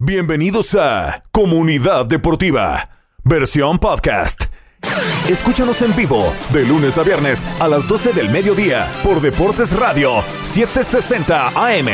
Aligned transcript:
Bienvenidos 0.00 0.76
a 0.76 1.24
Comunidad 1.32 2.06
Deportiva, 2.06 2.88
versión 3.24 3.80
podcast. 3.80 4.44
Escúchanos 5.28 5.82
en 5.82 5.96
vivo 5.96 6.32
de 6.52 6.64
lunes 6.64 6.96
a 6.98 7.02
viernes 7.02 7.42
a 7.58 7.66
las 7.66 7.88
12 7.88 8.12
del 8.12 8.30
mediodía 8.30 8.88
por 9.02 9.20
Deportes 9.20 9.76
Radio 9.76 10.22
760 10.42 11.48
AM. 11.48 11.88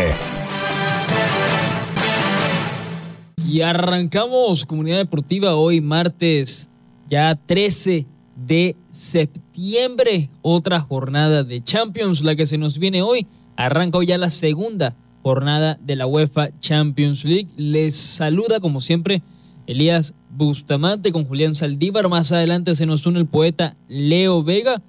Y 3.49 3.63
arrancamos 3.63 4.67
Comunidad 4.67 4.99
Deportiva 4.99 5.55
hoy 5.55 5.81
martes 5.81 6.69
ya 7.09 7.35
13 7.35 8.07
de 8.37 8.77
septiembre, 8.91 10.29
otra 10.43 10.79
jornada 10.79 11.43
de 11.43 11.65
Champions, 11.65 12.23
la 12.23 12.37
que 12.37 12.45
se 12.45 12.59
nos 12.59 12.79
viene 12.79 13.01
hoy. 13.01 13.27
Arranca 13.57 13.97
hoy 13.97 14.05
ya 14.09 14.19
la 14.19 14.31
segunda 14.31 14.95
jornada 15.25 15.79
de 15.81 15.97
la 15.97 16.07
UEFA 16.07 16.51
Champions 16.61 17.25
League. 17.25 17.49
Les 17.57 17.97
saluda 17.97 18.61
como 18.61 18.83
siempre 18.83 19.23
Elías 19.67 20.15
Bustamante 20.31 21.13
con 21.13 21.25
Julián 21.25 21.55
Saldívar. 21.55 22.09
Más 22.09 22.31
adelante 22.31 22.75
se 22.75 22.85
nos 22.85 23.07
une 23.07 23.21
el 23.21 23.27
poeta 23.27 23.75
Leo 23.89 24.45
Vega. 24.45 24.83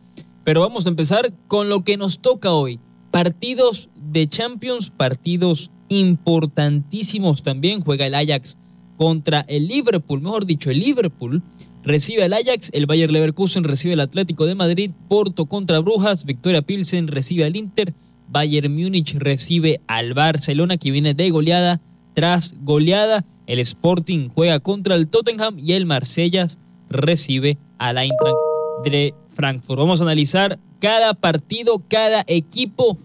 Pero 0.44 0.60
vamos 0.62 0.86
a 0.86 0.90
empezar 0.90 1.34
con 1.48 1.70
lo 1.70 1.86
que 1.86 1.96
nos 1.96 2.20
toca 2.20 2.52
hoy. 2.52 2.80
Partidos 3.12 3.90
de 4.12 4.28
Champions, 4.28 4.90
partidos 4.90 5.72
importantísimos 5.88 7.42
también. 7.42 7.80
Juega 7.80 8.06
el 8.06 8.14
Ajax 8.14 8.58
contra 8.98 9.42
el 9.48 9.68
Liverpool, 9.68 10.22
mejor 10.22 10.46
dicho, 10.46 10.70
el 10.70 10.80
Liverpool 10.80 11.42
recibe 11.84 12.24
al 12.24 12.34
Ajax, 12.34 12.72
el 12.74 12.88
Bayer 12.88 13.12
Leverkusen 13.12 13.64
recibe 13.64 13.94
al 13.94 14.00
Atlético 14.00 14.46
de 14.46 14.56
Madrid, 14.56 14.92
Porto 15.08 15.46
contra 15.46 15.80
Brujas, 15.80 16.26
Victoria 16.26 16.62
Pilsen 16.62 17.08
recibe 17.08 17.46
al 17.46 17.56
Inter, 17.56 17.94
Bayern 18.30 18.74
Múnich 18.74 19.16
recibe 19.16 19.82
al 19.88 20.14
Barcelona 20.14 20.78
que 20.78 20.92
viene 20.92 21.14
de 21.14 21.30
goleada 21.30 21.82
tras 22.14 22.56
goleada. 22.62 23.26
El 23.48 23.60
Sporting 23.60 24.30
juega 24.30 24.60
contra 24.60 24.96
el 24.96 25.08
Tottenham 25.08 25.58
y 25.60 25.74
el 25.74 25.86
Marsellas 25.86 26.60
recibe 26.90 27.58
al 27.78 27.98
Eintracht 27.98 28.38
de 28.84 29.14
Frankfurt. 29.30 29.80
Vamos 29.80 30.00
a 30.00 30.04
analizar 30.04 30.60
cada 30.80 31.14
partido, 31.14 31.84
cada 31.88 32.24
equipo, 32.28 32.98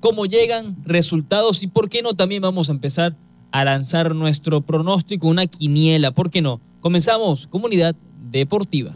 cómo 0.00 0.26
llegan, 0.26 0.76
resultados 0.84 1.62
y 1.62 1.66
por 1.66 1.88
qué 1.88 2.02
no 2.02 2.14
también 2.14 2.42
vamos 2.42 2.68
a 2.68 2.72
empezar 2.72 3.16
a 3.50 3.64
lanzar 3.64 4.14
nuestro 4.14 4.60
pronóstico, 4.60 5.26
una 5.26 5.46
quiniela, 5.46 6.10
¿por 6.12 6.30
qué 6.30 6.42
no? 6.42 6.60
Comenzamos, 6.80 7.46
comunidad 7.46 7.96
deportiva. 8.30 8.94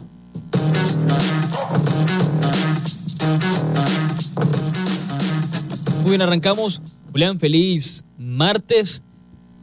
Muy 6.03 6.11
bien, 6.11 6.21
arrancamos. 6.21 6.81
Julián, 7.13 7.39
feliz 7.39 8.03
martes, 8.17 9.03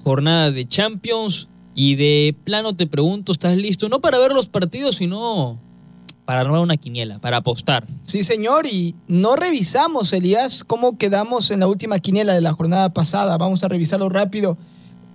jornada 0.02 0.50
de 0.50 0.66
Champions. 0.66 1.48
Y 1.74 1.96
de 1.96 2.34
plano 2.44 2.74
te 2.74 2.86
pregunto, 2.86 3.32
¿estás 3.32 3.56
listo? 3.58 3.90
No 3.90 4.00
para 4.00 4.18
ver 4.18 4.32
los 4.32 4.48
partidos, 4.48 4.96
sino 4.96 5.58
para 6.24 6.40
armar 6.40 6.60
una 6.60 6.78
quiniela, 6.78 7.18
para 7.18 7.38
apostar. 7.38 7.86
Sí, 8.04 8.24
señor, 8.24 8.66
y 8.66 8.94
no 9.06 9.36
revisamos, 9.36 10.12
Elías, 10.14 10.64
cómo 10.64 10.96
quedamos 10.96 11.50
en 11.50 11.60
la 11.60 11.66
última 11.66 11.98
quiniela 11.98 12.32
de 12.32 12.40
la 12.40 12.52
jornada 12.52 12.88
pasada. 12.92 13.36
Vamos 13.36 13.62
a 13.62 13.68
revisarlo 13.68 14.08
rápido. 14.08 14.56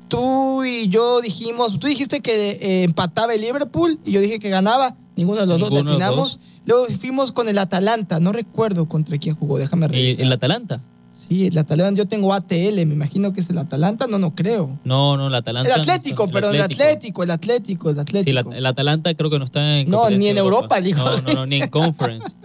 Tú 0.08 0.64
y 0.64 0.90
yo 0.90 1.22
dijimos, 1.22 1.80
tú 1.80 1.88
dijiste 1.88 2.22
que 2.22 2.52
eh, 2.52 2.84
empataba 2.84 3.34
el 3.34 3.42
Liverpool 3.42 4.00
y 4.06 4.12
yo 4.12 4.22
dije 4.22 4.40
que 4.40 4.50
ganaba. 4.50 4.96
Ninguno 5.16 5.42
de 5.42 5.48
los 5.48 5.60
dos 5.60 5.72
Ninguno 5.72 5.90
latinamos. 5.90 6.40
Luego 6.66 6.86
fuimos 7.00 7.32
con 7.32 7.48
el 7.50 7.58
Atalanta, 7.58 8.20
no 8.20 8.32
recuerdo 8.32 8.88
contra 8.88 9.18
quién 9.18 9.36
jugó, 9.36 9.58
déjame 9.58 9.88
¿El, 9.88 9.92
revisar. 9.92 10.26
el 10.26 10.32
Atalanta? 10.32 10.82
Sí, 11.28 11.48
el 11.48 11.58
Atalanta, 11.58 11.98
yo 11.98 12.08
tengo 12.08 12.34
ATL, 12.34 12.76
me 12.76 12.94
imagino 12.94 13.34
que 13.34 13.40
es 13.42 13.50
el 13.50 13.58
Atalanta, 13.58 14.06
no, 14.08 14.20
no 14.20 14.36
creo. 14.36 14.78
No, 14.84 15.18
no, 15.18 15.28
el 15.28 15.36
Atalanta. 15.36 15.70
El 15.72 15.76
no 15.78 15.82
Atlético, 15.82 16.30
perdón, 16.30 16.56
el 16.56 16.62
Atlético, 16.62 17.24
el 17.24 17.32
Atlético, 17.32 17.90
el 17.90 17.96
Sí, 17.96 18.02
Atlético. 18.02 18.52
el, 18.52 18.58
el 18.58 18.66
Atalanta 18.66 19.14
creo 19.16 19.30
que 19.32 19.40
no 19.40 19.46
está 19.46 19.80
en 19.80 19.90
No, 19.90 20.10
ni 20.10 20.28
en 20.28 20.38
Europa, 20.38 20.78
el 20.78 20.88
hijo 20.88 21.04
No, 21.04 21.22
no, 21.22 21.34
no, 21.34 21.46
ni 21.48 21.62
en 21.62 21.70
Conference. 21.70 22.36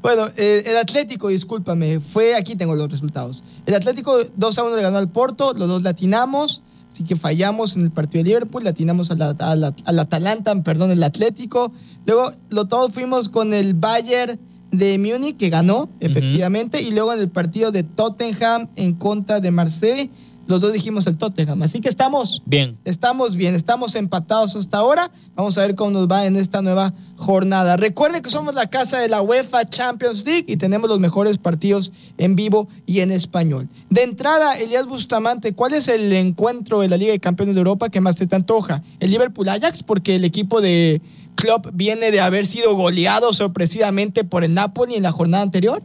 Bueno, 0.00 0.28
eh, 0.36 0.62
el 0.66 0.76
Atlético, 0.76 1.28
discúlpame, 1.28 2.00
fue, 2.00 2.34
aquí 2.34 2.54
tengo 2.56 2.74
los 2.74 2.90
resultados. 2.90 3.42
El 3.66 3.74
Atlético 3.74 4.18
2 4.36 4.58
a 4.58 4.64
1 4.64 4.76
le 4.76 4.82
ganó 4.82 4.98
al 4.98 5.08
Porto, 5.08 5.52
los 5.54 5.68
dos 5.68 5.82
latinamos, 5.82 6.62
así 6.90 7.04
que 7.04 7.16
fallamos 7.16 7.76
en 7.76 7.82
el 7.82 7.90
partido 7.90 8.22
de 8.22 8.28
Liverpool, 8.30 8.64
latinamos 8.64 9.10
al, 9.10 9.20
al- 9.22 9.74
al 9.84 9.98
Atalanta, 9.98 10.54
perdón, 10.62 10.90
el 10.92 11.02
Atlético. 11.02 11.72
Luego, 12.06 12.32
lo, 12.50 12.66
todos 12.66 12.92
fuimos 12.92 13.28
con 13.28 13.52
el 13.54 13.74
Bayern 13.74 14.38
de 14.76 14.98
Múnich, 14.98 15.36
que 15.36 15.50
ganó, 15.50 15.88
efectivamente, 16.00 16.82
y 16.82 16.90
luego 16.90 17.12
en 17.12 17.20
el 17.20 17.28
partido 17.28 17.70
de 17.70 17.82
Tottenham 17.82 18.68
en 18.76 18.94
contra 18.94 19.40
de 19.40 19.50
Marseille, 19.50 20.10
los 20.46 20.60
dos 20.60 20.72
dijimos 20.72 21.06
el 21.06 21.16
Tottenham. 21.16 21.62
Así 21.62 21.80
que 21.80 21.88
estamos 21.88 22.42
Bien. 22.46 22.78
Estamos 22.84 23.36
bien, 23.36 23.54
estamos 23.54 23.94
empatados 23.94 24.56
hasta 24.56 24.78
ahora. 24.78 25.10
Vamos 25.34 25.56
a 25.58 25.62
ver 25.62 25.74
cómo 25.74 25.90
nos 25.90 26.08
va 26.08 26.26
en 26.26 26.36
esta 26.36 26.62
nueva 26.62 26.94
jornada. 27.16 27.76
Recuerden 27.76 28.22
que 28.22 28.30
somos 28.30 28.54
la 28.54 28.68
casa 28.68 28.98
de 28.98 29.08
la 29.08 29.22
UEFA 29.22 29.64
Champions 29.64 30.24
League 30.24 30.44
y 30.48 30.56
tenemos 30.56 30.88
los 30.88 31.00
mejores 31.00 31.38
partidos 31.38 31.92
en 32.18 32.36
vivo 32.36 32.68
y 32.86 33.00
en 33.00 33.10
español. 33.10 33.68
De 33.90 34.02
entrada, 34.02 34.58
Elías 34.58 34.86
Bustamante, 34.86 35.54
¿cuál 35.54 35.74
es 35.74 35.88
el 35.88 36.12
encuentro 36.12 36.80
de 36.80 36.88
la 36.88 36.96
Liga 36.96 37.12
de 37.12 37.20
Campeones 37.20 37.54
de 37.54 37.60
Europa 37.60 37.88
que 37.88 38.00
más 38.00 38.16
te 38.16 38.26
te 38.26 38.36
antoja? 38.36 38.82
¿El 39.00 39.10
Liverpool 39.10 39.48
Ajax? 39.48 39.82
Porque 39.82 40.16
el 40.16 40.24
equipo 40.24 40.60
de 40.60 41.00
Klopp 41.34 41.66
viene 41.72 42.10
de 42.10 42.20
haber 42.20 42.46
sido 42.46 42.74
goleado 42.74 43.32
sorpresivamente 43.32 44.24
por 44.24 44.44
el 44.44 44.54
Napoli 44.54 44.94
en 44.94 45.02
la 45.02 45.12
jornada 45.12 45.42
anterior. 45.42 45.82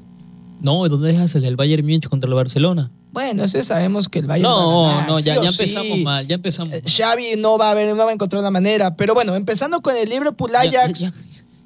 No, 0.61 0.87
¿dónde 0.87 1.09
dejas 1.09 1.35
el 1.35 1.55
Bayern 1.55 1.83
Múnich 1.83 2.09
contra 2.09 2.27
el 2.27 2.33
Barcelona? 2.33 2.91
Bueno, 3.11 3.43
ese 3.43 3.63
sabemos 3.63 4.07
que 4.07 4.19
el 4.19 4.27
Bayern 4.27 4.49
va 4.49 4.53
a 4.53 4.63
No, 4.65 4.83
ganar, 4.83 5.07
no, 5.09 5.19
ya, 5.19 5.35
sí 5.35 5.41
ya 5.43 5.51
sí. 5.51 5.63
empezamos 5.63 5.97
mal, 5.99 6.27
ya 6.27 6.35
empezamos 6.35 6.73
Eh, 6.75 6.81
mal. 6.83 6.91
Xavi 6.91 7.35
no 7.37 7.57
va 7.57 7.71
a 7.71 7.73
ver, 7.73 7.95
no 7.95 8.03
va 8.03 8.09
a 8.11 8.13
encontrar 8.13 8.43
la 8.43 8.51
manera. 8.51 8.95
Pero 8.95 9.13
bueno, 9.15 9.35
empezando 9.35 9.81
con 9.81 9.95
el 9.95 10.07
Liverpool 10.09 10.51
Ya- 10.51 10.61
Ajax. 10.61 10.99
Ya, 10.99 11.07
ya- 11.09 11.13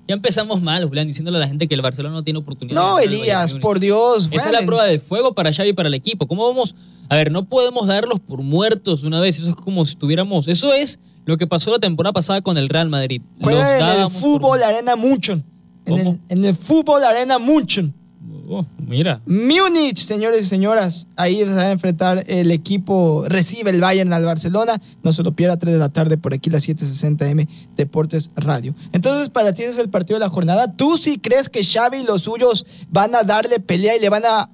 ya 0.07 0.15
empezamos 0.15 0.61
mal, 0.61 0.85
Julián, 0.85 1.07
diciéndole 1.07 1.37
a 1.37 1.41
la 1.41 1.47
gente 1.47 1.67
que 1.67 1.75
el 1.75 1.81
Barcelona 1.81 2.15
no 2.15 2.23
tiene 2.23 2.39
oportunidad. 2.39 2.79
no, 2.79 2.95
de 2.97 3.05
el 3.05 3.13
Elías, 3.13 3.53
por 3.55 3.79
Dios. 3.79 4.29
Esa 4.31 4.47
es 4.47 4.51
la 4.53 4.65
prueba 4.65 4.85
de 4.85 4.99
fuego 4.99 5.33
para 5.33 5.51
Xavi 5.53 5.69
y 5.69 5.73
para 5.73 5.87
el 5.89 5.93
equipo. 5.95 6.27
¿Cómo 6.27 6.47
vamos? 6.47 6.75
A 7.09 7.15
ver, 7.15 7.31
no 7.31 7.45
podemos 7.45 7.87
darlos 7.87 8.19
por 8.21 8.41
muertos 8.41 9.01
de 9.01 9.07
una 9.07 9.19
vez. 9.19 9.39
Eso 9.39 9.49
es 9.49 9.55
como 9.55 9.83
si 9.85 9.95
tuviéramos. 9.95 10.47
Eso 10.47 10.73
es 10.73 10.99
lo 11.25 11.37
que 11.37 11.47
pasó 11.47 11.71
la 11.71 11.79
temporada 11.79 12.13
pasada 12.13 12.41
con 12.41 12.57
el 12.57 12.67
Real 12.69 12.89
Madrid. 12.89 13.21
Juega 13.41 13.79
en 13.79 13.99
el 13.99 14.03
por 14.03 14.11
fútbol 14.11 14.63
Arena 14.63 14.95
Munchen. 14.95 15.43
En 15.85 15.97
el, 16.07 16.19
en 16.29 16.45
el 16.45 16.55
fútbol 16.55 17.03
Arena 17.03 17.37
Munchen. 17.39 17.93
Oh, 18.49 18.65
mira. 18.77 19.21
Múnich, 19.25 19.97
señores 19.99 20.41
y 20.41 20.49
señoras. 20.49 21.07
Ahí 21.15 21.37
se 21.37 21.45
va 21.45 21.61
a 21.61 21.71
enfrentar 21.71 22.25
el 22.27 22.51
equipo. 22.51 23.23
Recibe 23.27 23.69
el 23.69 23.79
Bayern 23.79 24.11
al 24.13 24.25
Barcelona. 24.25 24.81
No 25.01 25.13
se 25.13 25.23
lo 25.23 25.31
pierda 25.33 25.53
a 25.55 25.59
3 25.59 25.73
de 25.73 25.79
la 25.79 25.89
tarde 25.89 26.17
por 26.17 26.33
aquí, 26.33 26.49
las 26.49 26.63
7:60M 26.67 27.47
Deportes 27.77 28.31
Radio. 28.35 28.75
Entonces, 28.91 29.29
para 29.29 29.53
ti 29.53 29.61
ese 29.63 29.71
es 29.71 29.77
el 29.77 29.89
partido 29.89 30.19
de 30.19 30.25
la 30.25 30.29
jornada. 30.29 30.73
¿Tú 30.75 30.97
sí 30.97 31.19
crees 31.19 31.47
que 31.49 31.63
Xavi 31.63 31.99
y 31.99 32.03
los 32.03 32.23
suyos 32.23 32.65
van 32.89 33.15
a 33.15 33.23
darle 33.23 33.59
pelea 33.59 33.95
y 33.95 33.99
le 34.01 34.09
van 34.09 34.23
a 34.25 34.49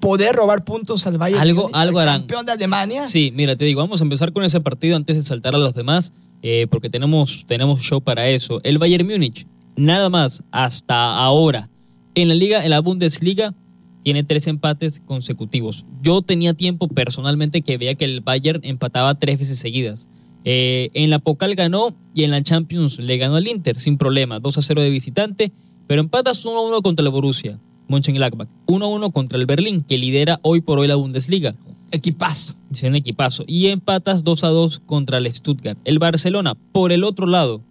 poder 0.00 0.34
robar 0.34 0.64
puntos 0.64 1.06
al 1.06 1.18
Bayern? 1.18 1.40
Algo- 1.40 1.62
Múnich, 1.62 1.76
algo 1.76 1.98
al 2.00 2.08
harán. 2.08 2.20
campeón 2.22 2.46
de 2.46 2.52
Alemania. 2.52 3.06
Sí, 3.06 3.32
mira, 3.34 3.56
te 3.56 3.64
digo, 3.64 3.80
vamos 3.80 4.00
a 4.00 4.04
empezar 4.04 4.32
con 4.32 4.44
ese 4.44 4.60
partido 4.60 4.96
antes 4.96 5.16
de 5.16 5.24
saltar 5.24 5.54
a 5.54 5.58
los 5.58 5.74
demás, 5.74 6.12
eh, 6.42 6.66
porque 6.70 6.90
tenemos, 6.90 7.44
tenemos 7.46 7.80
show 7.80 8.00
para 8.00 8.28
eso. 8.28 8.60
El 8.62 8.78
Bayern 8.78 9.06
Múnich, 9.06 9.46
nada 9.76 10.08
más 10.08 10.42
hasta 10.50 11.16
ahora, 11.16 11.68
en 12.14 12.28
la 12.28 12.34
liga, 12.34 12.64
en 12.64 12.70
la 12.70 12.80
Bundesliga, 12.80 13.54
tiene 14.02 14.24
tres 14.24 14.46
empates 14.46 15.00
consecutivos. 15.04 15.84
Yo 16.02 16.22
tenía 16.22 16.54
tiempo 16.54 16.88
personalmente 16.88 17.62
que 17.62 17.78
veía 17.78 17.94
que 17.94 18.04
el 18.04 18.20
Bayern 18.20 18.60
empataba 18.64 19.18
tres 19.18 19.38
veces 19.38 19.58
seguidas. 19.58 20.08
Eh, 20.44 20.90
en 20.94 21.10
la 21.10 21.18
Pokal 21.18 21.54
ganó 21.54 21.94
y 22.14 22.24
en 22.24 22.30
la 22.30 22.42
Champions 22.42 22.98
le 22.98 23.18
ganó 23.18 23.36
al 23.36 23.46
Inter 23.46 23.78
sin 23.78 23.98
problema, 23.98 24.40
2 24.40 24.58
a 24.58 24.62
0 24.62 24.82
de 24.82 24.90
visitante, 24.90 25.52
pero 25.86 26.00
empatas 26.00 26.44
1 26.44 26.56
a 26.56 26.62
1 26.62 26.82
contra 26.82 27.04
el 27.04 27.10
Borussia, 27.10 27.58
Mönchengladbach, 27.88 28.48
1 28.66 28.84
a 28.84 28.88
1 28.88 29.10
contra 29.10 29.38
el 29.38 29.46
Berlín, 29.46 29.82
que 29.82 29.98
lidera 29.98 30.40
hoy 30.42 30.62
por 30.62 30.78
hoy 30.78 30.88
la 30.88 30.94
Bundesliga. 30.94 31.54
Equipazo. 31.92 32.54
Es 32.70 32.84
un 32.84 32.94
equipazo. 32.94 33.42
Y 33.48 33.66
empatas 33.66 34.22
2 34.22 34.44
a 34.44 34.48
2 34.48 34.80
contra 34.86 35.18
el 35.18 35.30
Stuttgart. 35.30 35.78
El 35.84 35.98
Barcelona, 35.98 36.54
por 36.72 36.92
el 36.92 37.02
otro 37.02 37.26
lado, 37.26 37.62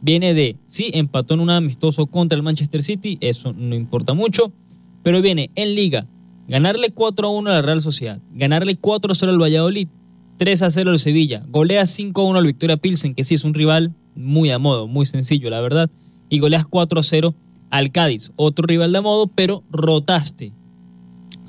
viene 0.00 0.34
de, 0.34 0.56
sí, 0.66 0.90
empató 0.94 1.34
en 1.34 1.40
un 1.40 1.50
amistoso 1.50 2.06
contra 2.06 2.36
el 2.36 2.42
Manchester 2.42 2.82
City, 2.82 3.18
eso 3.20 3.52
no 3.52 3.74
importa 3.74 4.14
mucho, 4.14 4.52
pero 5.02 5.22
viene 5.22 5.50
en 5.54 5.74
liga, 5.74 6.06
ganarle 6.48 6.90
4 6.90 7.28
a 7.28 7.30
1 7.30 7.50
a 7.50 7.52
la 7.54 7.62
Real 7.62 7.82
Sociedad, 7.82 8.20
ganarle 8.32 8.76
4 8.76 9.12
a 9.12 9.14
0 9.14 9.32
al 9.32 9.40
Valladolid, 9.40 9.88
3 10.38 10.62
a 10.62 10.70
0 10.70 10.90
al 10.90 10.98
Sevilla, 10.98 11.44
golea 11.48 11.86
5 11.86 12.20
a 12.20 12.24
1 12.24 12.38
al 12.38 12.46
Victoria 12.46 12.76
Pilsen, 12.76 13.14
que 13.14 13.24
sí 13.24 13.34
es 13.34 13.44
un 13.44 13.54
rival 13.54 13.94
muy 14.14 14.50
a 14.50 14.58
modo, 14.58 14.88
muy 14.88 15.06
sencillo, 15.06 15.50
la 15.50 15.60
verdad, 15.60 15.90
y 16.28 16.38
goleas 16.38 16.66
4 16.66 17.00
a 17.00 17.02
0 17.02 17.34
al 17.70 17.92
Cádiz, 17.92 18.32
otro 18.36 18.66
rival 18.66 18.92
de 18.92 18.98
a 18.98 19.02
modo, 19.02 19.26
pero 19.28 19.62
rotaste, 19.70 20.52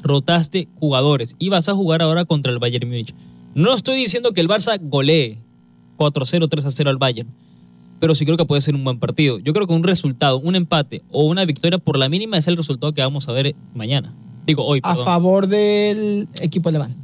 rotaste 0.01 0.68
jugadores 0.75 1.36
y 1.39 1.50
vas 1.50 1.69
a 1.69 1.74
jugar 1.74 2.01
ahora 2.01 2.25
contra 2.25 2.51
el 2.51 2.59
Bayern 2.59 2.88
Múnich. 2.88 3.13
No 3.56 3.74
estoy 3.74 3.97
diciendo 3.97 4.31
que 4.31 4.42
el 4.42 4.47
Barça 4.47 4.80
golee 4.81 5.39
4-0, 5.97 6.47
3-0 6.47 6.88
al 6.88 6.97
Bayern, 6.97 7.30
pero 8.01 8.15
sí 8.15 8.25
creo 8.25 8.36
que 8.36 8.45
puede 8.45 8.62
ser 8.62 8.74
un 8.74 8.83
buen 8.83 8.98
partido. 8.98 9.38
Yo 9.38 9.53
creo 9.53 9.68
que 9.68 9.74
un 9.74 9.83
resultado, 9.83 10.39
un 10.39 10.56
empate 10.56 11.03
o 11.12 11.27
una 11.27 11.45
victoria 11.45 11.77
por 11.77 12.00
la 12.00 12.09
mínima 12.09 12.36
es 12.36 12.48
el 12.48 12.57
resultado 12.57 12.94
que 12.94 13.01
vamos 13.01 13.30
a 13.30 13.31
ver 13.31 13.56
mañana. 13.75 14.12
Digo, 14.48 14.65
hoy. 14.65 14.80
A 14.81 14.95
favor 14.95 15.45
del 15.45 16.27
equipo 16.42 16.69
alemán. 16.69 16.95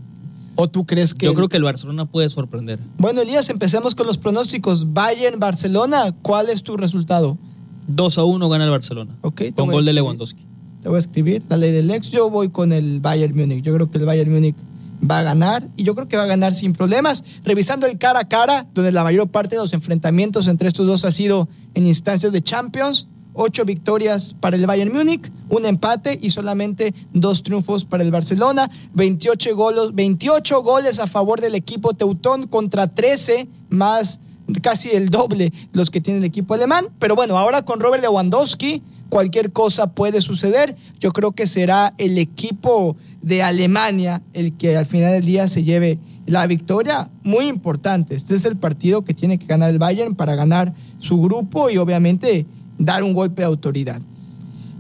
¿O 0.56 0.68
tú 0.68 0.88
crees 0.88 1.14
que.? 1.14 1.28
Yo 1.28 1.36
creo 1.36 1.50
que 1.50 1.58
el 1.58 1.64
Barcelona 1.64 2.08
puede 2.08 2.32
sorprender. 2.32 2.80
Bueno, 2.98 3.22
Elías, 3.22 3.48
empecemos 3.52 3.94
con 3.94 4.08
los 4.08 4.18
pronósticos. 4.18 4.92
Bayern-Barcelona, 4.92 6.16
¿cuál 6.24 6.50
es 6.50 6.64
tu 6.64 6.76
resultado? 6.78 7.38
2 7.86 8.18
a 8.18 8.24
1 8.24 8.50
gana 8.50 8.64
el 8.64 8.72
Barcelona. 8.72 9.16
Ok, 9.22 9.44
con 9.56 9.70
gol 9.70 9.86
de. 9.86 9.94
Lewandowski. 9.94 10.46
Te 10.82 10.90
voy 10.90 10.96
a 10.96 11.00
escribir 11.00 11.44
la 11.48 11.58
ley 11.58 11.72
del 11.72 11.92
ex. 11.92 12.10
Yo 12.10 12.32
voy 12.32 12.50
con 12.50 12.74
el 12.74 13.02
Bayern 13.02 13.38
Múnich. 13.38 13.64
Yo 13.64 13.72
creo 13.76 13.92
que 13.92 14.00
el 14.00 14.06
Bayern 14.06 14.34
Múnich 14.34 14.56
va 15.00 15.20
a 15.20 15.24
ganar 15.24 15.68
y 15.78 15.84
yo 15.84 15.96
creo 15.96 16.08
que 16.08 16.18
va 16.18 16.24
a 16.24 16.28
ganar 16.28 16.54
sin 16.54 16.74
problemas. 16.74 17.24
Revisando 17.44 17.86
el 17.88 17.98
cara 17.98 18.22
a 18.22 18.28
cara, 18.28 18.68
donde 18.74 18.92
la 18.92 19.04
mayor 19.04 19.30
parte 19.30 19.56
de 19.56 19.62
los 19.62 19.74
enfrentamientos 19.74 20.48
entre 20.48 20.68
estos 20.68 20.88
dos 20.88 21.06
ha 21.06 21.12
sido 21.12 21.48
en 21.74 21.86
instancias 21.86 22.34
de 22.34 22.42
Champions. 22.42 23.08
Ocho 23.40 23.66
victorias 23.66 24.36
para 24.40 24.56
el 24.56 24.66
Bayern 24.66 24.92
Múnich, 24.92 25.32
un 25.50 25.68
empate 25.68 26.18
y 26.20 26.32
solamente 26.32 26.96
dos 27.14 27.44
triunfos 27.44 27.86
para 27.86 28.04
el 28.04 28.10
Barcelona. 28.10 28.72
28 28.96 29.56
goles, 29.56 29.94
28 29.94 30.64
goles 30.64 31.00
a 31.00 31.06
favor 31.06 31.40
del 31.40 31.54
equipo 31.54 31.94
teutón 31.94 32.48
contra 32.48 32.88
13 32.88 33.48
más 33.70 34.20
casi 34.62 34.90
el 34.90 35.10
doble 35.10 35.52
los 35.74 35.90
que 35.90 36.02
tiene 36.02 36.20
el 36.20 36.26
equipo 36.26 36.54
alemán. 36.54 36.88
Pero 37.00 37.16
bueno, 37.16 37.38
ahora 37.38 37.64
con 37.64 37.80
Robert 37.80 38.02
Lewandowski, 38.02 38.82
cualquier 39.10 39.52
cosa 39.52 39.92
puede 39.92 40.22
suceder. 40.22 40.76
Yo 41.00 41.12
creo 41.12 41.32
que 41.32 41.48
será 41.48 41.94
el 41.98 42.18
equipo 42.18 42.96
de 43.22 43.44
Alemania 43.44 44.22
el 44.34 44.54
que 44.54 44.78
al 44.78 44.86
final 44.86 45.12
del 45.14 45.26
día 45.26 45.48
se 45.48 45.64
lleve 45.64 46.00
la 46.26 46.46
victoria. 46.48 47.10
Muy 47.24 47.46
importante. 47.46 48.16
Este 48.16 48.36
es 48.36 48.46
el 48.46 48.58
partido 48.58 49.04
que 49.04 49.14
tiene 49.14 49.38
que 49.38 49.46
ganar 49.46 49.70
el 49.70 49.80
Bayern 49.80 50.16
para 50.16 50.36
ganar 50.36 50.74
su 51.00 51.22
grupo 51.22 51.70
y 51.70 51.78
obviamente 51.78 52.46
dar 52.78 53.04
un 53.04 53.14
golpe 53.14 53.42
de 53.42 53.48
autoridad. 53.48 54.02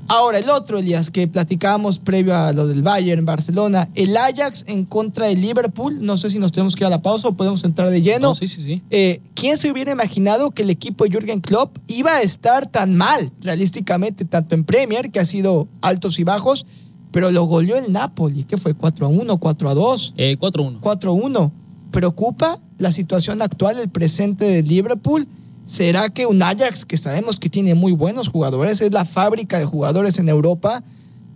Ahora, 0.09 0.39
el 0.39 0.49
otro, 0.49 0.79
Elías, 0.79 1.11
que 1.11 1.27
platicábamos 1.27 1.99
previo 1.99 2.33
a 2.33 2.53
lo 2.53 2.65
del 2.67 2.81
Bayern, 2.81 3.25
Barcelona, 3.25 3.89
el 3.93 4.15
Ajax 4.15 4.63
en 4.67 4.85
contra 4.85 5.27
del 5.27 5.41
Liverpool. 5.41 5.97
No 5.99 6.15
sé 6.15 6.29
si 6.29 6.39
nos 6.39 6.53
tenemos 6.53 6.75
que 6.75 6.83
ir 6.83 6.87
a 6.87 6.89
la 6.89 7.01
pausa 7.01 7.27
o 7.27 7.33
podemos 7.33 7.63
entrar 7.65 7.89
de 7.89 8.01
lleno. 8.01 8.29
No, 8.29 8.35
sí, 8.35 8.47
sí, 8.47 8.61
sí. 8.61 8.81
Eh, 8.89 9.19
¿Quién 9.33 9.57
se 9.57 9.69
hubiera 9.69 9.91
imaginado 9.91 10.51
que 10.51 10.63
el 10.63 10.69
equipo 10.69 11.03
de 11.03 11.11
Jürgen 11.11 11.41
Klopp 11.41 11.77
iba 11.87 12.15
a 12.15 12.21
estar 12.21 12.67
tan 12.67 12.95
mal, 12.95 13.31
realísticamente, 13.41 14.23
tanto 14.23 14.55
en 14.55 14.63
Premier, 14.63 15.11
que 15.11 15.19
ha 15.19 15.25
sido 15.25 15.67
altos 15.81 16.19
y 16.19 16.23
bajos, 16.23 16.65
pero 17.11 17.29
lo 17.31 17.43
goleó 17.43 17.75
el 17.77 17.91
Napoli, 17.91 18.43
que 18.43 18.57
fue 18.57 18.73
4 18.73 19.07
a 19.07 19.09
1, 19.09 19.37
4 19.39 19.69
a 19.69 19.73
2, 19.73 20.13
Eh, 20.15 20.37
4 20.39 20.63
a 20.63 20.67
1. 20.67 20.79
4 20.81 21.11
a 21.11 21.13
1. 21.13 21.51
¿Preocupa 21.91 22.59
la 22.77 22.93
situación 22.93 23.41
actual, 23.41 23.77
el 23.79 23.89
presente 23.89 24.45
de 24.45 24.63
Liverpool? 24.63 25.27
¿Será 25.67 26.09
que 26.09 26.25
un 26.25 26.41
Ajax, 26.41 26.85
que 26.85 26.97
sabemos 26.97 27.39
que 27.39 27.49
tiene 27.49 27.75
muy 27.75 27.91
buenos 27.91 28.29
jugadores, 28.29 28.81
es 28.81 28.91
la 28.91 29.05
fábrica 29.05 29.59
de 29.59 29.65
jugadores 29.65 30.17
en 30.17 30.29
Europa, 30.29 30.81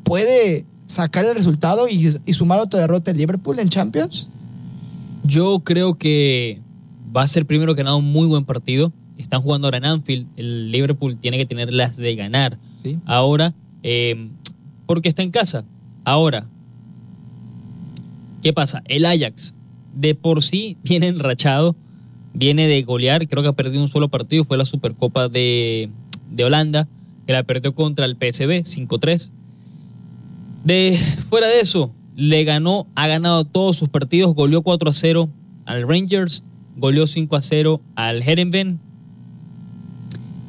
puede 0.04 0.66
sacar 0.86 1.25
el 1.25 1.36
resultado 1.36 1.88
y, 1.88 2.18
y 2.25 2.33
sumar 2.33 2.60
otra 2.60 2.80
derrota 2.80 3.12
en 3.12 3.18
Liverpool 3.18 3.60
en 3.60 3.69
Champions? 3.69 4.30
Yo 5.24 5.60
creo 5.60 5.95
que 5.95 6.60
va 7.16 7.24
a 7.24 7.28
ser 7.28 7.45
primero 7.45 7.75
que 7.75 7.83
nada 7.83 7.95
un 7.98 8.12
muy 8.12 8.28
buen 8.28 8.45
partido. 8.45 8.92
Están 9.18 9.42
jugando 9.42 9.68
ahora 9.68 9.78
en 9.78 9.86
Anfield. 9.86 10.28
El 10.38 10.72
Liverpool 10.72 11.18
tiene 11.18 11.38
que 11.38 11.45
tener 11.45 11.72
las 11.72 11.98
de 11.98 12.16
ganar. 12.16 12.57
Sí. 12.81 12.98
Ahora, 13.06 13.54
eh, 13.84 14.30
porque 14.86 15.10
está 15.10 15.24
en 15.24 15.31
casa. 15.31 15.63
Ahora, 16.04 16.48
¿qué 18.42 18.54
pasa? 18.54 18.81
El 18.88 19.06
Ajax 19.06 19.54
de 19.94 20.16
por 20.16 20.42
sí 20.42 20.77
viene 20.84 21.07
enrachado, 21.07 21.75
viene 22.33 22.68
de 22.68 22.81
golear, 22.83 23.28
creo 23.28 23.44
que 23.44 23.50
ha 23.50 23.54
perdido 23.54 23.81
un 23.81 23.89
solo 23.89 24.10
partido, 24.10 24.44
fue 24.44 24.57
la 24.57 24.66
Supercopa 24.66 25.30
de, 25.30 25.89
de 26.31 26.44
Holanda, 26.44 26.88
que 27.25 27.33
la 27.33 27.44
perdió 27.44 27.74
contra 27.74 28.06
el 28.06 28.16
PSV 28.16 28.63
5-3. 28.63 29.31
De 30.63 30.98
fuera 31.30 31.48
de 31.48 31.60
eso, 31.60 31.92
le 32.16 32.44
ganó, 32.44 32.88
ha 32.95 33.07
ganado 33.07 33.45
todos 33.45 33.78
sus 33.78 33.89
partidos, 33.89 34.36
goleó 34.36 34.63
4-0 34.63 35.30
al 35.66 35.88
Rangers, 35.88 36.44
goleó 36.78 37.04
5-0 37.06 37.81
al 37.95 38.22
Herenveen. 38.22 38.80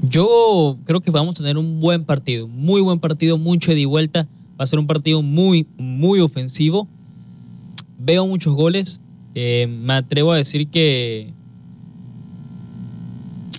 Yo 0.02 0.78
creo 0.84 1.00
que 1.00 1.12
vamos 1.12 1.36
a 1.36 1.38
tener 1.38 1.56
un 1.58 1.78
buen 1.80 2.04
partido, 2.04 2.48
muy 2.48 2.80
buen 2.80 2.98
partido, 2.98 3.38
mucho 3.38 3.72
y 3.72 3.84
vuelta. 3.84 4.26
Va 4.60 4.64
a 4.64 4.66
ser 4.66 4.78
un 4.78 4.86
partido 4.86 5.22
muy, 5.22 5.66
muy 5.76 6.20
ofensivo. 6.20 6.88
Veo 7.98 8.26
muchos 8.26 8.54
goles. 8.54 9.00
Eh, 9.34 9.68
me 9.68 9.94
atrevo 9.94 10.32
a 10.32 10.36
decir 10.36 10.68
que 10.68 11.32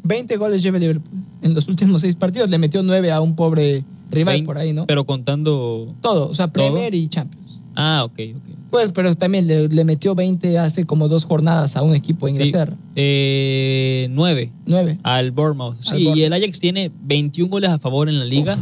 20 0.04 0.38
goles 0.38 0.62
lleva 0.62 0.78
Liverpool 0.80 1.22
en 1.42 1.54
los 1.54 1.68
últimos 1.68 2.02
seis 2.02 2.16
partidos. 2.16 2.50
Le 2.50 2.58
metió 2.58 2.84
9 2.84 3.12
a 3.12 3.22
un 3.22 3.36
pobre 3.36 3.84
rival 4.12 4.34
20, 4.36 4.46
por 4.46 4.58
ahí, 4.58 4.74
¿no? 4.74 4.86
Pero 4.86 5.06
contando. 5.06 5.94
Todo, 6.02 6.30
o 6.30 6.36
sea, 6.36 6.48
¿Todo? 6.48 6.54
Premier 6.66 6.94
y 6.94 7.08
Champions. 7.08 7.60
Ah, 7.76 8.04
ok, 8.06 8.20
ok. 8.36 8.44
Pues, 8.70 8.92
pero 8.92 9.14
también 9.16 9.46
le, 9.48 9.68
le 9.68 9.84
metió 9.84 10.16
20 10.16 10.58
hace 10.58 10.86
como 10.86 11.08
dos 11.08 11.26
jornadas 11.26 11.76
a 11.78 11.84
un 11.84 11.94
equipo 11.94 12.26
de 12.28 12.34
Sí. 12.34 12.42
Inglaterra. 12.44 12.76
Eh, 12.96 14.08
9 14.12 14.52
9. 14.66 15.00
al 15.04 15.32
Bournemouth. 15.32 15.76
Sí, 15.80 16.10
y 16.16 16.24
el 16.24 16.34
Ajax 16.34 16.58
tiene 16.60 16.92
21 17.04 17.50
goles 17.52 17.70
a 17.70 17.78
favor 17.80 18.10
en 18.10 18.18
la 18.20 18.26
liga, 18.26 18.58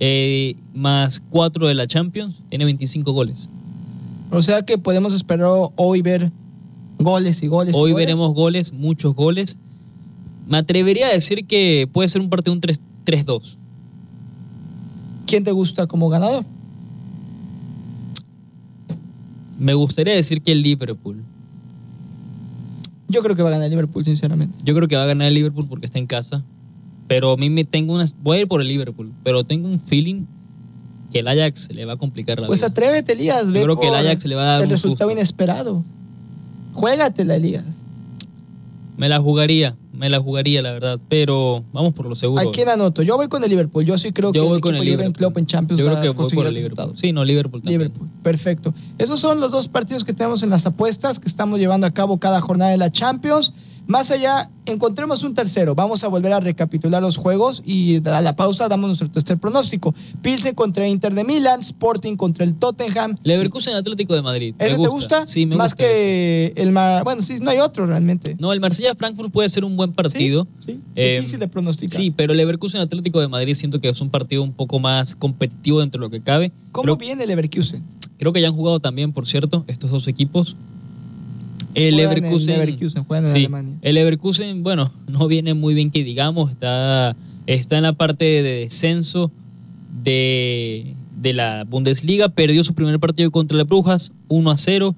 eh, 0.00 0.56
más 0.74 1.22
4 1.30 1.68
de 1.68 1.74
la 1.74 1.86
Champions, 1.86 2.34
tiene 2.48 2.64
25 2.64 3.12
goles. 3.12 3.48
O 4.30 4.40
sea 4.40 4.62
que 4.62 4.78
podemos 4.78 5.12
esperar 5.14 5.48
hoy 5.76 6.00
ver 6.02 6.32
goles 6.98 7.42
y 7.42 7.46
goles. 7.48 7.74
y 7.74 7.78
Hoy 7.78 7.92
goles. 7.92 8.06
veremos 8.06 8.34
goles, 8.34 8.72
muchos 8.72 9.14
goles. 9.14 9.58
Me 10.52 10.58
atrevería 10.58 11.06
a 11.06 11.10
decir 11.10 11.46
que 11.46 11.88
puede 11.90 12.10
ser 12.10 12.20
un 12.20 12.28
partido 12.28 12.52
un 12.52 12.60
3 12.60 12.78
3-2. 13.06 13.56
¿Quién 15.24 15.44
te 15.44 15.50
gusta 15.50 15.86
como 15.86 16.10
ganador? 16.10 16.44
Me 19.58 19.72
gustaría 19.72 20.12
decir 20.14 20.42
que 20.42 20.52
el 20.52 20.60
Liverpool. 20.60 21.22
Yo 23.08 23.22
creo 23.22 23.34
que 23.34 23.42
va 23.42 23.48
a 23.48 23.52
ganar 23.52 23.64
el 23.64 23.70
Liverpool, 23.70 24.04
sinceramente. 24.04 24.58
Yo 24.62 24.74
creo 24.74 24.88
que 24.88 24.96
va 24.96 25.04
a 25.04 25.06
ganar 25.06 25.26
el 25.28 25.32
Liverpool 25.32 25.66
porque 25.70 25.86
está 25.86 25.98
en 25.98 26.06
casa. 26.06 26.44
Pero 27.08 27.30
a 27.32 27.36
mí 27.38 27.48
me 27.48 27.64
tengo 27.64 27.94
unas. 27.94 28.14
Voy 28.22 28.36
a 28.36 28.40
ir 28.42 28.46
por 28.48 28.60
el 28.60 28.68
Liverpool. 28.68 29.10
Pero 29.24 29.44
tengo 29.44 29.66
un 29.68 29.80
feeling 29.80 30.26
que 31.10 31.20
el 31.20 31.28
Ajax 31.28 31.70
le 31.72 31.86
va 31.86 31.94
a 31.94 31.96
complicar 31.96 32.38
la 32.38 32.46
Pues 32.46 32.60
vida. 32.60 32.66
atrévete, 32.66 33.14
Elías. 33.14 33.46
Yo 33.46 33.62
creo 33.62 33.80
que 33.80 33.88
el 33.88 33.94
Ajax 33.94 34.26
le 34.26 34.34
va 34.34 34.42
a 34.42 34.46
dar 34.46 34.56
El 34.60 34.66
un 34.66 34.70
resultado 34.72 35.08
susto. 35.08 35.18
inesperado. 35.18 35.82
Juégatela, 36.74 37.36
Elías. 37.36 37.64
Me 38.98 39.08
la 39.08 39.18
jugaría, 39.18 39.78
me 39.92 40.08
la 40.08 40.20
jugaría, 40.20 40.62
la 40.62 40.72
verdad. 40.72 40.98
Pero 41.08 41.64
vamos 41.72 41.92
por 41.92 42.08
lo 42.08 42.14
seguro. 42.14 42.48
¿A 42.48 42.52
quién 42.52 42.68
anoto? 42.68 43.02
Yo 43.02 43.16
voy 43.16 43.28
con 43.28 43.44
el 43.44 43.50
Liverpool. 43.50 43.84
Yo 43.84 43.98
sí 43.98 44.12
creo 44.12 44.32
Yo 44.32 44.42
que 44.42 44.48
voy 44.48 44.56
el 44.56 44.60
con 44.60 44.74
el 44.74 44.84
Liverpool. 44.84 45.12
Klopp 45.12 45.38
en 45.38 45.46
Champions 45.46 45.78
Yo 45.78 45.86
creo 45.86 46.00
que 46.00 46.08
voy 46.10 46.28
por 46.30 46.46
el 46.46 46.54
Liverpool. 46.54 46.92
Sí, 46.94 47.12
no, 47.12 47.24
Liverpool 47.24 47.60
también. 47.60 47.80
Liverpool, 47.82 48.08
perfecto. 48.22 48.74
Esos 48.98 49.20
son 49.20 49.40
los 49.40 49.50
dos 49.50 49.68
partidos 49.68 50.04
que 50.04 50.12
tenemos 50.12 50.42
en 50.42 50.50
las 50.50 50.66
apuestas 50.66 51.18
que 51.18 51.28
estamos 51.28 51.58
llevando 51.58 51.86
a 51.86 51.90
cabo 51.90 52.18
cada 52.18 52.40
jornada 52.40 52.70
de 52.70 52.78
la 52.78 52.90
Champions. 52.90 53.52
Más 53.86 54.10
allá, 54.10 54.48
encontremos 54.64 55.22
un 55.22 55.34
tercero. 55.34 55.74
Vamos 55.74 56.04
a 56.04 56.08
volver 56.08 56.32
a 56.32 56.40
recapitular 56.40 57.02
los 57.02 57.16
juegos 57.16 57.62
y 57.66 58.06
a 58.08 58.20
la 58.20 58.36
pausa 58.36 58.68
damos 58.68 58.88
nuestro 58.88 59.10
tercer 59.10 59.38
pronóstico. 59.38 59.94
Pilsen 60.22 60.54
contra 60.54 60.86
Inter 60.86 61.14
de 61.14 61.24
Milán, 61.24 61.60
Sporting 61.60 62.16
contra 62.16 62.44
el 62.44 62.54
Tottenham. 62.54 63.16
Leverkusen 63.22 63.74
Atlético 63.74 64.14
de 64.14 64.22
Madrid. 64.22 64.54
¿Ese 64.58 64.76
me 64.78 64.84
te 64.84 64.88
gusta? 64.88 65.26
Sí, 65.26 65.46
me 65.46 65.56
Más 65.56 65.72
gusta. 65.72 65.84
ese. 65.84 65.94
que 65.94 66.52
el 66.56 66.72
Mar... 66.72 67.04
Bueno, 67.04 67.22
sí, 67.22 67.38
no 67.40 67.50
hay 67.50 67.58
otro 67.58 67.86
realmente. 67.86 68.36
No, 68.38 68.52
el 68.52 68.60
Marsella 68.60 68.94
Frankfurt 68.94 69.32
puede 69.32 69.48
ser 69.48 69.64
un 69.64 69.76
buen 69.76 69.92
partido. 69.92 70.46
Sí, 70.60 70.72
sí. 70.72 70.80
Eh, 70.94 71.16
difícil 71.18 71.40
de 71.40 71.48
pronosticar. 71.48 72.00
Sí, 72.00 72.10
pero 72.10 72.32
el 72.32 72.38
Leverkusen 72.38 72.80
Atlético 72.80 73.20
de 73.20 73.28
Madrid 73.28 73.54
siento 73.54 73.80
que 73.80 73.88
es 73.88 74.00
un 74.00 74.10
partido 74.10 74.42
un 74.42 74.52
poco 74.52 74.78
más 74.78 75.16
competitivo 75.16 75.80
dentro 75.80 76.00
de 76.00 76.06
lo 76.06 76.10
que 76.10 76.20
cabe. 76.20 76.52
¿Cómo 76.70 76.84
creo, 76.84 76.96
viene 76.96 77.22
el 77.24 77.28
Leverkusen? 77.28 77.82
creo 78.18 78.32
que 78.32 78.40
ya 78.40 78.48
han 78.48 78.54
jugado 78.54 78.78
también, 78.78 79.12
por 79.12 79.26
cierto, 79.26 79.64
estos 79.66 79.90
dos 79.90 80.06
equipos. 80.06 80.56
El 81.74 81.88
en 81.90 81.96
Leverkusen, 81.96 83.04
juegan 83.04 83.24
en 83.24 83.30
sí, 83.30 83.38
Alemania. 83.38 83.74
El 83.82 83.94
Leverkusen, 83.94 84.62
bueno, 84.62 84.92
no 85.08 85.26
viene 85.26 85.54
muy 85.54 85.74
bien 85.74 85.90
que 85.90 86.04
digamos, 86.04 86.50
está, 86.50 87.16
está 87.46 87.76
en 87.76 87.82
la 87.82 87.94
parte 87.94 88.24
de 88.24 88.42
descenso 88.42 89.30
de, 90.02 90.94
de 91.16 91.32
la 91.32 91.64
Bundesliga, 91.64 92.28
perdió 92.28 92.62
su 92.64 92.74
primer 92.74 92.98
partido 93.00 93.30
contra 93.30 93.56
las 93.56 93.66
Brujas, 93.66 94.12
1 94.28 94.50
a 94.50 94.56
0. 94.56 94.94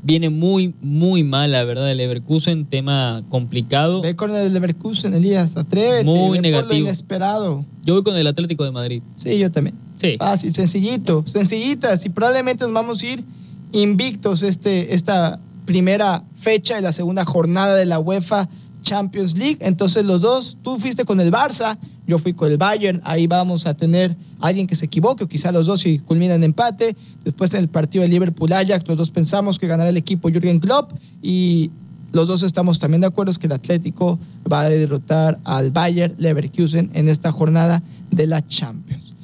Viene 0.00 0.30
muy, 0.30 0.74
muy 0.80 1.24
mal, 1.24 1.50
la 1.50 1.64
verdad, 1.64 1.90
el 1.90 1.98
Leverkusen, 1.98 2.64
tema 2.66 3.24
complicado. 3.28 4.00
Ve 4.00 4.14
con 4.14 4.34
el 4.34 4.54
Leverkusen, 4.54 5.12
Elías. 5.12 5.56
Atrévete. 5.56 6.04
Muy 6.04 6.14
ve 6.14 6.22
por 6.22 6.36
lo 6.36 6.42
negativo. 6.42 6.86
inesperado. 6.86 7.64
Yo 7.84 7.94
voy 7.94 8.04
con 8.04 8.16
el 8.16 8.26
Atlético 8.26 8.64
de 8.64 8.70
Madrid. 8.70 9.02
Sí, 9.16 9.36
yo 9.38 9.50
también. 9.50 9.74
Sí. 9.96 10.14
Fácil, 10.16 10.54
sencillito, 10.54 11.24
sencillitas. 11.26 12.06
Y 12.06 12.10
probablemente 12.10 12.64
nos 12.64 12.72
vamos 12.72 13.02
a 13.02 13.06
ir 13.06 13.24
invictos 13.72 14.44
este, 14.44 14.94
esta 14.94 15.40
primera 15.68 16.24
fecha 16.34 16.76
de 16.76 16.80
la 16.80 16.92
segunda 16.92 17.26
jornada 17.26 17.74
de 17.74 17.84
la 17.84 17.98
UEFA 17.98 18.48
Champions 18.80 19.36
League. 19.36 19.58
Entonces 19.60 20.02
los 20.02 20.22
dos, 20.22 20.56
tú 20.62 20.78
fuiste 20.78 21.04
con 21.04 21.20
el 21.20 21.30
Barça, 21.30 21.76
yo 22.06 22.16
fui 22.16 22.32
con 22.32 22.50
el 22.50 22.56
Bayern. 22.56 23.02
Ahí 23.04 23.26
vamos 23.26 23.66
a 23.66 23.74
tener 23.74 24.16
a 24.40 24.46
alguien 24.46 24.66
que 24.66 24.74
se 24.74 24.86
equivoque, 24.86 25.24
o 25.24 25.28
quizá 25.28 25.52
los 25.52 25.66
dos 25.66 25.80
si 25.80 25.98
culminan 25.98 26.42
empate. 26.42 26.96
Después 27.22 27.52
en 27.52 27.60
el 27.60 27.68
partido 27.68 28.00
de 28.00 28.08
Liverpool-Ajax, 28.08 28.88
los 28.88 28.96
dos 28.96 29.10
pensamos 29.10 29.58
que 29.58 29.66
ganará 29.66 29.90
el 29.90 29.98
equipo 29.98 30.30
Jürgen 30.30 30.58
Klopp 30.58 30.92
y 31.20 31.70
los 32.12 32.28
dos 32.28 32.42
estamos 32.42 32.78
también 32.78 33.02
de 33.02 33.08
acuerdo 33.08 33.30
es 33.30 33.36
que 33.36 33.46
el 33.46 33.52
Atlético 33.52 34.18
va 34.50 34.62
a 34.62 34.70
derrotar 34.70 35.38
al 35.44 35.70
Bayern 35.70 36.14
Leverkusen 36.16 36.90
en 36.94 37.10
esta 37.10 37.30
jornada 37.30 37.82
de 38.10 38.26
la 38.26 38.40
Champions. 38.46 39.17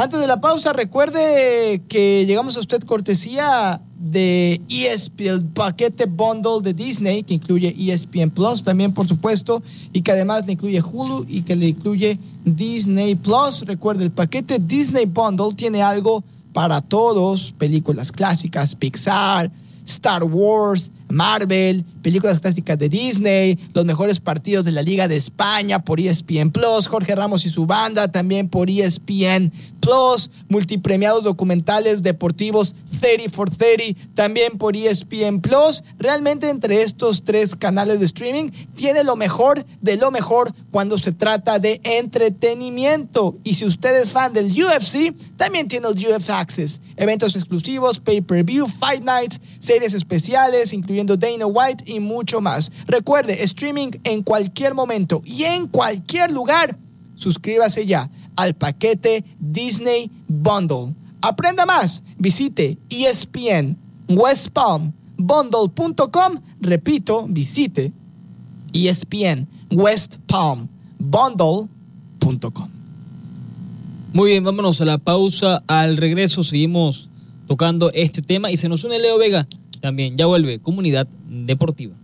Antes 0.00 0.20
de 0.20 0.28
la 0.28 0.40
pausa, 0.40 0.72
recuerde 0.72 1.82
que 1.88 2.24
llegamos 2.24 2.56
a 2.56 2.60
usted 2.60 2.80
cortesía 2.84 3.80
de 3.98 4.60
ESPN, 4.68 5.26
el 5.26 5.44
paquete 5.44 6.06
bundle 6.06 6.60
de 6.62 6.72
Disney, 6.72 7.24
que 7.24 7.34
incluye 7.34 7.74
ESPN 7.76 8.30
Plus 8.30 8.62
también, 8.62 8.94
por 8.94 9.08
supuesto, 9.08 9.60
y 9.92 10.02
que 10.02 10.12
además 10.12 10.46
le 10.46 10.52
incluye 10.52 10.80
Hulu 10.80 11.26
y 11.28 11.42
que 11.42 11.56
le 11.56 11.70
incluye 11.70 12.16
Disney 12.44 13.16
Plus. 13.16 13.62
Recuerde, 13.62 14.04
el 14.04 14.12
paquete 14.12 14.60
Disney 14.60 15.06
Bundle 15.06 15.52
tiene 15.56 15.82
algo 15.82 16.22
para 16.52 16.80
todos, 16.80 17.50
películas 17.50 18.12
clásicas, 18.12 18.76
Pixar, 18.76 19.50
Star 19.84 20.22
Wars, 20.22 20.92
Marvel, 21.08 21.84
películas 22.02 22.40
clásicas 22.40 22.78
de 22.78 22.88
Disney, 22.88 23.58
los 23.74 23.84
mejores 23.84 24.20
partidos 24.20 24.64
de 24.64 24.72
la 24.72 24.82
Liga 24.82 25.08
de 25.08 25.16
España 25.16 25.84
por 25.84 26.00
ESPN 26.00 26.50
Plus, 26.50 26.86
Jorge 26.86 27.14
Ramos 27.14 27.44
y 27.46 27.50
su 27.50 27.66
banda 27.66 28.10
también 28.10 28.48
por 28.48 28.70
ESPN 28.70 29.52
Plus, 29.80 30.30
multipremiados 30.48 31.24
documentales 31.24 32.02
deportivos 32.02 32.74
30 33.00 33.30
for 33.30 33.50
30 33.50 33.98
también 34.14 34.58
por 34.58 34.76
ESPN 34.76 35.40
Plus. 35.40 35.82
Realmente 35.98 36.48
entre 36.48 36.82
estos 36.82 37.24
tres 37.24 37.56
canales 37.56 37.98
de 38.00 38.06
streaming 38.06 38.48
tiene 38.74 39.04
lo 39.04 39.16
mejor 39.16 39.64
de 39.80 39.96
lo 39.96 40.10
mejor 40.10 40.52
cuando 40.70 40.98
se 40.98 41.12
trata 41.12 41.58
de 41.58 41.80
entretenimiento. 41.84 43.36
Y 43.44 43.54
si 43.54 43.64
usted 43.64 44.00
es 44.00 44.10
fan 44.10 44.32
del 44.32 44.46
UFC, 44.46 45.14
también 45.36 45.68
tiene 45.68 45.88
el 45.88 45.94
UFC 45.94 46.30
Access, 46.30 46.80
eventos 46.96 47.36
exclusivos, 47.36 48.00
pay-per-view, 48.00 48.66
fight 48.66 49.02
nights, 49.02 49.40
series 49.60 49.94
especiales, 49.94 50.72
incluyendo 50.72 50.97
Dana 51.06 51.46
White 51.46 51.84
y 51.86 52.00
mucho 52.00 52.40
más. 52.40 52.70
Recuerde, 52.86 53.42
streaming 53.44 53.90
en 54.04 54.22
cualquier 54.22 54.74
momento 54.74 55.22
y 55.24 55.44
en 55.44 55.66
cualquier 55.68 56.30
lugar. 56.30 56.78
Suscríbase 57.14 57.86
ya 57.86 58.10
al 58.36 58.54
paquete 58.54 59.24
Disney 59.40 60.10
Bundle. 60.28 60.94
Aprenda 61.20 61.66
más. 61.66 62.04
Visite 62.18 62.78
ESPN 62.90 63.76
West 64.08 64.48
Palm 64.48 64.92
Bundle.com. 65.16 66.40
Repito, 66.60 67.26
visite 67.28 67.92
ESPN 68.72 69.48
West 69.72 70.16
Palm 70.26 70.68
Bundle.com. 70.98 72.70
Muy 74.12 74.30
bien, 74.30 74.44
vámonos 74.44 74.80
a 74.80 74.84
la 74.84 74.98
pausa. 74.98 75.62
Al 75.66 75.96
regreso 75.96 76.42
seguimos 76.42 77.08
tocando 77.46 77.90
este 77.92 78.22
tema 78.22 78.50
y 78.50 78.56
se 78.56 78.68
nos 78.68 78.84
une 78.84 78.98
Leo 78.98 79.18
Vega 79.18 79.46
también. 79.80 80.16
Ya 80.16 80.26
vuelve 80.26 80.58
Comunidad 80.60 81.06
Deportiva. 81.28 81.94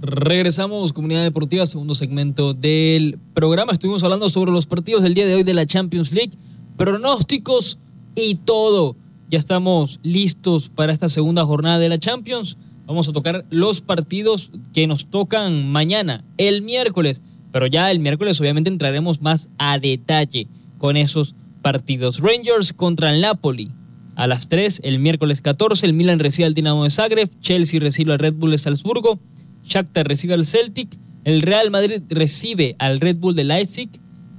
Regresamos, 0.00 0.92
Comunidad 0.92 1.24
Deportiva, 1.24 1.66
segundo 1.66 1.94
segmento 1.94 2.54
del 2.54 3.18
programa. 3.34 3.72
Estuvimos 3.72 4.04
hablando 4.04 4.28
sobre 4.30 4.52
los 4.52 4.66
partidos 4.66 5.02
del 5.02 5.14
día 5.14 5.26
de 5.26 5.34
hoy 5.34 5.42
de 5.42 5.54
la 5.54 5.66
Champions 5.66 6.12
League, 6.12 6.32
pronósticos 6.76 7.78
y 8.14 8.36
todo. 8.36 8.96
Ya 9.28 9.38
estamos 9.38 9.98
listos 10.02 10.68
para 10.68 10.92
esta 10.92 11.08
segunda 11.08 11.44
jornada 11.44 11.78
de 11.78 11.88
la 11.88 11.98
Champions. 11.98 12.56
Vamos 12.86 13.08
a 13.08 13.12
tocar 13.12 13.44
los 13.50 13.80
partidos 13.80 14.52
que 14.72 14.86
nos 14.86 15.06
tocan 15.10 15.70
mañana, 15.70 16.24
el 16.38 16.62
miércoles. 16.62 17.20
Pero 17.50 17.66
ya 17.66 17.90
el 17.90 17.98
miércoles 17.98 18.40
obviamente 18.40 18.70
entraremos 18.70 19.20
más 19.20 19.50
a 19.58 19.78
detalle 19.78 20.48
con 20.78 20.96
esos 20.96 21.34
partidos. 21.60 22.20
Rangers 22.20 22.72
contra 22.72 23.14
el 23.14 23.20
Napoli. 23.20 23.70
A 24.18 24.26
las 24.26 24.48
3, 24.48 24.80
el 24.82 24.98
miércoles 24.98 25.40
14, 25.40 25.86
el 25.86 25.92
Milan 25.92 26.18
recibe 26.18 26.46
al 26.46 26.52
Dinamo 26.52 26.82
de 26.82 26.90
Zagreb, 26.90 27.30
Chelsea 27.38 27.78
recibe 27.78 28.12
al 28.12 28.18
Red 28.18 28.34
Bull 28.34 28.50
de 28.50 28.58
Salzburgo, 28.58 29.20
Shakhtar 29.62 30.08
recibe 30.08 30.34
al 30.34 30.44
Celtic, 30.44 30.88
el 31.22 31.40
Real 31.40 31.70
Madrid 31.70 32.02
recibe 32.08 32.74
al 32.80 32.98
Red 32.98 33.18
Bull 33.18 33.36
de 33.36 33.44
Leipzig, 33.44 33.88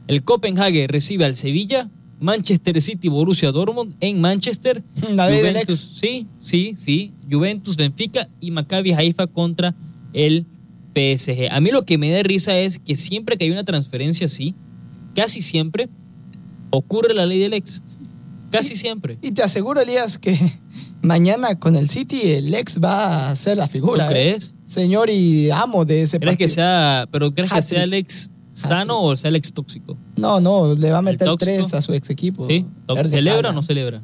el 0.07 0.25
Copenhague 0.25 0.85
recibe 0.87 1.23
al 1.23 1.37
Sevilla, 1.37 1.89
Manchester 2.19 2.81
City, 2.81 3.07
Borussia 3.07 3.53
Dortmund 3.53 3.95
en 4.01 4.19
Manchester, 4.19 4.83
La 5.13 5.27
Juventus, 5.33 5.97
sí, 5.97 6.27
sí, 6.39 6.73
sí, 6.75 7.13
Juventus, 7.31 7.77
Benfica 7.77 8.27
y 8.41 8.51
Maccabi 8.51 8.91
Haifa 8.91 9.27
contra 9.27 9.73
el 10.11 10.45
PSG. 10.93 11.47
A 11.51 11.61
mí 11.61 11.71
lo 11.71 11.85
que 11.85 11.97
me 11.97 12.11
da 12.11 12.21
risa 12.21 12.57
es 12.59 12.79
que 12.79 12.97
siempre 12.97 13.37
que 13.37 13.45
hay 13.45 13.51
una 13.51 13.63
transferencia 13.63 14.25
así, 14.25 14.55
casi 15.15 15.39
siempre 15.39 15.87
ocurre 16.69 17.13
la 17.13 17.25
ley 17.25 17.39
del 17.39 17.53
ex. 17.53 17.81
Casi 18.51 18.75
siempre. 18.75 19.17
Y 19.21 19.31
te 19.31 19.43
aseguro, 19.43 19.81
Elías, 19.81 20.17
que 20.17 20.37
mañana 21.01 21.55
con 21.59 21.75
el 21.75 21.89
City 21.89 22.33
el 22.33 22.53
ex 22.53 22.79
va 22.83 23.29
a 23.29 23.35
ser 23.35 23.57
la 23.57 23.67
figura. 23.67 24.05
¿Tú 24.05 24.11
¿eh? 24.11 24.13
crees? 24.13 24.55
Señor 24.65 25.09
y 25.09 25.49
amo 25.51 25.85
de 25.85 26.03
ese 26.03 26.19
¿Crees 26.19 26.37
que 26.37 26.47
sea, 26.47 27.07
pero 27.11 27.33
crees 27.33 27.51
que 27.51 27.61
sea 27.61 27.83
el 27.83 27.93
ex 27.93 28.31
sano 28.53 29.01
o 29.01 29.15
sea 29.15 29.29
el 29.29 29.35
ex 29.35 29.53
tóxico? 29.53 29.97
No, 30.15 30.39
no, 30.39 30.75
le 30.75 30.91
va 30.91 30.99
a 30.99 31.01
meter 31.01 31.29
tres 31.37 31.73
a 31.73 31.81
su 31.81 31.93
ex 31.93 32.09
equipo. 32.09 32.45
¿Sí? 32.45 32.65
¿Celebra 33.09 33.49
o 33.49 33.53
no 33.53 33.61
celebra? 33.61 34.01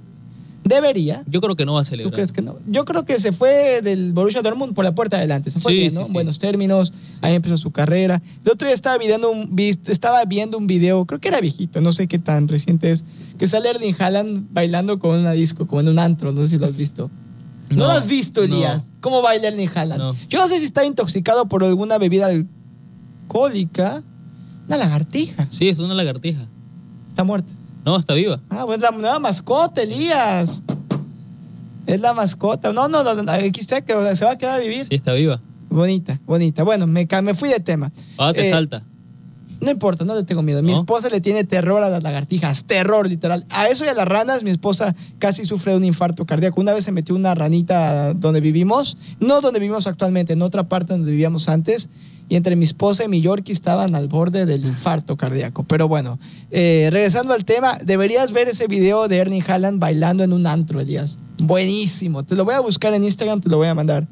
Debería. 0.65 1.23
Yo 1.27 1.41
creo 1.41 1.55
que 1.55 1.63
no 1.63 1.73
va 1.73 1.81
a 1.81 1.83
¿Tú 1.83 1.89
celebrar. 1.89 2.13
crees 2.15 2.31
que 2.31 2.41
no? 2.41 2.57
Yo 2.67 2.85
creo 2.85 3.05
que 3.05 3.19
se 3.19 3.31
fue 3.31 3.81
del 3.83 4.11
Borussia 4.13 4.41
Dortmund 4.41 4.73
por 4.73 4.83
la 4.83 4.95
puerta 4.95 5.15
de 5.17 5.21
adelante. 5.21 5.51
Se 5.51 5.59
fue 5.59 5.71
Sí, 5.71 5.77
bien, 5.77 5.93
¿no? 5.93 6.03
sí. 6.05 6.11
Buenos 6.11 6.39
términos. 6.39 6.91
Ahí 7.21 7.35
empezó 7.35 7.55
su 7.55 7.69
carrera. 7.71 8.19
El 8.43 8.51
otro 8.51 8.67
día 8.67 8.73
estaba 8.73 8.97
viendo, 8.97 9.29
un, 9.31 9.55
estaba 9.59 10.25
viendo 10.25 10.57
un 10.57 10.65
video, 10.65 11.05
creo 11.05 11.19
que 11.21 11.27
era 11.27 11.39
viejito, 11.39 11.81
no 11.81 11.93
sé 11.93 12.07
qué 12.07 12.17
tan 12.17 12.47
reciente 12.47 12.89
es, 12.89 13.05
que 13.37 13.47
sale 13.47 13.69
Erling 13.69 13.95
Haaland 13.99 14.47
bailando 14.51 14.97
con 14.97 15.19
una 15.19 15.31
disco, 15.33 15.67
como 15.67 15.81
en 15.81 15.87
un 15.89 15.99
antro. 15.99 16.31
No 16.31 16.41
sé 16.41 16.47
si 16.47 16.57
lo 16.57 16.65
has 16.65 16.75
visto. 16.75 17.11
¿No, 17.69 17.77
No, 17.77 17.85
lo 17.87 17.91
has 17.91 18.07
visto, 18.07 18.41
no. 18.47 18.55
Elías? 18.55 18.83
¿Cómo 19.01 19.21
baila 19.21 19.47
Erling 19.49 19.69
Haaland? 19.73 19.99
No. 20.01 20.15
Yo 20.29 20.39
no 20.39 20.47
sé 20.47 20.57
si 20.59 20.65
estaba 20.65 20.87
intoxicado 20.87 21.45
por 21.47 21.63
alguna 21.63 21.97
bebida 21.99 22.27
alcohólica. 23.27 24.03
Una 24.67 24.77
lagartija. 24.77 25.45
Sí, 25.49 25.69
es 25.69 25.77
una 25.79 25.93
lagartija. 25.93 26.47
Está 27.07 27.23
muerta. 27.23 27.53
No, 27.85 27.97
está 27.97 28.13
viva. 28.15 28.39
Ah, 28.49 28.63
pues 28.65 28.79
la 28.79 28.91
nueva 28.91 29.19
mascota, 29.19 29.83
Elías. 29.83 30.63
Es 31.85 31.99
la 31.99 32.13
mascota. 32.13 32.73
No, 32.73 32.87
no, 32.87 33.03
no, 33.03 33.13
no, 33.21 33.31
aquí 33.31 33.59
está, 33.59 33.81
que 33.81 33.93
se 34.15 34.25
va 34.25 34.31
a 34.31 34.37
quedar 34.37 34.55
a 34.55 34.59
vivir. 34.59 34.85
Sí, 34.85 34.95
está 34.95 35.13
viva. 35.13 35.39
Bonita, 35.69 36.19
bonita. 36.25 36.63
Bueno, 36.63 36.87
me, 36.87 37.07
me 37.21 37.33
fui 37.35 37.49
de 37.49 37.59
tema. 37.59 37.91
Ahora 38.17 38.33
te 38.33 38.47
Eh, 38.47 38.51
salta. 38.51 38.83
No 39.65 39.71
importa, 39.71 40.05
no 40.05 40.13
le 40.13 40.23
tengo 40.23 40.43
miedo. 40.43 40.61
Mi 40.61 40.73
¿No? 40.73 40.79
esposa 40.81 41.09
le 41.09 41.21
tiene 41.21 41.43
terror 41.43 41.81
a 41.81 41.89
las 41.89 42.03
lagartijas, 42.03 42.65
terror 42.65 43.09
literal. 43.09 43.47
A 43.49 43.67
eso 43.67 43.83
y 43.83 43.87
a 43.87 43.95
las 43.95 44.07
ranas, 44.07 44.43
mi 44.43 44.51
esposa 44.51 44.95
casi 45.17 45.43
sufre 45.43 45.71
de 45.71 45.79
un 45.79 45.83
infarto 45.83 46.27
cardíaco. 46.27 46.61
Una 46.61 46.71
vez 46.71 46.83
se 46.83 46.91
metió 46.91 47.15
una 47.15 47.33
ranita 47.33 48.13
donde 48.13 48.41
vivimos, 48.41 48.95
no 49.19 49.41
donde 49.41 49.59
vivimos 49.59 49.87
actualmente, 49.87 50.33
en 50.33 50.43
otra 50.43 50.69
parte 50.69 50.93
donde 50.93 51.09
vivíamos 51.09 51.49
antes. 51.49 51.89
Y 52.29 52.35
entre 52.35 52.55
mi 52.55 52.65
esposa 52.65 53.03
y 53.05 53.07
mi 53.07 53.21
Yorkie 53.21 53.53
estaban 53.53 53.95
al 53.95 54.07
borde 54.07 54.45
del 54.45 54.63
infarto 54.63 55.17
cardíaco. 55.17 55.63
Pero 55.63 55.87
bueno, 55.87 56.19
eh, 56.51 56.89
regresando 56.91 57.33
al 57.33 57.43
tema, 57.43 57.79
deberías 57.83 58.33
ver 58.33 58.47
ese 58.47 58.67
video 58.67 59.07
de 59.07 59.17
Ernie 59.17 59.43
Haaland 59.47 59.79
bailando 59.79 60.23
en 60.23 60.31
un 60.31 60.45
antro, 60.45 60.79
Elías. 60.79 61.17
Buenísimo. 61.41 62.21
Te 62.23 62.35
lo 62.35 62.45
voy 62.45 62.53
a 62.53 62.59
buscar 62.59 62.93
en 62.93 63.03
Instagram, 63.03 63.41
te 63.41 63.49
lo 63.49 63.57
voy 63.57 63.67
a 63.67 63.73
mandar. 63.73 64.07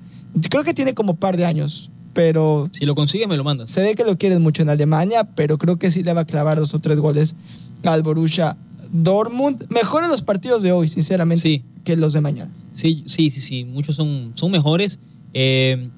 Creo 0.50 0.63
que 0.63 0.74
tiene 0.74 0.95
como 0.95 1.15
par 1.15 1.38
de 1.38 1.45
años, 1.45 1.91
pero 2.13 2.70
Si 2.72 2.86
lo 2.86 2.96
consigues, 2.96 3.27
me 3.27 3.38
lo 3.38 3.43
mandas. 3.43 3.72
se 3.72 3.82
ve 3.82 3.96
que 3.96 4.03
lo 4.03 4.17
quieren 4.17 4.41
mucho 4.41 4.62
en 4.62 4.70
Alemania, 4.70 5.24
pero 5.36 5.58
creo 5.58 5.77
que 5.77 5.91
sí 5.91 6.03
le 6.03 6.13
va 6.13 6.22
a 6.22 6.25
clavar 6.25 6.58
dos 6.60 6.74
o 6.74 6.79
tres 6.79 7.00
goles 7.00 7.36
al 7.84 8.03
Borussia 8.03 8.55
Dortmund. 8.91 9.65
Mejores 9.70 10.10
los 10.10 10.22
partidos 10.22 10.62
de 10.62 10.72
hoy, 10.72 10.88
sinceramente, 10.89 11.41
Sí. 11.41 11.63
que 11.84 11.98
los 11.98 12.13
de 12.13 12.22
mañana. 12.22 12.51
Sí, 12.72 13.03
sí, 13.08 13.29
sí, 13.32 13.41
sí. 13.41 13.65
Muchos 13.65 13.96
son, 13.96 14.32
son 14.36 14.51
mejores. 14.51 15.00
Eh, 15.34 15.89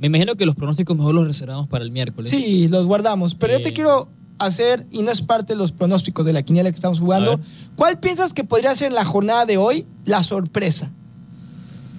me 0.00 0.08
imagino 0.08 0.34
que 0.34 0.44
los 0.44 0.56
pronósticos 0.56 0.96
mejor 0.96 1.14
los 1.14 1.26
reservamos 1.26 1.68
para 1.68 1.84
el 1.84 1.90
miércoles. 1.92 2.30
Sí, 2.30 2.68
los 2.68 2.86
guardamos. 2.86 3.34
Pero 3.36 3.54
yo 3.54 3.62
te 3.62 3.68
Eh. 3.68 3.72
quiero 3.72 4.08
hacer, 4.40 4.84
y 4.90 5.02
no 5.02 5.12
es 5.12 5.22
parte 5.22 5.52
de 5.52 5.56
los 5.58 5.70
pronósticos 5.70 6.26
de 6.26 6.32
la 6.32 6.42
quiniela 6.42 6.68
que 6.70 6.74
estamos 6.74 6.98
jugando. 6.98 7.40
¿cuál 7.76 8.00
piensas 8.00 8.34
que 8.34 8.42
podría 8.42 8.74
ser 8.74 8.88
en 8.88 8.94
la 8.94 9.04
jornada 9.04 9.46
de 9.46 9.56
hoy 9.56 9.86
la 10.04 10.24
sorpresa? 10.24 10.90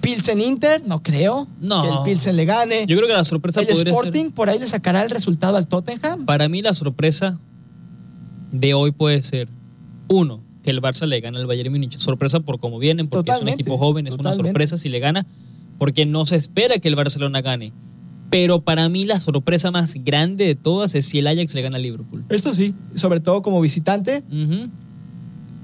Pilsen 0.06 0.40
Inter, 0.40 0.82
no 0.86 1.02
creo 1.02 1.48
No. 1.60 1.82
que 1.82 1.88
el 1.88 1.94
Pilsen 2.04 2.36
le 2.36 2.44
gane. 2.44 2.86
Yo 2.86 2.96
creo 2.96 3.08
que 3.08 3.14
la 3.14 3.24
sorpresa 3.24 3.60
el 3.60 3.66
podría 3.66 3.92
Sporting 3.92 4.24
ser. 4.26 4.32
por 4.34 4.48
ahí 4.50 4.58
le 4.58 4.68
sacará 4.68 5.02
el 5.02 5.10
resultado 5.10 5.56
al 5.56 5.66
Tottenham. 5.66 6.24
Para 6.26 6.48
mí, 6.48 6.62
la 6.62 6.74
sorpresa 6.74 7.38
de 8.52 8.74
hoy 8.74 8.92
puede 8.92 9.20
ser: 9.22 9.48
uno, 10.08 10.40
que 10.62 10.70
el 10.70 10.80
Barça 10.80 11.06
le 11.06 11.20
gane 11.20 11.38
al 11.38 11.46
Bayern 11.46 11.70
Múnich. 11.72 11.98
Sorpresa 11.98 12.40
por 12.40 12.58
cómo 12.60 12.78
vienen, 12.78 13.08
porque 13.08 13.30
es 13.32 13.40
un 13.40 13.48
equipo 13.48 13.76
joven, 13.78 14.06
es 14.06 14.14
una 14.14 14.32
sorpresa 14.32 14.76
si 14.78 14.88
le 14.88 15.00
gana, 15.00 15.26
porque 15.78 16.06
no 16.06 16.24
se 16.26 16.36
espera 16.36 16.78
que 16.78 16.88
el 16.88 16.96
Barcelona 16.96 17.40
gane. 17.42 17.72
Pero 18.30 18.60
para 18.60 18.88
mí, 18.88 19.04
la 19.04 19.20
sorpresa 19.20 19.70
más 19.70 19.94
grande 20.02 20.46
de 20.46 20.54
todas 20.56 20.94
es 20.96 21.06
si 21.06 21.20
el 21.20 21.28
Ajax 21.28 21.54
le 21.54 21.62
gana 21.62 21.76
al 21.76 21.82
Liverpool. 21.82 22.24
Esto 22.28 22.52
sí, 22.52 22.74
sobre 22.94 23.20
todo 23.20 23.40
como 23.42 23.60
visitante, 23.60 24.24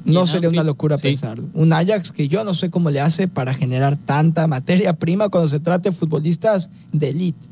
No 0.05 0.27
sería 0.27 0.49
una 0.49 0.65
locura 0.65 0.99
sí. 0.99 1.09
pensarlo. 1.09 1.45
Un 1.55 1.73
Ajax 1.73 2.13
que 2.13 2.29
yo 2.29 2.45
no 2.45 2.55
sé 2.55 2.71
cómo 2.71 2.91
le 2.91 3.01
hace 3.01 3.29
para 3.29 3.55
generar 3.55 3.97
tanta 3.97 4.47
materia 4.47 4.93
prima 4.95 5.29
cuando 5.29 5.49
se 5.49 5.61
trata 5.61 5.91
de 5.91 5.97
futbolistas 5.97 6.71
de 6.93 7.11
elite. 7.11 7.47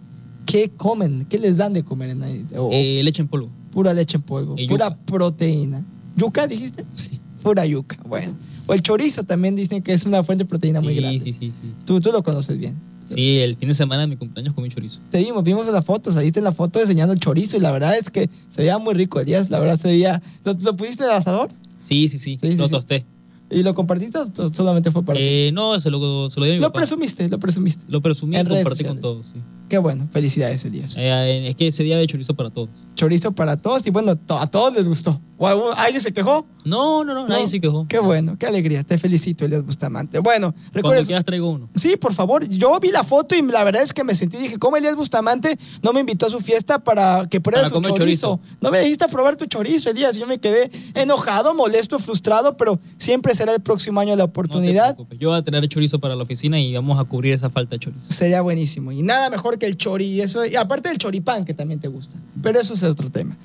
¿Qué 0.47 0.71
comen? 0.77 1.27
¿Qué 1.29 1.39
les 1.39 1.57
dan 1.57 1.73
de 1.73 1.85
comer 1.85 2.11
en 2.11 2.23
ahí? 2.23 2.45
O- 2.57 2.71
Eh, 2.73 3.01
leche 3.05 3.23
en 3.23 3.29
polvo. 3.29 3.49
pura 3.73 3.95
leche 3.95 4.17
en 4.17 4.23
polvo, 4.23 4.55
y 4.59 4.67
pura 4.67 4.89
yuca. 4.89 4.99
proteína. 5.07 5.85
¿Yuca 6.17 6.47
dijiste? 6.47 6.85
Sí. 6.95 7.21
Pura 7.43 7.65
yuca. 7.67 7.99
Bueno. 8.07 8.33
O 8.67 8.75
el 8.75 8.83
chorizo 8.83 9.23
también 9.23 9.55
dicen 9.57 9.83
que 9.83 9.93
es 9.95 10.05
una 10.05 10.23
fuente 10.25 10.45
de 10.45 10.49
proteína 10.49 10.81
muy 10.81 10.95
grande. 10.97 11.21
sí, 11.21 11.33
sí, 11.33 11.51
sí. 11.53 11.73
Tú, 11.85 12.01
tú 12.01 12.11
lo 12.13 12.23
conoces 12.23 12.59
bien. 12.59 12.75
Sí, 13.07 13.39
el 13.39 13.57
fin 13.57 13.69
de 13.69 13.75
semana 13.75 14.03
de 14.03 14.07
mi 14.09 14.17
cumpleaños 14.17 14.55
comí 14.55 14.69
chorizo. 14.69 15.01
Te 15.11 15.19
vimos, 15.19 15.43
vimos 15.43 15.67
en 15.67 15.75
la 15.75 15.83
foto, 15.83 16.13
saliste 16.13 16.39
en 16.39 16.45
la 16.45 16.53
foto 16.53 16.81
enseñando 16.81 17.13
el 17.13 17.19
chorizo 17.19 17.57
y 17.57 17.61
la 17.61 17.71
verdad 17.73 17.97
es 17.99 18.09
que 18.11 18.31
se 18.51 18.63
veía 18.63 18.79
muy 18.79 18.95
rico, 18.95 19.19
Elías. 19.19 19.51
La 19.51 19.59
verdad 19.59 19.79
se 19.81 19.89
veía. 19.89 20.23
¿Lo, 20.45 20.53
lo 20.55 20.77
pusiste 20.77 21.03
en 21.05 21.11
el 21.11 21.17
asador? 21.17 21.51
Sí, 21.81 22.09
sí, 22.09 22.19
sí, 22.19 22.39
Sí, 22.41 22.57
lo 22.57 22.67
sí. 22.67 22.71
tosté. 22.71 23.05
¿Y 23.51 23.65
lo 23.65 23.75
compartiste 23.75 24.17
o 24.19 24.55
solamente 24.55 24.93
fue 24.93 25.03
para 25.03 25.19
ti? 25.19 25.25
Eh, 25.27 25.51
no, 25.53 25.81
se 25.81 25.91
lo, 25.91 26.31
se 26.31 26.39
lo 26.39 26.47
di 26.47 26.53
a 26.53 26.55
mi 26.55 26.61
Lo 26.61 26.69
papá. 26.69 26.81
presumiste, 26.81 27.29
lo 27.29 27.41
presumiste. 27.41 27.85
Lo 27.89 28.01
presumí 28.01 28.37
y 28.39 28.45
compartí 28.45 28.85
con 28.85 29.01
todos. 29.01 29.27
sí. 29.33 29.41
Qué 29.69 29.79
bueno, 29.79 30.09
felicidades, 30.13 30.65
Elías. 30.65 30.97
Eh, 30.99 31.49
es 31.49 31.55
que 31.57 31.69
ese 31.69 31.83
día 31.85 31.95
había 31.97 32.07
chorizo 32.07 32.35
para 32.35 32.51
todos. 32.51 32.71
Chorizo 32.97 33.33
para 33.33 33.57
todos 33.57 33.87
y 33.87 33.91
bueno, 33.91 34.17
to- 34.17 34.39
a 34.39 34.49
todos 34.51 34.75
les 34.75 34.87
gustó. 34.89 35.21
¿O 35.43 35.47
algún- 35.49 35.73
¿Alguien 35.75 36.03
se 36.03 36.13
quejó? 36.13 36.45
No, 36.67 37.03
no, 37.03 37.15
no, 37.15 37.27
nadie 37.27 37.45
No. 37.45 37.49
se 37.49 37.63
quejó. 37.63 37.87
Qué 37.89 37.99
bueno, 37.99 38.37
qué 38.39 38.45
alegría. 38.47 38.85
Te 38.85 38.99
felicito, 38.99 39.47
Elías 39.47 39.65
Bustamante. 39.65 40.19
Bueno, 40.19 40.55
recuerda. 40.75 41.03
quieras 41.03 41.25
traigo 41.25 41.49
uno. 41.49 41.71
Sí, 41.75 41.97
por 41.97 42.13
favor. 42.13 42.47
Yo 42.47 42.79
vi 42.79 42.91
la 42.91 43.03
foto 43.05 43.35
y 43.35 43.41
la 43.41 43.65
verdad 43.65 43.81
es 43.83 43.95
que 43.95 44.05
me 44.05 44.15
sentí, 44.15 44.37
dije, 44.37 44.59
¿cómo 44.59 44.77
Elías 44.77 44.97
Bustamante 44.97 45.59
no 45.83 45.95
me 45.95 46.01
invitó 46.01 46.27
a 46.27 46.29
su 46.29 46.41
fiesta 46.41 46.79
para 46.81 47.27
que 47.31 47.41
pruebe 47.41 47.63
Para 47.63 47.75
su 47.75 47.81
chorizo? 47.81 47.95
chorizo. 47.97 48.41
No 48.61 48.71
me 48.71 48.81
dijiste 48.81 49.07
a 49.07 49.09
probar 49.09 49.37
tu 49.39 49.47
chorizo, 49.47 49.89
Elías. 49.89 50.19
Yo 50.19 50.27
me 50.27 50.39
quedé 50.39 50.71
enojado, 50.95 51.55
molesto, 51.55 51.99
frustrado, 51.99 52.59
pero 52.59 52.79
siempre 52.99 53.35
será 53.35 53.55
el 53.55 53.61
próximo 53.63 53.99
año 54.01 54.11
la 54.11 54.17
No 54.17 54.27
te 54.27 54.31
oportunidad. 54.31 54.95
Yo 55.19 55.31
voy 55.31 55.39
a 55.39 55.43
traer 55.43 55.67
chorizo 55.69 55.99
para 56.01 56.15
la 56.15 56.23
oficina 56.25 56.61
y 56.61 56.75
vamos 56.75 56.99
a 56.99 57.05
cubrir 57.05 57.33
esa 57.33 57.49
falta 57.49 57.77
de 57.77 57.79
chorizo. 57.79 58.13
Sería 58.13 58.43
buenísimo. 58.43 58.93
Y 58.93 59.03
nada 59.03 59.31
mejor 59.31 59.57
que 59.59 59.65
el 59.65 59.79
chori. 59.79 60.05
Y, 60.05 60.21
eso, 60.21 60.45
y 60.45 60.57
aparte 60.57 60.91
del 60.91 60.99
choripán, 60.99 61.47
que 61.47 61.55
también 61.55 61.81
te 61.81 61.89
gusta. 61.89 62.15
Pero 62.43 62.61
eso 62.61 62.75
es 62.75 62.83
otro 62.83 63.09
tema. 63.11 63.39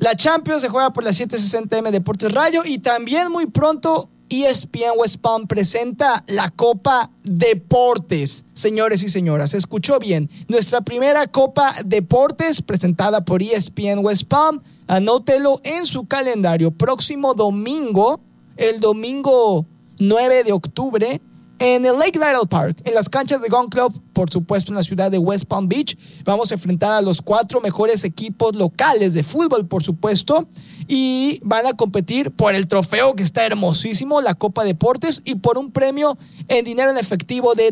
La 0.00 0.16
Champions 0.16 0.62
se 0.62 0.70
juega 0.70 0.94
por 0.94 1.04
la 1.04 1.10
760M 1.10 1.90
Deportes 1.90 2.32
Radio. 2.32 2.62
Y 2.64 2.78
también 2.78 3.30
muy 3.30 3.44
pronto 3.44 4.08
ESPN 4.30 4.96
West 4.96 5.18
Palm 5.18 5.46
presenta 5.46 6.24
la 6.26 6.48
Copa 6.48 7.10
Deportes. 7.22 8.46
Señores 8.54 9.02
y 9.02 9.10
señoras, 9.10 9.52
escuchó 9.52 9.98
bien. 9.98 10.30
Nuestra 10.48 10.80
primera 10.80 11.26
Copa 11.26 11.74
Deportes 11.84 12.62
presentada 12.62 13.26
por 13.26 13.42
ESPN 13.42 13.98
West 13.98 14.24
Palm. 14.24 14.62
Anótelo 14.86 15.60
en 15.64 15.84
su 15.84 16.06
calendario. 16.06 16.70
Próximo 16.70 17.34
domingo, 17.34 18.22
el 18.56 18.80
domingo 18.80 19.66
9 19.98 20.44
de 20.44 20.52
octubre, 20.52 21.20
en 21.60 21.84
el 21.84 21.98
Lake 21.98 22.18
Lytle 22.18 22.48
Park, 22.48 22.80
en 22.84 22.94
las 22.94 23.08
canchas 23.10 23.42
de 23.42 23.48
Gun 23.48 23.68
Club, 23.68 23.92
por 24.14 24.30
supuesto 24.30 24.72
en 24.72 24.76
la 24.76 24.82
ciudad 24.82 25.10
de 25.10 25.18
West 25.18 25.44
Palm 25.44 25.68
Beach. 25.68 25.96
Vamos 26.24 26.50
a 26.50 26.54
enfrentar 26.54 26.90
a 26.92 27.02
los 27.02 27.20
cuatro 27.20 27.60
mejores 27.60 28.02
equipos 28.02 28.56
locales 28.56 29.12
de 29.12 29.22
fútbol, 29.22 29.68
por 29.68 29.82
supuesto, 29.82 30.48
y 30.88 31.38
van 31.44 31.66
a 31.66 31.74
competir 31.74 32.30
por 32.30 32.54
el 32.54 32.66
trofeo 32.66 33.14
que 33.14 33.22
está 33.22 33.44
hermosísimo, 33.44 34.22
la 34.22 34.34
Copa 34.34 34.64
Deportes, 34.64 35.20
y 35.26 35.34
por 35.34 35.58
un 35.58 35.70
premio 35.70 36.16
en 36.48 36.64
dinero 36.64 36.90
en 36.90 36.96
efectivo 36.96 37.54
de 37.54 37.70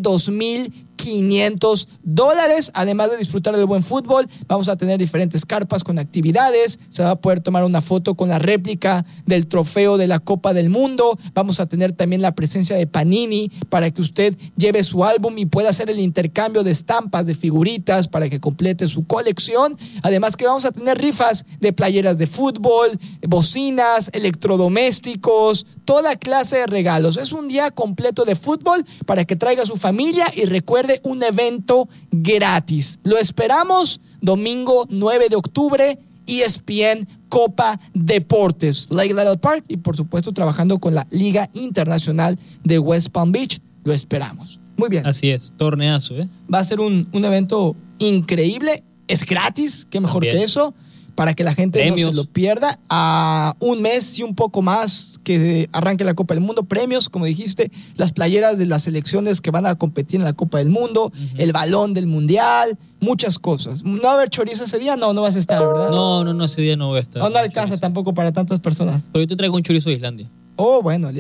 2.500 0.99 1.89
dólares. 2.03 2.71
Además 2.75 3.11
de 3.11 3.17
disfrutar 3.17 3.57
del 3.57 3.67
buen 3.67 3.83
fútbol, 3.83 4.29
vamos 4.47 4.69
a 4.69 4.77
tener 4.77 4.99
diferentes 4.99 5.45
carpas 5.45 5.85
con 5.85 5.99
actividades. 5.99 6.79
Se 6.89 7.03
va 7.03 7.11
a 7.11 7.17
poder 7.17 7.41
tomar 7.41 7.65
una 7.65 7.81
foto 7.81 8.15
con 8.15 8.29
la 8.29 8.39
réplica 8.39 9.05
del 9.27 9.47
trofeo 9.47 9.97
de 9.97 10.07
la 10.07 10.19
Copa 10.19 10.53
del 10.53 10.71
Mundo. 10.71 11.19
Vamos 11.35 11.61
a 11.61 11.67
tener 11.67 11.93
también 11.93 12.23
la 12.23 12.35
presencia 12.35 12.77
de 12.77 12.87
Panini 12.87 13.51
para 13.69 13.91
que 13.91 14.03
usted 14.03 14.37
lleve 14.57 14.83
su 14.85 15.05
álbum 15.05 15.37
y 15.39 15.47
pueda 15.47 15.71
hacer 15.71 15.91
el 15.91 16.01
intercambio 16.01 16.65
de 16.65 16.71
estampas, 16.71 17.27
de 17.27 17.35
figuritas 17.35 18.09
para 18.09 18.29
que 18.29 18.41
complete 18.41 18.89
su 18.89 19.07
colección. 19.07 19.77
Además 20.03 20.37
que 20.37 20.47
vamos 20.47 20.65
a 20.65 20.73
tener 20.73 20.99
rifas 20.99 21.45
de 21.61 21.73
playeras 21.73 22.19
de 22.19 22.27
fútbol, 22.27 22.99
bocinas, 23.27 24.11
electrodomésticos, 24.13 25.67
toda 25.85 26.17
clase 26.17 26.59
de 26.59 26.67
regalos. 26.67 27.17
Es 27.17 27.33
un 27.33 27.49
día 27.49 27.71
completo 27.71 28.25
de 28.25 28.37
fútbol 28.37 28.85
para 29.07 29.25
que 29.25 29.37
traiga 29.37 29.63
a 29.63 29.67
su 29.67 29.77
familia 29.77 30.27
y 30.35 30.45
recuerde 30.45 30.88
un 31.05 31.23
evento 31.23 31.89
gratis. 32.11 32.99
Lo 33.05 33.19
esperamos 33.19 34.01
domingo 34.21 34.87
9 34.89 35.29
de 35.29 35.37
octubre, 35.37 35.99
E 36.27 36.43
ESPN 36.43 37.09
Copa 37.29 37.81
Deportes, 37.95 38.89
Lake 38.91 39.15
Little 39.15 39.39
Park 39.39 39.65
y 39.69 39.79
por 39.79 39.97
supuesto 39.97 40.33
trabajando 40.33 40.79
con 40.79 40.95
la 40.95 41.07
Liga 41.11 41.49
Internacional 41.55 42.39
de 42.65 42.79
West 42.79 43.09
Palm 43.09 43.33
Beach. 43.33 43.61
Lo 43.85 43.95
esperamos. 43.95 44.61
Muy 44.77 44.89
bien. 44.91 45.07
Así 45.07 45.31
es, 45.31 45.53
torneazo, 45.57 46.17
¿eh? 46.17 46.29
Va 46.53 46.59
a 46.61 46.65
ser 46.65 46.81
un, 46.81 47.09
un 47.13 47.25
evento 47.25 47.75
increíble. 47.99 48.85
Es 49.09 49.25
gratis, 49.25 49.87
qué 49.91 50.01
mejor 50.01 50.23
También. 50.23 50.37
que 50.39 50.45
eso. 50.45 50.75
Para 51.19 51.35
que 51.35 51.43
la 51.43 51.53
gente 51.53 51.85
no 51.91 51.97
se 51.97 52.13
lo 52.13 52.27
pierda. 52.27 52.79
A 52.89 53.57
un 53.59 53.83
mes 53.83 54.21
y 54.21 54.23
un 54.23 54.37
poco 54.37 54.63
más 54.63 55.19
que 55.25 55.69
arranque 55.73 56.05
la 56.05 56.15
Copa 56.15 56.35
del 56.35 56.45
Mundo. 56.45 56.63
Premios, 56.63 57.09
como 57.09 57.25
dijiste, 57.25 57.73
las 57.97 58.13
playeras 58.13 58.57
de 58.57 58.67
las 58.67 58.85
selecciones 58.85 59.41
que 59.41 59.51
van 59.51 59.67
a 59.67 59.75
competir 59.75 60.21
en 60.21 60.25
la 60.25 60.33
Copa 60.33 60.59
del 60.59 60.69
Mundo, 60.69 61.11
el 61.37 61.51
balón 61.51 61.93
del 61.93 62.07
Mundial, 62.07 62.79
muchas 63.01 63.41
cosas. 63.41 63.83
¿No 63.83 64.01
va 64.01 64.11
a 64.13 64.15
haber 64.15 64.31
chorizo 64.31 64.63
ese 64.63 64.79
día? 64.79 64.95
No, 64.95 65.13
no 65.13 65.23
vas 65.23 65.35
a 65.35 65.41
estar, 65.41 65.59
¿verdad? 65.67 65.91
No, 65.91 66.23
no, 66.23 66.35
no, 66.35 66.45
ese 66.45 66.63
día 66.63 66.77
no 66.77 66.87
voy 66.87 66.99
a 66.99 67.03
estar. 67.03 67.21
No, 67.21 67.31
no 67.31 67.37
alcanza 67.37 67.71
Chorizo. 67.71 67.81
tampoco 67.81 68.15
para 68.15 68.31
tantas 68.31 68.61
personas. 68.61 69.03
Pero 69.13 69.25
yo 69.25 69.27
te 69.27 69.35
traigo 69.35 69.57
un 69.57 69.63
chorizo 69.65 69.91
de 69.91 69.97
Islandia. 69.97 70.31
Oh, 70.55 70.83
bueno, 70.83 71.11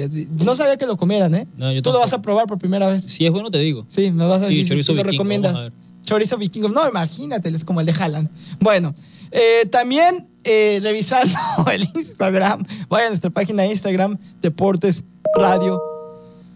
no 0.44 0.54
sabía 0.54 0.76
que 0.76 0.86
lo 0.86 0.96
comieran, 0.96 1.34
¿eh? 1.34 1.48
No, 1.56 1.72
yo 1.72 1.82
Tú 1.82 1.90
lo 1.92 1.98
vas 1.98 2.12
a 2.12 2.22
probar 2.22 2.46
por 2.46 2.58
primera 2.58 2.88
vez. 2.88 3.02
Si 3.04 3.26
es 3.26 3.32
bueno, 3.32 3.50
te 3.50 3.58
digo. 3.58 3.84
Sí, 3.88 4.12
me 4.12 4.26
vas 4.26 4.42
a 4.42 4.46
Sí, 4.46 4.58
decir 4.58 4.76
si 4.78 4.84
tú 4.84 4.94
lo 4.94 5.02
recomiendas. 5.02 5.72
Chorizo 6.08 6.38
vikingo. 6.38 6.70
No, 6.70 6.88
imagínate, 6.88 7.50
es 7.50 7.66
como 7.66 7.80
el 7.80 7.86
de 7.86 7.92
Haaland. 7.92 8.30
Bueno, 8.60 8.94
eh, 9.30 9.66
también 9.70 10.30
eh, 10.42 10.80
revisando 10.82 11.36
el 11.72 11.86
Instagram, 11.94 12.64
vaya 12.88 13.06
a 13.06 13.08
nuestra 13.10 13.28
página 13.28 13.64
de 13.64 13.68
Instagram, 13.68 14.16
Deportes 14.40 15.04
Radio 15.36 15.82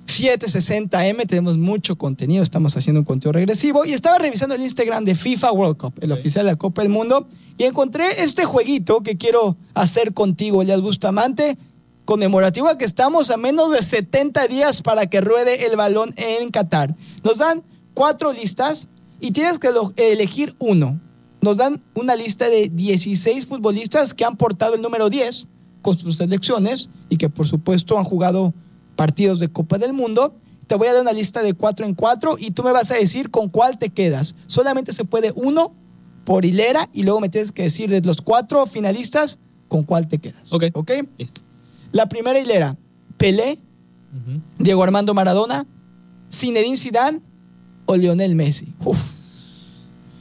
760M. 0.07 1.27
Tenemos 1.27 1.59
mucho 1.59 1.97
contenido, 1.97 2.43
estamos 2.43 2.79
haciendo 2.79 3.01
un 3.01 3.05
contenido 3.05 3.33
regresivo. 3.33 3.85
Y 3.85 3.93
estaba 3.93 4.17
revisando 4.17 4.55
el 4.55 4.63
Instagram 4.63 5.05
de 5.05 5.15
FIFA 5.15 5.53
World 5.53 5.77
Cup, 5.77 5.95
el 6.01 6.13
oficial 6.13 6.47
de 6.47 6.53
la 6.53 6.57
Copa 6.57 6.81
del 6.81 6.91
Mundo, 6.91 7.29
y 7.59 7.65
encontré 7.65 8.23
este 8.23 8.47
jueguito 8.47 9.03
que 9.03 9.19
quiero 9.19 9.59
hacer 9.75 10.15
contigo, 10.15 10.63
Elias 10.63 10.81
Bustamante 10.81 11.59
conmemorativo 12.07 12.69
a 12.69 12.79
que 12.79 12.85
estamos 12.85 13.31
a 13.31 13.37
menos 13.37 13.71
de 13.71 13.81
70 13.81 14.49
días 14.49 14.83
para 14.83 15.07
que 15.07 15.21
ruede 15.21 15.67
el 15.67 15.77
balón 15.77 16.15
en 16.17 16.51
Qatar. 16.51 16.97
Nos 17.23 17.39
dan 17.39 17.63
cuatro 17.95 18.33
listas 18.33 18.89
y 19.23 19.31
tienes 19.31 19.59
que 19.59 19.71
elegir 19.97 20.55
uno. 20.59 21.01
Nos 21.41 21.57
dan 21.57 21.83
una 21.95 22.17
lista 22.17 22.51
de 22.51 22.69
16 22.69 23.47
futbolistas 23.47 24.15
que 24.15 24.25
han 24.25 24.37
portado 24.37 24.75
el 24.75 24.83
número 24.83 25.09
10 25.09 25.49
con 25.81 25.97
sus 25.97 26.17
selecciones 26.17 26.91
y 27.09 27.17
que 27.17 27.29
por 27.29 27.47
supuesto 27.47 27.99
han 27.99 28.05
jugado 28.05 28.53
partidos 28.97 29.39
de 29.39 29.49
Copa 29.49 29.79
del 29.79 29.93
Mundo. 29.93 30.35
Te 30.67 30.75
voy 30.75 30.89
a 30.89 30.93
dar 30.93 31.03
una 31.03 31.13
lista 31.13 31.43
de 31.43 31.55
cuatro 31.55 31.87
en 31.87 31.95
cuatro 31.95 32.37
y 32.39 32.51
tú 32.51 32.65
me 32.65 32.73
vas 32.73 32.91
a 32.91 32.95
decir 32.95 33.31
con 33.31 33.49
cuál 33.49 33.79
te 33.79 33.91
quedas. 33.91 34.35
Solamente 34.47 34.93
se 34.93 35.05
puede 35.05 35.33
uno 35.37 35.73
por 36.25 36.45
hilera 36.45 36.89
y 36.93 37.05
luego 37.05 37.21
me 37.21 37.29
tienes 37.29 37.53
que 37.53 37.63
decir 37.63 37.91
de 37.91 38.01
los 38.01 38.21
cuatro 38.21 38.67
finalistas 38.67 39.39
con 39.69 39.85
cuál 39.85 40.09
te 40.09 40.19
quedas. 40.19 40.53
Ok. 40.53 40.65
¿Ok? 40.75 40.91
Listo. 41.17 41.43
La 41.93 42.09
primera 42.09 42.41
hilera, 42.41 42.77
Pelé. 43.17 43.61
Diego 44.59 44.83
Armando 44.83 45.15
Maradona, 45.15 45.67
Zinedine 46.31 46.77
Zidane 46.77 47.23
o 47.87 47.97
Lionel 47.97 48.35
Messi. 48.35 48.73
Uf. 48.85 49.01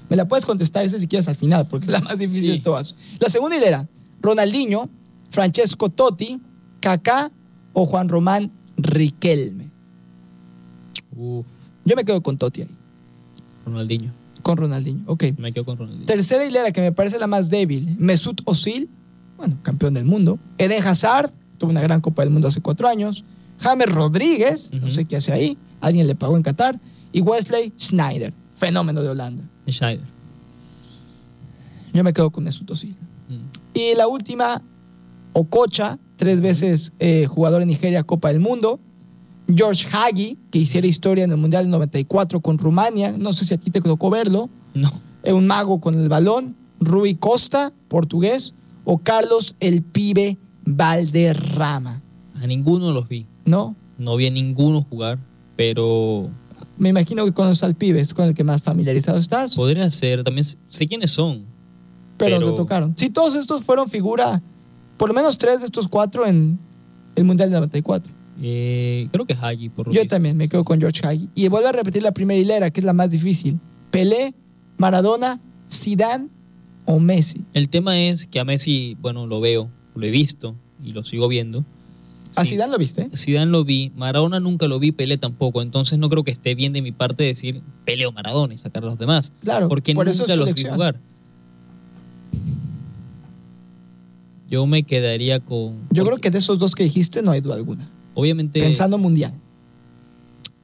Me 0.09 0.15
la 0.17 0.27
puedes 0.27 0.45
contestar 0.45 0.83
esa 0.83 0.97
si 0.99 1.07
quieres 1.07 1.27
al 1.27 1.35
final, 1.35 1.67
porque 1.67 1.85
es 1.85 1.91
la 1.91 2.01
más 2.01 2.19
difícil 2.19 2.43
Sí. 2.43 2.51
de 2.51 2.59
todas. 2.59 2.95
La 3.19 3.29
segunda 3.29 3.55
hilera, 3.57 3.87
Ronaldinho, 4.21 4.89
Francesco 5.29 5.89
Totti, 5.89 6.39
Kaká 6.81 7.31
o 7.73 7.85
Juan 7.85 8.09
Román 8.09 8.51
Riquelme. 8.77 9.69
Uf, 11.15 11.45
Yo 11.85 11.95
me 11.95 12.03
quedo 12.05 12.21
con 12.21 12.37
Totti 12.37 12.61
ahí, 12.63 12.67
Ronaldinho. 13.65 14.11
con 14.41 14.57
Ronaldinho. 14.57 15.03
Ok. 15.05 15.23
Me 15.37 15.51
quedo 15.53 15.65
con 15.65 15.77
Ronaldinho. 15.77 16.05
Tercera 16.05 16.45
hilera 16.45 16.71
que 16.71 16.81
me 16.81 16.91
parece 16.91 17.19
la 17.19 17.27
más 17.27 17.49
débil, 17.49 17.95
Mesut 17.99 18.41
Özil, 18.45 18.89
bueno, 19.37 19.57
campeón 19.61 19.93
del 19.93 20.05
mundo. 20.05 20.39
Eden 20.57 20.83
Hazard, 20.85 21.31
tuvo 21.57 21.71
una 21.71 21.81
gran 21.81 22.01
Copa 22.01 22.23
del 22.23 22.31
Mundo 22.31 22.47
hace 22.47 22.61
cuatro 22.61 22.87
años. 22.87 23.23
James 23.59 23.87
Rodríguez, 23.89 24.71
no 24.73 24.89
sé 24.89 25.05
qué 25.05 25.17
hace 25.17 25.31
ahí, 25.31 25.57
alguien 25.81 26.07
le 26.07 26.15
pagó 26.15 26.35
en 26.37 26.43
Qatar. 26.43 26.79
Y 27.11 27.21
Wesley 27.21 27.73
Schneider, 27.77 28.33
fenómeno 28.53 29.01
de 29.01 29.09
Holanda. 29.09 29.43
Schneider. 29.69 30.05
Yo 31.93 32.03
me 32.03 32.13
quedo 32.13 32.29
con 32.29 32.43
Mesut 32.43 32.69
Özil. 32.71 32.95
Mm. 33.27 33.77
Y 33.77 33.95
la 33.95 34.07
última, 34.07 34.61
Okocha, 35.33 35.99
tres 36.15 36.41
veces 36.41 36.93
eh, 36.99 37.25
jugador 37.27 37.61
en 37.61 37.67
Nigeria, 37.67 38.03
Copa 38.03 38.29
del 38.29 38.39
Mundo. 38.39 38.79
George 39.53 39.87
Hagi, 39.91 40.37
que 40.49 40.59
hiciera 40.59 40.87
historia 40.87 41.25
en 41.25 41.31
el 41.31 41.37
Mundial 41.37 41.63
del 41.63 41.71
94 41.71 42.39
con 42.39 42.57
Rumania. 42.57 43.13
No 43.17 43.33
sé 43.33 43.43
si 43.43 43.53
a 43.53 43.57
ti 43.57 43.69
te 43.71 43.81
tocó 43.81 44.09
verlo. 44.09 44.49
No. 44.73 44.89
Eh, 45.23 45.33
un 45.33 45.47
mago 45.47 45.81
con 45.81 45.95
el 45.95 46.07
balón, 46.07 46.55
Rui 46.79 47.15
Costa, 47.15 47.73
portugués, 47.89 48.53
o 48.85 48.97
Carlos 48.97 49.55
el 49.59 49.83
Pibe 49.83 50.37
Valderrama, 50.65 52.01
A 52.41 52.47
ninguno 52.47 52.91
los 52.91 53.07
vi. 53.07 53.27
¿no? 53.45 53.75
No 53.97 54.15
vi 54.15 54.27
a 54.27 54.31
ninguno 54.31 54.81
jugar, 54.81 55.19
pero 55.55 56.29
Me 56.81 56.89
imagino 56.89 57.23
que 57.25 57.31
conoces 57.31 57.61
al 57.63 57.75
Pibe, 57.75 57.99
es 58.01 58.11
con 58.11 58.27
el 58.27 58.33
que 58.33 58.43
más 58.43 58.63
familiarizado 58.63 59.19
estás, 59.19 59.53
podría 59.53 59.87
ser. 59.91 60.23
También 60.23 60.43
sé- 60.43 60.87
quiénes 60.87 61.11
son. 61.11 61.43
pero, 62.17 62.37
pero- 62.39 62.49
te 62.51 62.57
tocaron. 62.57 62.93
Sí, 62.97 63.09
todos 63.09 63.35
estos 63.35 63.63
fueron 63.63 63.87
figura, 63.87 64.41
por 64.97 65.09
lo 65.09 65.13
menos 65.13 65.37
tres 65.37 65.59
de 65.59 65.65
estos 65.65 65.87
cuatro 65.87 66.25
en 66.25 66.57
el 67.15 67.23
Mundial 67.23 67.49
del 67.51 67.57
94. 67.59 68.11
Eh, 68.41 69.07
creo 69.11 69.25
que 69.25 69.35
Hagi, 69.39 69.69
por 69.69 69.87
lo 69.87 69.93
Yo 69.93 70.07
también 70.07 70.35
me 70.37 70.49
quedo 70.49 70.63
con 70.63 70.79
George 70.79 71.05
Hagi. 71.05 71.29
Y 71.35 71.47
vuelvo 71.49 71.67
a 71.67 71.71
repetir 71.71 72.01
la 72.01 72.13
primera 72.13 72.39
hilera, 72.39 72.71
que 72.71 72.79
es 72.79 72.83
la 72.85 72.93
más 72.93 73.11
difícil. 73.11 73.59
Pelé, 73.91 74.33
Maradona, 74.77 75.39
Zidane 75.69 76.29
o 76.85 76.99
Messi. 76.99 77.41
El 77.53 77.69
tema 77.69 77.99
es 77.99 78.25
que 78.25 78.39
a 78.39 78.43
Messi, 78.43 78.97
bueno, 79.01 79.27
lo 79.27 79.39
veo, 79.39 79.69
lo 79.93 80.03
he 80.05 80.09
visto 80.09 80.55
y 80.83 80.93
lo 80.93 81.03
sigo 81.03 81.27
viendo. 81.27 81.63
¿A 82.35 82.43
Sí. 82.45 82.51
Zidane 82.51 82.71
lo 82.71 82.77
viste? 82.77 83.09
Zidane 83.15 83.51
lo 83.51 83.63
vi, 83.65 83.91
Maradona 83.95 84.39
nunca 84.39 84.67
lo 84.67 84.79
vi, 84.79 84.91
Pelé 84.91 85.17
tampoco, 85.17 85.61
entonces 85.61 85.99
no 85.99 86.07
creo 86.09 86.23
que 86.23 86.31
esté 86.31 86.55
bien 86.55 86.71
de 86.73 86.81
mi 86.81 86.91
parte 86.91 87.23
decir 87.23 87.61
Pelé 87.85 88.05
o 88.05 88.11
Maradona 88.11 88.53
y 88.53 88.57
sacar 88.57 88.83
a 88.83 88.85
los 88.85 88.97
demás. 88.97 89.31
Claro, 89.41 89.67
porque 89.67 89.93
por 89.93 90.07
eso 90.07 90.23
nunca 90.23 90.35
los 90.35 90.47
elección. 90.47 90.71
vi 90.71 90.75
jugar. 90.75 90.99
Yo 94.49 94.65
me 94.65 94.83
quedaría 94.83 95.39
con. 95.39 95.75
Yo 95.91 96.03
creo 96.05 96.17
que 96.17 96.29
de 96.29 96.37
esos 96.39 96.59
dos 96.59 96.75
que 96.75 96.83
dijiste 96.83 97.21
no 97.21 97.31
hay 97.31 97.39
duda 97.41 97.55
alguna. 97.55 97.89
Obviamente, 98.13 98.59
Pensando 98.59 98.97
mundial. 98.97 99.33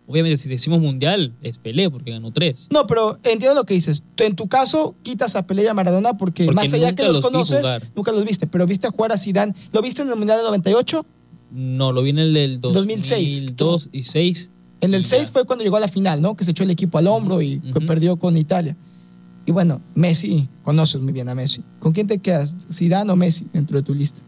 obviamente, 0.07 0.35
si 0.37 0.49
decimos 0.49 0.81
mundial, 0.81 1.33
es 1.41 1.57
Pelé, 1.57 1.89
porque 1.89 2.11
ganó 2.11 2.31
tres. 2.31 2.67
No, 2.69 2.85
pero 2.85 3.17
entiendo 3.23 3.55
lo 3.55 3.63
que 3.63 3.73
dices. 3.73 4.03
En 4.17 4.35
tu 4.35 4.47
caso, 4.49 4.95
quitas 5.03 5.37
a 5.37 5.47
Pelé 5.47 5.63
y 5.63 5.67
a 5.67 5.73
Maradona 5.73 6.17
porque, 6.17 6.45
Porque 6.45 6.55
más 6.55 6.73
allá 6.73 6.93
que 6.95 7.03
los, 7.03 7.19
conoces, 7.19 7.65
nunca 7.95 8.11
los 8.11 8.25
viste. 8.25 8.45
Pero 8.47 8.65
viste 8.65 8.87
a 8.87 8.91
jugar 8.91 9.13
a 9.13 9.17
Zidane. 9.17 9.53
¿Lo 9.71 9.81
viste 9.81 10.01
en 10.01 10.09
el 10.09 10.15
Mundial 10.17 10.37
del 10.39 10.47
98? 10.47 11.05
No, 11.51 11.91
lo 11.91 12.03
vi 12.03 12.09
en 12.11 12.19
el 12.19 12.33
del 12.33 12.61
2006. 12.61 13.41
2002 13.41 13.89
y 13.91 14.03
6. 14.03 14.51
En 14.81 14.93
el 14.93 15.01
Y 15.01 15.03
ya. 15.03 15.17
6 15.17 15.31
fue 15.31 15.45
cuando 15.45 15.63
llegó 15.63 15.77
a 15.77 15.79
la 15.79 15.87
final, 15.87 16.21
¿no? 16.21 16.35
Que 16.35 16.43
se 16.43 16.51
echó 16.51 16.63
el 16.63 16.69
equipo 16.71 16.97
al 16.97 17.07
hombro 17.07 17.41
y 17.41 17.59
que 17.59 17.81
perdió 17.81 18.17
con 18.17 18.37
Italia. 18.37 18.75
Y 19.45 19.51
bueno, 19.51 19.81
Messi, 19.95 20.49
conoces 20.61 21.01
muy 21.01 21.13
bien 21.13 21.29
a 21.29 21.35
Messi. 21.35 21.63
¿Con 21.79 21.93
quién 21.93 22.05
te 22.05 22.17
quedas? 22.17 22.55
¿Zidane 22.71 23.11
o 23.11 23.15
Messi 23.15 23.47
dentro 23.53 23.77
de 23.77 23.83
tu 23.83 23.93
lista? 23.93 24.21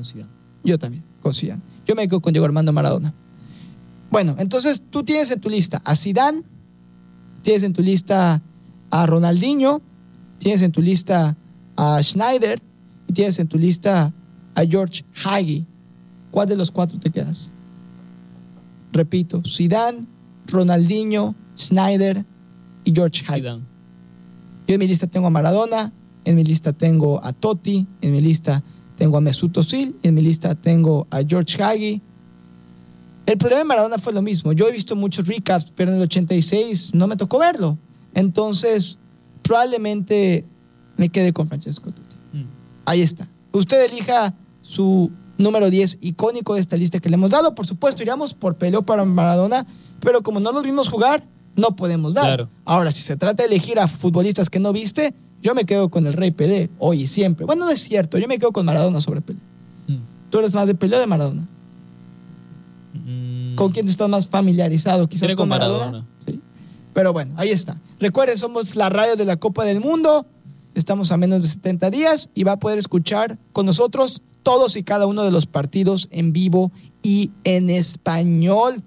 con 0.00 0.04
Zidane. 0.04 0.30
Yo 0.64 0.78
también, 0.78 1.02
con 1.20 1.34
Zidane. 1.34 1.60
Yo 1.86 1.94
me 1.94 2.08
quedo 2.08 2.20
con 2.20 2.32
Diego 2.32 2.46
Armando 2.46 2.72
Maradona. 2.72 3.12
Bueno, 4.10 4.34
entonces 4.38 4.82
tú 4.90 5.02
tienes 5.04 5.30
en 5.30 5.40
tu 5.40 5.50
lista 5.50 5.80
a 5.84 5.94
Zidane, 5.94 6.42
tienes 7.42 7.62
en 7.62 7.72
tu 7.72 7.82
lista 7.82 8.40
a 8.90 9.06
Ronaldinho, 9.06 9.82
tienes 10.38 10.62
en 10.62 10.72
tu 10.72 10.82
lista 10.82 11.36
a 11.76 12.02
Schneider 12.02 12.60
tienes 13.12 13.38
en 13.38 13.48
tu 13.48 13.58
lista 13.58 14.12
a 14.54 14.64
George 14.64 15.04
Hagi. 15.24 15.64
¿Cuál 16.30 16.48
de 16.48 16.56
los 16.56 16.70
cuatro 16.70 16.98
te 16.98 17.10
quedas? 17.10 17.50
Repito, 18.92 19.42
Zidane, 19.46 20.06
Ronaldinho, 20.46 21.34
Schneider 21.56 22.24
y 22.84 22.92
George 22.92 23.24
Hagi. 23.26 23.42
Zidane. 23.42 23.62
Yo 24.66 24.74
en 24.74 24.80
mi 24.80 24.86
lista 24.86 25.06
tengo 25.06 25.26
a 25.26 25.30
Maradona, 25.30 25.92
en 26.24 26.36
mi 26.36 26.44
lista 26.44 26.72
tengo 26.72 27.24
a 27.24 27.32
Totti, 27.32 27.86
en 28.00 28.12
mi 28.12 28.20
lista 28.20 28.62
tengo 28.96 29.16
a 29.16 29.20
Mesut 29.20 29.56
Özil, 29.56 29.96
en 30.02 30.14
mi 30.14 30.22
lista 30.22 30.54
tengo 30.54 31.06
a 31.10 31.22
George 31.26 31.62
Hagi. 31.62 32.00
El 33.26 33.38
problema 33.38 33.60
de 33.60 33.64
Maradona 33.64 33.98
fue 33.98 34.12
lo 34.12 34.22
mismo. 34.22 34.52
Yo 34.52 34.68
he 34.68 34.72
visto 34.72 34.94
muchos 34.94 35.26
recaps, 35.26 35.72
pero 35.74 35.90
en 35.90 35.96
el 35.96 36.02
86 36.02 36.90
no 36.92 37.06
me 37.06 37.16
tocó 37.16 37.38
verlo. 37.38 37.78
Entonces, 38.14 38.98
probablemente 39.42 40.44
me 40.96 41.08
quede 41.08 41.32
con 41.32 41.48
Francesco 41.48 41.90
Totti. 41.90 42.09
Ahí 42.90 43.02
está. 43.02 43.28
Usted 43.52 43.84
elija 43.84 44.34
su 44.62 45.12
número 45.38 45.70
10 45.70 45.98
icónico 46.00 46.54
de 46.54 46.60
esta 46.60 46.76
lista 46.76 46.98
que 46.98 47.08
le 47.08 47.14
hemos 47.14 47.30
dado. 47.30 47.54
Por 47.54 47.64
supuesto, 47.64 48.02
iríamos 48.02 48.34
por 48.34 48.56
peleo 48.56 48.82
para 48.82 49.04
Maradona, 49.04 49.64
pero 50.00 50.24
como 50.24 50.40
no 50.40 50.50
los 50.50 50.64
vimos 50.64 50.88
jugar, 50.88 51.22
no 51.54 51.76
podemos 51.76 52.14
dar. 52.14 52.24
Claro. 52.24 52.48
Ahora, 52.64 52.90
si 52.90 53.02
se 53.02 53.16
trata 53.16 53.44
de 53.44 53.46
elegir 53.46 53.78
a 53.78 53.86
futbolistas 53.86 54.50
que 54.50 54.58
no 54.58 54.72
viste, 54.72 55.14
yo 55.40 55.54
me 55.54 55.66
quedo 55.66 55.88
con 55.88 56.04
el 56.08 56.14
Rey 56.14 56.32
Pelé, 56.32 56.68
hoy 56.80 57.02
y 57.02 57.06
siempre. 57.06 57.46
Bueno, 57.46 57.66
no 57.66 57.70
es 57.70 57.78
cierto, 57.78 58.18
yo 58.18 58.26
me 58.26 58.40
quedo 58.40 58.50
con 58.50 58.66
Maradona 58.66 59.00
sobre 59.00 59.20
Pelé. 59.20 59.38
Mm. 59.86 59.98
¿Tú 60.28 60.40
eres 60.40 60.52
más 60.52 60.66
de 60.66 60.74
Pelé 60.74 60.96
o 60.96 60.98
de 60.98 61.06
Maradona? 61.06 61.46
Mm. 62.94 63.54
¿Con 63.54 63.70
quién 63.70 63.86
estás 63.88 64.08
más 64.08 64.26
familiarizado? 64.26 65.08
Quizás 65.08 65.28
Creo 65.28 65.36
con 65.36 65.44
con 65.44 65.50
Maradona. 65.50 65.84
Maradona. 65.84 66.06
Sí. 66.26 66.40
Pero 66.92 67.12
bueno, 67.12 67.34
ahí 67.36 67.50
está. 67.50 67.76
Recuerden, 68.00 68.36
somos 68.36 68.74
la 68.74 68.88
radio 68.88 69.14
de 69.14 69.26
la 69.26 69.36
Copa 69.36 69.64
del 69.64 69.78
Mundo. 69.78 70.26
Estamos 70.74 71.10
a 71.12 71.16
menos 71.16 71.42
de 71.42 71.48
70 71.48 71.90
días 71.90 72.30
y 72.34 72.44
va 72.44 72.52
a 72.52 72.58
poder 72.58 72.78
escuchar 72.78 73.38
con 73.52 73.66
nosotros 73.66 74.22
todos 74.42 74.76
y 74.76 74.82
cada 74.82 75.06
uno 75.06 75.24
de 75.24 75.30
los 75.30 75.46
partidos 75.46 76.08
en 76.10 76.32
vivo 76.32 76.70
y 77.02 77.30
en 77.44 77.70
español. 77.70 78.82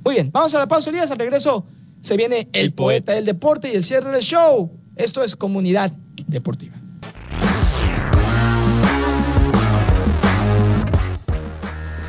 Muy 0.06 0.16
bien, 0.16 0.32
vamos 0.32 0.56
a 0.56 0.60
la 0.60 0.68
pausa, 0.68 0.90
Elías. 0.90 1.12
Al 1.12 1.18
regreso 1.18 1.66
se 2.02 2.18
viene 2.18 2.50
el, 2.54 2.74
poeta 2.74 3.14
del 3.14 3.26
deporte 3.26 3.72
y 3.72 3.76
el 3.76 3.84
cierre 3.84 4.12
del 4.12 4.22
show. 4.22 4.72
Esto 4.96 5.24
es 5.24 5.36
Comunidad 5.36 5.92
Deportiva. 6.28 6.76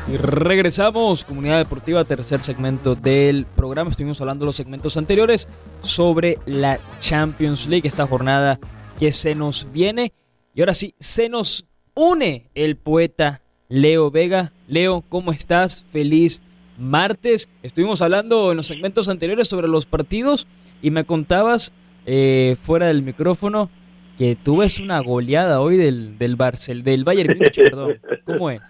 Y 0.07 0.17
regresamos, 0.17 1.23
comunidad 1.23 1.57
deportiva, 1.57 2.05
tercer 2.05 2.43
segmento 2.43 2.95
del 2.95 3.45
programa. 3.45 3.89
Estuvimos 3.89 4.21
hablando 4.21 4.45
los 4.45 4.55
segmentos 4.55 4.97
anteriores 4.97 5.47
sobre 5.81 6.37
la 6.45 6.79
Champions 6.99 7.67
League, 7.67 7.87
esta 7.87 8.05
jornada 8.05 8.59
que 8.99 9.11
se 9.11 9.33
nos 9.33 9.71
viene. 9.71 10.13
Y 10.55 10.61
ahora 10.61 10.73
sí, 10.73 10.95
se 10.99 11.27
nos 11.27 11.67
une 11.93 12.47
el 12.55 12.77
poeta 12.77 13.41
Leo 13.67 14.09
Vega. 14.09 14.53
Leo, 14.69 15.03
¿cómo 15.09 15.31
estás? 15.31 15.85
Feliz 15.91 16.41
martes. 16.79 17.49
Estuvimos 17.61 18.01
hablando 18.01 18.51
en 18.51 18.57
los 18.57 18.67
segmentos 18.67 19.09
anteriores 19.09 19.49
sobre 19.49 19.67
los 19.67 19.85
partidos 19.85 20.47
y 20.81 20.91
me 20.91 21.03
contabas 21.03 21.73
eh, 22.05 22.55
fuera 22.61 22.87
del 22.87 23.01
micrófono 23.01 23.69
que 24.17 24.37
tú 24.41 24.57
ves 24.57 24.79
una 24.79 24.99
goleada 25.01 25.59
hoy 25.59 25.75
del, 25.75 26.17
del, 26.17 26.37
Barcel, 26.37 26.83
del 26.83 27.03
Bayern 27.03 27.37
Múnich, 27.37 27.55
perdón. 27.57 27.99
¿Cómo 28.23 28.49
es? 28.49 28.61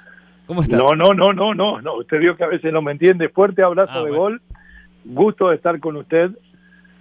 ¿Cómo 0.47 0.63
estás? 0.63 0.79
No, 0.79 0.95
no, 0.95 1.13
no, 1.13 1.33
no, 1.33 1.53
no, 1.53 1.81
no. 1.81 1.97
Usted 1.99 2.19
vio 2.19 2.35
que 2.35 2.43
a 2.43 2.47
veces 2.47 2.73
no 2.73 2.81
me 2.81 2.93
entiende. 2.93 3.29
Fuerte 3.29 3.61
abrazo 3.61 3.91
Ah, 3.93 3.97
de 4.03 4.09
bueno. 4.09 4.17
gol. 4.17 4.41
Gusto 5.03 5.49
de 5.49 5.55
estar 5.55 5.79
con 5.79 5.97
usted. 5.97 6.31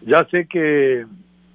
Ya 0.07 0.27
sé 0.31 0.47
que 0.47 1.07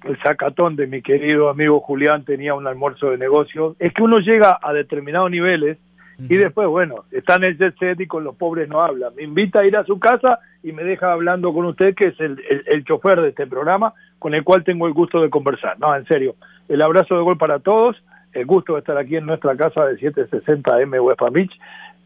el 0.04 0.18
sacatón 0.22 0.76
de 0.76 0.86
mi 0.86 1.02
querido 1.02 1.48
amigo 1.48 1.80
Julián 1.80 2.24
tenía 2.24 2.54
un 2.54 2.66
almuerzo 2.66 3.10
de 3.10 3.18
negocios. 3.18 3.76
Es 3.78 3.92
que 3.92 4.02
uno 4.02 4.18
llega 4.18 4.58
a 4.60 4.72
determinados 4.72 5.30
niveles 5.30 5.78
y 6.18 6.36
después, 6.36 6.68
bueno, 6.68 7.04
está 7.10 7.36
en 7.36 7.44
el 7.44 7.58
jet 7.58 7.78
set 7.78 7.98
y 8.00 8.06
con 8.06 8.24
los 8.24 8.36
pobres 8.36 8.68
no 8.68 8.80
habla. 8.80 9.10
Me 9.16 9.22
invita 9.22 9.60
a 9.60 9.64
ir 9.64 9.76
a 9.76 9.84
su 9.84 9.98
casa 9.98 10.38
y 10.62 10.72
me 10.72 10.84
deja 10.84 11.12
hablando 11.12 11.52
con 11.54 11.64
usted, 11.64 11.94
que 11.94 12.08
es 12.08 12.20
el, 12.20 12.38
el, 12.48 12.62
el 12.66 12.84
chofer 12.84 13.22
de 13.22 13.30
este 13.30 13.46
programa, 13.46 13.94
con 14.18 14.34
el 14.34 14.44
cual 14.44 14.62
tengo 14.62 14.86
el 14.86 14.92
gusto 14.92 15.22
de 15.22 15.30
conversar. 15.30 15.78
No, 15.78 15.94
en 15.94 16.04
serio. 16.06 16.34
El 16.68 16.82
abrazo 16.82 17.16
de 17.16 17.22
gol 17.22 17.38
para 17.38 17.58
todos. 17.58 17.96
El 18.32 18.44
gusto 18.44 18.74
de 18.74 18.80
estar 18.80 18.98
aquí 18.98 19.16
en 19.16 19.26
nuestra 19.26 19.56
casa 19.56 19.86
de 19.86 19.98
760M 19.98 21.02
West 21.02 21.18
Palm 21.18 21.32
Beach. 21.32 21.52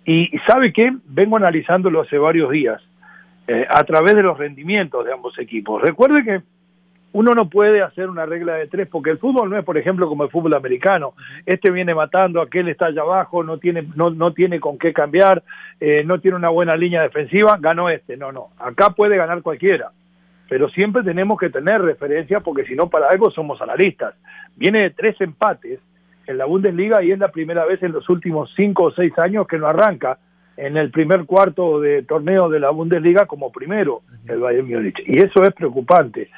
Y 0.04 0.30
¿sabe 0.46 0.72
qué? 0.72 0.92
Vengo 1.06 1.36
analizándolo 1.36 2.02
hace 2.02 2.16
varios 2.16 2.50
días 2.50 2.80
eh, 3.48 3.66
a 3.68 3.82
través 3.84 4.14
de 4.14 4.22
los 4.22 4.38
rendimientos 4.38 5.04
de 5.04 5.12
ambos 5.12 5.38
equipos. 5.38 5.82
Recuerde 5.82 6.24
que 6.24 6.42
uno 7.14 7.30
no 7.32 7.48
puede 7.48 7.80
hacer 7.80 8.10
una 8.10 8.26
regla 8.26 8.54
de 8.54 8.66
tres 8.66 8.88
porque 8.88 9.10
el 9.10 9.18
fútbol 9.18 9.48
no 9.48 9.56
es, 9.56 9.64
por 9.64 9.78
ejemplo, 9.78 10.08
como 10.08 10.24
el 10.24 10.30
fútbol 10.30 10.54
americano. 10.54 11.14
Este 11.46 11.70
viene 11.70 11.94
matando, 11.94 12.42
aquel 12.42 12.68
está 12.68 12.88
allá 12.88 13.02
abajo, 13.02 13.44
no 13.44 13.58
tiene, 13.58 13.86
no, 13.94 14.10
no 14.10 14.32
tiene 14.32 14.58
con 14.58 14.78
qué 14.78 14.92
cambiar, 14.92 15.44
eh, 15.78 16.02
no 16.04 16.18
tiene 16.18 16.36
una 16.36 16.48
buena 16.48 16.74
línea 16.76 17.02
defensiva, 17.02 17.56
ganó 17.60 17.88
este. 17.88 18.16
No, 18.16 18.32
no. 18.32 18.48
Acá 18.58 18.90
puede 18.90 19.16
ganar 19.16 19.42
cualquiera. 19.42 19.92
Pero 20.48 20.68
siempre 20.70 21.04
tenemos 21.04 21.38
que 21.38 21.50
tener 21.50 21.80
referencia 21.82 22.40
porque 22.40 22.64
si 22.64 22.74
no, 22.74 22.90
para 22.90 23.06
algo 23.06 23.30
somos 23.30 23.62
analistas. 23.62 24.14
Viene 24.56 24.82
de 24.82 24.90
tres 24.90 25.20
empates 25.20 25.78
en 26.26 26.36
la 26.36 26.46
Bundesliga 26.46 27.00
y 27.04 27.12
es 27.12 27.18
la 27.20 27.28
primera 27.28 27.64
vez 27.64 27.80
en 27.84 27.92
los 27.92 28.10
últimos 28.10 28.52
cinco 28.56 28.86
o 28.86 28.90
seis 28.90 29.12
años 29.18 29.46
que 29.46 29.58
no 29.58 29.68
arranca 29.68 30.18
en 30.56 30.76
el 30.76 30.90
primer 30.90 31.26
cuarto 31.26 31.80
de 31.80 32.02
torneo 32.02 32.48
de 32.48 32.58
la 32.58 32.70
Bundesliga 32.70 33.26
como 33.26 33.52
primero 33.52 34.02
el 34.26 34.40
Bayern 34.40 34.68
Múnich. 34.68 35.00
Y 35.06 35.18
eso 35.18 35.44
es 35.44 35.54
preocupante. 35.54 36.28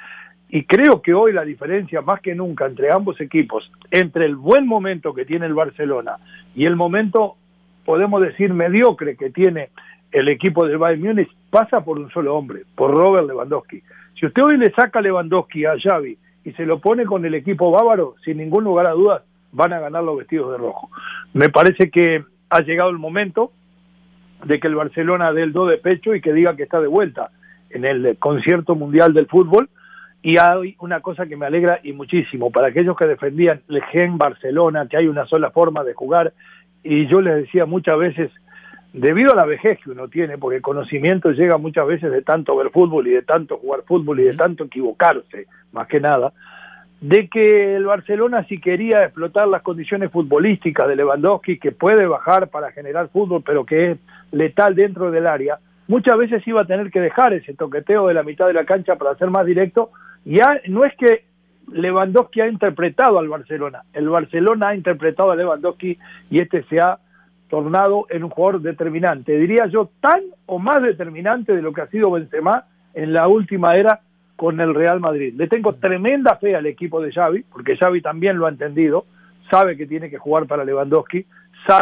Y 0.49 0.65
creo 0.65 1.03
que 1.03 1.13
hoy 1.13 1.33
la 1.33 1.45
diferencia 1.45 2.01
más 2.03 2.21
que 2.21 2.35
nunca 2.35 2.67
entre 2.67 2.93
ambos 2.93 3.21
equipos, 3.21 3.71
entre 3.91 4.27
el 4.27 4.37
buen 4.37 4.67
momento 4.67 5.13
que 5.13 5.25
tiene 5.25 5.47
el 5.47 5.55
Barcelona 5.55 6.19
y 6.55 6.67
el 6.67 6.77
momento 6.77 7.37
podemos 7.85 8.21
decir, 8.21 8.53
mediocre 8.53 9.17
que 9.17 9.31
tiene 9.31 9.71
el 10.13 10.29
equipo 10.29 10.67
del 10.67 10.79
Bayern 10.79 11.03
Múnich 11.03 11.31
pasa 11.51 11.83
por 11.83 11.99
un 11.99 12.11
solo 12.11 12.35
hombre, 12.37 12.63
por 12.75 12.91
Robert 12.91 13.27
Lewandowski. 13.27 13.83
Si 14.19 14.27
usted 14.27 14.43
hoy 14.43 14.59
le 14.59 14.71
saca 14.73 15.01
Lewandowski 15.01 15.65
a 15.65 15.77
Xavi 15.79 16.19
y 16.45 16.53
se 16.53 16.67
lo 16.67 16.81
pone 16.81 17.07
con 17.07 17.25
el 17.25 17.35
equipo 17.35 17.71
bávaro, 17.71 18.17
sin 18.25 18.39
ningún 18.39 18.65
lugar 18.65 18.87
a 18.87 18.93
dudas, 18.93 19.23
van 19.53 19.73
a 19.73 19.81
ganar 19.81 20.05
los 20.05 20.19
vestidos 20.19 20.53
de 20.53 20.59
rojo. 20.59 20.91
Me 21.33 21.49
parece 21.49 21.91
que 21.91 22.25
ha 22.51 22.61
llegado 22.61 22.91
el 22.91 22.99
momento 22.99 23.53
de 24.45 24.61
que 24.61 24.69
el 24.69 24.75
Barcelona 24.75 25.33
dé 25.33 25.43
el 25.43 25.53
do 25.53 25.67
de 25.67 25.79
pecho 25.79 26.15
y 26.15 26.21
que 26.21 26.33
diga 26.33 26.57
que 26.57 26.65
está 26.65 26.81
de 26.81 26.89
vuelta 26.89 27.31
en 27.71 27.85
el 27.85 28.17
concierto 28.19 28.75
mundial 28.75 29.13
del 29.13 29.27
fútbol. 29.27 29.69
Y 30.23 30.39
hay 30.39 30.77
una 30.81 31.01
cosa 31.01 31.27
que 31.27 31.37
me 31.37 31.47
alegra 31.47 31.81
y 31.83 31.93
muchísimo, 31.93 32.51
para 32.51 32.69
aquellos 32.69 32.97
que 32.97 33.07
defendían 33.07 33.63
el 33.69 33.83
gen 33.85 34.19
Barcelona, 34.19 34.87
que 34.89 34.97
hay 34.97 35.07
una 35.07 35.27
sola 35.27 35.51
forma 35.51 35.85
de 35.85 35.95
jugar, 35.95 36.33
y 36.83 37.07
yo 37.07 37.21
les 37.21 37.37
decía 37.37 37.67
muchas 37.67 37.99
veces, 37.99 38.31
debido 38.93 39.33
a 39.33 39.37
la 39.37 39.45
vejez 39.45 39.79
que 39.83 39.91
uno 39.91 40.09
tiene, 40.09 40.39
porque 40.39 40.57
el 40.57 40.63
conocimiento 40.63 41.31
llega 41.31 41.59
muchas 41.59 41.87
veces 41.87 42.11
de 42.11 42.23
tanto 42.23 42.57
ver 42.57 42.71
fútbol 42.71 43.07
y 43.07 43.13
de 43.13 43.23
tanto 43.23 43.59
jugar 43.59 43.83
fútbol 43.83 44.21
y 44.21 44.25
de 44.25 44.35
tanto 44.35 44.65
equivocarse, 44.65 45.47
más 45.73 45.87
que 45.87 46.01
nada, 46.01 46.33
de 47.01 47.29
que 47.29 47.77
el 47.77 47.85
Barcelona 47.85 48.45
si 48.49 48.59
quería 48.59 49.05
explotar 49.05 49.47
las 49.49 49.63
condiciones 49.63 50.11
futbolísticas 50.11 50.89
de 50.89 50.97
Lewandowski, 50.97 51.59
que 51.59 51.73
puede 51.73 52.07
bajar 52.07 52.49
para 52.49 52.73
generar 52.73 53.09
fútbol, 53.09 53.43
pero 53.45 53.65
que 53.65 53.93
es 53.93 53.99
letal 54.33 54.75
dentro 54.75 55.11
del 55.11 55.27
área, 55.27 55.59
muchas 55.89 56.17
veces 56.17 56.47
iba 56.47 56.63
a 56.63 56.67
tener 56.67 56.91
que 56.91 57.01
dejar 57.01 57.35
ese 57.35 57.55
toqueteo 57.55 58.09
de 58.09 58.15
la 58.15 58.23
mitad 58.23 58.47
de 58.47 58.55
la 58.55 58.65
cancha 58.65 58.97
para 58.97 59.15
ser 59.17 59.31
más 59.31 59.45
directo. 59.45 59.91
Ya 60.27 60.61
no 60.67 60.85
es 60.85 60.93
que 60.97 61.25
Lewandowski 61.73 62.41
ha 62.41 62.49
interpretado 62.49 63.19
al 63.19 63.29
Barcelona, 63.29 63.83
el 63.93 64.09
Barcelona 64.09 64.71
ha 64.71 64.75
interpretado 64.75 65.31
a 65.31 65.37
Lewandowski 65.37 65.97
y 66.31 66.41
este 66.41 66.65
se 66.65 66.81
ha 66.81 66.99
tornado 67.49 68.07
en 68.11 68.25
un 68.25 68.31
jugador 68.31 68.61
determinante, 68.61 69.39
diría 69.39 69.67
yo 69.67 69.89
tan 70.01 70.21
o 70.47 70.59
más 70.59 70.83
determinante 70.83 71.55
de 71.55 71.63
lo 71.63 71.73
que 71.73 71.83
ha 71.83 71.87
sido 71.87 72.11
Benzema 72.11 72.65
en 72.93 73.13
la 73.13 73.29
última 73.29 73.77
era 73.77 74.01
con 74.35 74.61
el 74.61 74.75
Real 74.75 74.99
Madrid. 74.99 75.33
Le 75.37 75.47
tengo 75.47 75.75
tremenda 75.77 76.37
fe 76.37 76.57
al 76.57 76.67
equipo 76.67 77.01
de 77.01 77.13
Xavi, 77.13 77.45
porque 77.45 77.77
Xavi 77.77 78.03
también 78.03 78.37
lo 78.37 78.47
ha 78.47 78.51
entendido, 78.51 79.07
sabe 79.49 79.77
que 79.77 79.87
tiene 79.87 80.11
que 80.11 80.19
jugar 80.19 80.47
para 80.47 80.65
Lewandowski, 80.65 81.25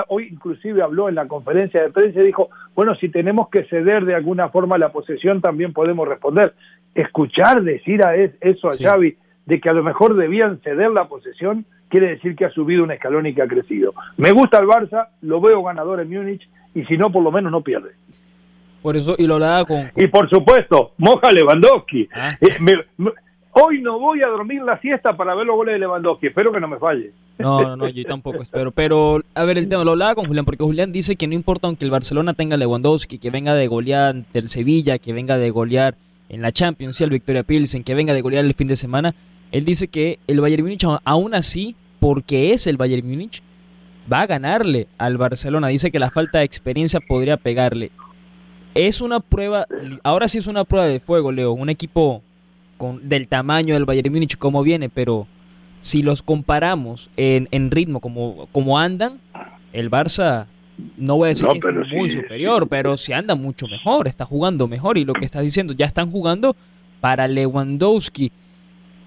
hoy 0.09 0.29
inclusive 0.31 0.83
habló 0.83 1.09
en 1.09 1.15
la 1.15 1.29
conferencia 1.29 1.83
de 1.83 1.91
prensa 1.91 2.21
y 2.21 2.27
dijo, 2.27 2.51
bueno, 2.75 2.95
si 2.97 3.09
tenemos 3.09 3.49
que 3.49 3.65
ceder 3.65 4.05
de 4.05 4.15
alguna 4.15 4.49
forma 4.49 4.79
la 4.79 4.91
posesión 4.91 5.41
también 5.41 5.73
podemos 5.73 6.09
responder. 6.09 6.55
Escuchar 6.95 7.63
decir 7.63 8.05
a 8.05 8.15
eso 8.15 8.69
a 8.69 8.73
Xavi 8.73 9.17
de 9.47 9.61
que 9.61 9.69
a 9.69 9.73
lo 9.73 9.83
mejor 9.83 10.17
debían 10.17 10.61
ceder 10.61 10.91
la 10.91 11.09
posesión, 11.09 11.67
quiere 11.89 12.09
decir 12.09 12.35
que 12.35 12.45
ha 12.45 12.51
subido 12.51 12.83
un 12.83 12.91
escalón 12.91 13.27
y 13.27 13.35
que 13.35 13.43
ha 13.43 13.49
crecido. 13.49 13.95
Me 14.17 14.33
gusta 14.33 14.59
el 14.59 14.67
Barça, 14.67 15.09
lo 15.23 15.41
veo 15.41 15.63
ganador 15.63 16.01
en 16.01 16.11
Múnich 16.11 16.49
y 16.75 16.85
si 16.85 16.97
no, 16.97 17.11
por 17.11 17.23
lo 17.23 17.31
menos 17.31 17.53
no 17.53 17.61
pierde. 17.61 17.91
Por 18.83 18.97
eso, 18.97 19.15
y 19.19 19.27
lo 19.27 19.35
hablaba 19.35 19.65
con... 19.65 19.91
Y 19.97 20.07
por 20.09 20.29
supuesto, 20.29 20.93
moja 20.99 21.33
Lewandowski. 21.33 22.09
Ah. 22.13 22.37
Eh, 22.41 22.49
hoy 23.53 23.81
no 23.81 23.99
voy 23.99 24.23
a 24.23 24.27
dormir 24.27 24.63
la 24.63 24.79
siesta 24.81 25.17
para 25.17 25.35
ver 25.35 25.47
los 25.47 25.57
goles 25.57 25.75
de 25.75 25.79
Lewandowski, 25.79 26.27
espero 26.27 26.53
que 26.53 26.61
no 26.61 26.69
me 26.69 26.79
falle. 26.79 27.13
No, 27.39 27.77
no, 27.77 27.89
yo 27.89 28.05
tampoco 28.05 28.43
espero. 28.43 28.71
Pero, 28.71 29.21
a 29.35 29.45
ver, 29.45 29.59
el 29.59 29.69
tema 29.69 29.85
lo 29.85 29.93
hablaba 29.93 30.15
con 30.15 30.27
Julián, 30.27 30.45
porque 30.45 30.63
Julián 30.63 30.93
dice 30.93 31.17
que 31.17 31.27
no 31.27 31.35
importa 31.35 31.67
aunque 31.67 31.85
el 31.85 31.91
Barcelona 31.91 32.35
tenga 32.35 32.57
Lewandowski, 32.57 33.19
que 33.19 33.31
venga 33.31 33.55
de 33.55 33.67
golear 33.67 34.11
ante 34.11 34.39
el 34.39 34.49
Sevilla, 34.49 34.99
que 34.99 35.13
venga 35.13 35.37
de 35.37 35.51
golear 35.51 35.97
en 36.29 36.43
la 36.43 36.53
Champions, 36.53 37.01
y 37.01 37.05
el 37.05 37.11
Victoria 37.11 37.43
Pilsen, 37.43 37.85
que 37.85 37.95
venga 37.95 38.15
de 38.15 38.23
golear 38.23 38.45
el 38.45 38.55
fin 38.55 38.67
de 38.67 38.77
semana, 38.77 39.15
él 39.53 39.65
dice 39.65 39.89
que 39.89 40.19
el 40.27 40.41
Bayern 40.41 40.63
Múnich, 40.63 40.85
aún 41.05 41.35
así, 41.35 41.77
porque 42.01 42.53
es 42.53 42.67
el 42.67 42.77
Bayern 42.77 43.07
Múnich, 43.09 43.43
va 44.13 44.23
a 44.23 44.27
ganarle 44.27 44.89
al 44.99 45.17
Barcelona. 45.17 45.69
Dice 45.69 45.91
que 45.91 45.99
la 45.99 46.11
falta 46.11 46.39
de 46.39 46.45
experiencia 46.45 47.01
podría 47.01 47.37
pegarle. 47.37 47.91
Es 48.75 49.01
una 49.01 49.21
prueba, 49.21 49.67
ahora 50.03 50.27
sí 50.27 50.39
es 50.39 50.47
una 50.47 50.65
prueba 50.65 50.87
de 50.87 50.99
fuego, 51.01 51.31
Leo. 51.31 51.53
Un 51.53 51.69
equipo 51.69 52.23
con, 52.77 53.09
del 53.09 53.29
tamaño 53.29 53.75
del 53.75 53.85
Bayern 53.85 54.13
Múnich, 54.13 54.37
como 54.37 54.63
viene, 54.63 54.89
pero 54.89 55.29
si 55.81 56.03
los 56.03 56.23
comparamos 56.23 57.11
en, 57.17 57.49
en 57.53 57.71
ritmo, 57.71 58.01
como, 58.01 58.49
como 58.51 58.79
andan, 58.79 59.21
el 59.73 59.91
Barça, 59.91 60.47
no 60.97 61.17
voy 61.17 61.27
a 61.27 61.29
decir 61.29 61.49
que 61.49 61.69
es 61.69 61.93
muy 61.93 62.11
superior, 62.11 62.69
pero 62.69 62.97
si 62.97 63.13
anda 63.13 63.35
mucho 63.35 63.67
mejor, 63.69 64.09
está 64.09 64.25
jugando 64.25 64.67
mejor. 64.69 64.99
Y 64.99 65.05
lo 65.05 65.13
que 65.13 65.25
está 65.25 65.41
diciendo, 65.41 65.73
ya 65.73 65.87
están 65.87 66.11
jugando 66.11 66.57
para 67.01 67.29
Lewandowski. 67.29 68.33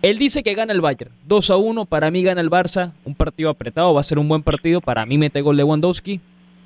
Él 0.02 0.18
dice 0.18 0.44
que 0.44 0.54
gana 0.54 0.74
el 0.74 0.82
Bayern. 0.82 1.12
2 1.26 1.50
a 1.50 1.58
1, 1.58 1.86
para 1.86 2.12
mí 2.12 2.24
gana 2.24 2.42
el 2.42 2.50
Barça. 2.50 2.94
Un 3.04 3.16
partido 3.16 3.50
apretado, 3.50 3.94
va 3.94 4.00
a 4.00 4.04
ser 4.04 4.20
un 4.20 4.28
buen 4.28 4.44
partido. 4.44 4.80
Para 4.80 5.06
mí 5.06 5.18
mete 5.18 5.42
gol 5.42 5.58
Lewandowski. 5.58 6.22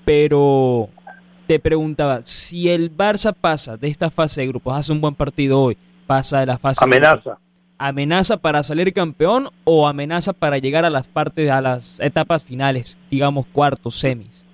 Pero 0.06 0.90
te 1.48 1.60
preguntaba, 1.60 2.22
si 2.22 2.70
el 2.70 2.96
Barça 2.96 3.34
pasa 3.34 3.78
de 3.78 3.88
esta 3.88 4.10
fase 4.10 4.42
de 4.42 4.48
grupos, 4.48 4.76
hace 4.76 4.92
un 4.92 5.02
buen 5.02 5.16
partido 5.16 5.62
hoy, 5.62 5.78
pasa 6.08 6.40
de 6.40 6.46
la 6.46 6.58
fase 6.58 6.84
amenaza. 6.84 7.38
amenaza 7.78 8.38
para 8.38 8.64
salir 8.64 8.94
campeón 8.94 9.50
o 9.64 9.88
amenaza 9.88 10.34
para 10.34 10.58
llegar 10.58 10.86
a 10.86 10.90
las 10.90 11.08
partes, 11.08 11.50
a 11.50 11.62
las 11.62 12.00
etapas 12.00 12.44
finales, 12.44 12.98
digamos 13.10 13.46
cuartos, 13.48 13.96
semis. 13.98 14.46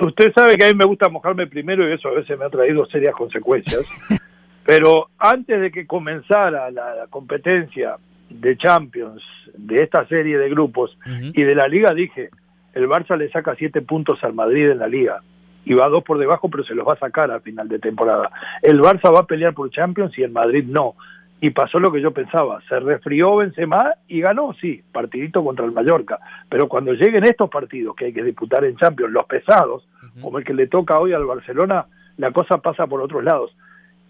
Usted 0.00 0.32
sabe 0.34 0.56
que 0.56 0.64
a 0.64 0.68
mí 0.68 0.74
me 0.74 0.84
gusta 0.84 1.08
mojarme 1.08 1.46
primero 1.46 1.88
y 1.88 1.92
eso 1.92 2.08
a 2.08 2.14
veces 2.14 2.38
me 2.38 2.44
ha 2.44 2.50
traído 2.50 2.84
serias 2.86 3.14
consecuencias. 3.14 3.86
Pero 4.64 5.08
antes 5.18 5.60
de 5.60 5.70
que 5.70 5.86
comenzara 5.86 6.70
la, 6.70 7.06
competencia 7.08 7.96
de 8.28 8.56
Champions, 8.56 9.22
de 9.54 9.82
esta 9.82 10.06
serie 10.06 10.38
de 10.38 10.50
grupos 10.50 10.96
y 11.06 11.42
de 11.42 11.54
la 11.54 11.66
Liga, 11.66 11.92
dije, 11.92 12.30
el 12.74 12.88
Barça 12.88 13.16
le 13.16 13.30
saca 13.30 13.56
siete 13.56 13.82
puntos 13.82 14.22
al 14.22 14.34
Madrid 14.34 14.70
en 14.70 14.78
la 14.78 14.86
Liga 14.86 15.22
y 15.64 15.74
va 15.74 15.88
dos 15.88 16.04
por 16.04 16.18
debajo, 16.18 16.48
pero 16.48 16.64
se 16.64 16.74
los 16.74 16.86
va 16.86 16.92
a 16.92 16.98
sacar 16.98 17.30
al 17.30 17.40
final 17.40 17.68
de 17.68 17.78
temporada. 17.78 18.30
El 18.62 18.80
Barça 18.80 19.12
va 19.12 19.20
a 19.20 19.26
pelear 19.26 19.54
por 19.54 19.70
Champions 19.70 20.16
y 20.18 20.22
el 20.22 20.30
Madrid 20.30 20.64
no. 20.66 20.94
Y 21.40 21.50
pasó 21.50 21.78
lo 21.78 21.90
que 21.90 22.02
yo 22.02 22.10
pensaba, 22.12 22.60
se 22.68 22.78
resfrió 22.80 23.36
Benzema 23.36 23.94
y 24.06 24.20
ganó, 24.20 24.52
sí, 24.60 24.82
partidito 24.92 25.42
contra 25.42 25.64
el 25.64 25.72
Mallorca. 25.72 26.18
Pero 26.48 26.68
cuando 26.68 26.92
lleguen 26.92 27.24
estos 27.24 27.48
partidos 27.48 27.96
que 27.96 28.06
hay 28.06 28.12
que 28.12 28.22
disputar 28.22 28.64
en 28.64 28.76
Champions, 28.76 29.12
los 29.12 29.24
pesados, 29.26 29.88
como 30.20 30.38
el 30.38 30.44
que 30.44 30.52
le 30.52 30.66
toca 30.66 30.98
hoy 30.98 31.14
al 31.14 31.24
Barcelona, 31.24 31.86
la 32.18 32.30
cosa 32.30 32.58
pasa 32.58 32.86
por 32.86 33.00
otros 33.00 33.24
lados. 33.24 33.56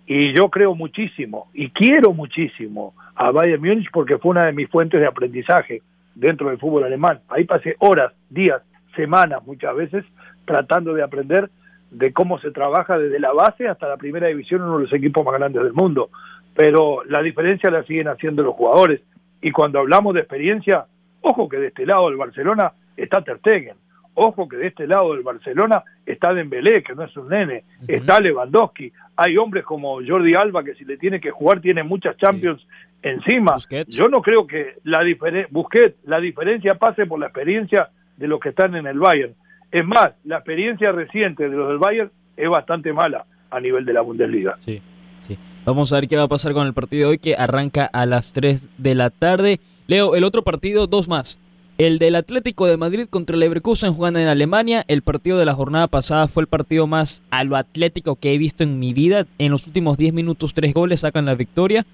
Y 0.07 0.37
yo 0.37 0.49
creo 0.49 0.75
muchísimo 0.75 1.49
y 1.55 1.71
quiero 1.71 2.13
muchísimo 2.13 2.95
a 3.15 3.31
Bayern 3.31 3.63
Múnich 3.63 3.91
porque 3.93 4.19
fue 4.19 4.33
una 4.33 4.47
de 4.47 4.53
mis 4.53 4.69
fuentes 4.69 5.01
de 5.01 5.07
aprendizaje 5.07 5.83
dentro 6.17 6.49
del 6.49 6.59
fútbol 6.59 6.83
alemán. 6.83 7.21
Ahí 7.29 7.45
pasé 7.45 7.77
horas, 7.79 8.13
días, 8.29 8.61
semanas 8.97 9.47
muchas 9.47 9.77
veces 9.77 10.05
tratando 10.45 10.95
de 10.95 11.05
aprender 11.05 11.49
de 11.91 12.13
cómo 12.13 12.39
se 12.39 12.51
trabaja 12.51 12.99
desde 12.99 13.19
la 13.19 13.33
base 13.33 13.69
hasta 13.69 13.89
la 13.89 13.97
primera 13.97 14.29
división, 14.29 14.63
uno 14.63 14.79
de 14.79 14.85
los 14.85 14.93
equipos 14.93 15.25
más 15.25 15.35
grandes 15.35 15.63
del 15.63 15.73
mundo. 15.73 16.11
Pero 16.55 17.03
la 17.05 17.23
diferencia 17.23 17.71
la 17.71 17.83
siguen 17.85 18.09
haciendo 18.09 18.43
los 18.43 18.55
jugadores. 18.55 19.01
Y 19.41 19.51
cuando 19.53 19.79
hablamos 19.79 20.15
de 20.15 20.21
experiencia, 20.21 20.87
ojo 21.21 21.49
que 21.49 21.59
de 21.59 21.69
este 21.69 21.87
lado 21.87 22.09
del 22.09 22.19
Barcelona 22.19 22.73
está 22.97 23.23
Ter 23.23 23.39
Stegen. 23.39 23.77
Ojo 24.15 24.49
que 24.49 24.57
de 24.57 24.67
este 24.67 24.87
lado 24.87 25.15
del 25.15 25.23
Barcelona 25.23 25.83
está 26.05 26.35
Dembélé, 26.35 26.83
que 26.83 26.95
no 26.95 27.05
es 27.05 27.17
un 27.17 27.29
nene, 27.29 27.65
está 27.87 28.21
Lewandowski. 28.21 28.93
Hay 29.17 29.37
hombres 29.37 29.65
como 29.65 30.01
Jordi 30.07 30.35
Alba 30.35 30.65
que 30.65 30.75
si 30.75 30.85
le 30.85 30.97
tiene 30.97 31.21
que 31.21 31.31
jugar 31.31 31.61
tiene 31.61 31.83
muchas 31.85 32.17
Champions 32.17 32.67
encima. 33.03 33.57
Yo 33.87 34.09
no 34.09 34.21
creo 34.21 34.47
que 34.47 34.75
la 34.85 35.03
diferencia 35.03 35.49
Busquets, 35.51 35.97
la 36.05 36.21
diferencia 36.21 36.75
pase 36.75 37.07
por 37.07 37.19
la 37.19 37.27
experiencia 37.27 37.91
de 38.17 38.29
los 38.29 38.41
que 38.41 38.51
están 38.51 38.75
en 38.75 38.87
el 38.87 38.99
Bayern. 38.99 39.35
Es 39.73 39.87
más, 39.87 40.13
la 40.25 40.37
experiencia 40.37 40.91
reciente 40.93 41.49
de 41.49 41.57
los 41.57 41.69
del 41.69 41.79
Bayern 41.79 42.11
es 42.37 42.49
bastante 42.49 42.93
mala 42.93 43.25
a 43.51 43.61
nivel 43.61 43.85
de 43.85 43.93
la 43.93 44.01
Bundesliga. 44.01 44.57
Sí, 44.61 44.81
sí. 45.21 45.39
Vamos 45.65 45.93
a 45.93 45.97
ver 45.97 46.09
qué 46.09 46.17
va 46.17 46.25
a 46.25 46.29
pasar 46.29 46.53
con 46.53 46.67
el 46.67 46.75
partido 46.75 47.07
de 47.07 47.11
hoy 47.13 47.19
que 47.19 47.37
arranca 47.37 47.85
a 47.87 48.07
las 48.07 48.33
3 48.33 48.63
de 48.79 48.95
la 48.95 49.11
tarde. 49.11 49.61
Leo, 49.87 50.17
el 50.17 50.25
otro 50.25 50.43
partido, 50.43 50.87
dos 50.87 51.07
más. 51.07 51.39
El 51.79 51.99
del 51.99 52.17
Atlético 52.17 52.67
de 52.67 52.77
Madrid 52.77 53.07
contra 53.09 53.35
el 53.35 53.41
Leverkusen 53.41 53.95
jugando 53.95 54.19
en 54.19 54.27
Alemania. 54.27 54.85
El 54.87 55.03
partido 55.03 55.39
de 55.39 55.45
la 55.45 55.55
jornada 55.55 55.87
pasada 55.87 56.29
fue 56.29 56.43
el 56.43 56.47
partido 56.47 56.87
más 56.87 57.23
a 57.31 57.43
lo 57.45 57.57
atlético 57.57 58.17
que 58.17 58.35
he 58.35 58.39
visto 58.39 58.65
en 58.65 58.79
mi 58.79 58.93
vida. 58.93 59.27
En 59.39 59.51
los 59.51 59.67
últimos 59.67 59.97
10 59.97 60.13
minutos, 60.13 60.53
tres 60.53 60.75
goles 60.75 61.01
sacan 61.01 61.25
la 61.25 61.35
victoria. 61.35 61.87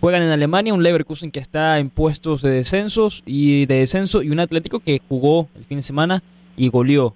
Juegan 0.00 0.22
en 0.22 0.30
Alemania, 0.30 0.74
un 0.74 0.82
Leverkusen 0.82 1.30
que 1.30 1.38
está 1.38 1.78
en 1.78 1.90
puestos 1.90 2.42
de 2.42 2.50
descensos 2.50 3.22
y 3.26 3.66
de 3.66 3.76
descenso 3.76 4.22
y 4.22 4.30
un 4.30 4.40
Atlético 4.40 4.80
que 4.80 5.00
jugó 5.08 5.48
el 5.54 5.64
fin 5.64 5.78
de 5.78 5.82
semana 5.82 6.22
y 6.56 6.68
goleó. 6.68 7.14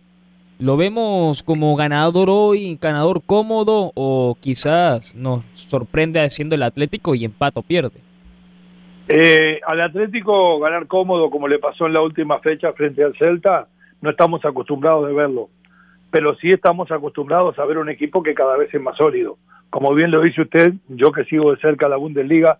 ¿Lo 0.58 0.76
vemos 0.76 1.42
como 1.42 1.74
ganador 1.74 2.28
hoy, 2.30 2.78
ganador 2.80 3.22
cómodo 3.26 3.90
o 3.94 4.36
quizás 4.40 5.14
nos 5.14 5.44
sorprende 5.54 6.20
haciendo 6.20 6.54
el 6.54 6.62
Atlético 6.62 7.14
y 7.14 7.24
empato 7.24 7.62
pierde? 7.62 8.00
Eh, 9.08 9.60
al 9.66 9.80
Atlético 9.80 10.58
ganar 10.60 10.86
cómodo 10.86 11.28
como 11.28 11.48
le 11.48 11.58
pasó 11.58 11.86
en 11.86 11.92
la 11.92 12.00
última 12.00 12.38
fecha 12.38 12.72
frente 12.72 13.02
al 13.04 13.16
Celta, 13.18 13.68
no 14.00 14.10
estamos 14.10 14.44
acostumbrados 14.44 15.06
de 15.06 15.12
verlo, 15.12 15.48
pero 16.10 16.36
sí 16.36 16.50
estamos 16.50 16.90
acostumbrados 16.90 17.58
a 17.58 17.64
ver 17.64 17.78
un 17.78 17.90
equipo 17.90 18.22
que 18.22 18.34
cada 18.34 18.56
vez 18.56 18.72
es 18.72 18.80
más 18.80 18.96
sólido. 18.96 19.36
Como 19.70 19.92
bien 19.92 20.10
lo 20.10 20.22
dice 20.22 20.42
usted, 20.42 20.74
yo 20.88 21.10
que 21.10 21.24
sigo 21.24 21.50
de 21.50 21.60
cerca 21.60 21.88
la 21.88 21.96
Bundesliga, 21.96 22.58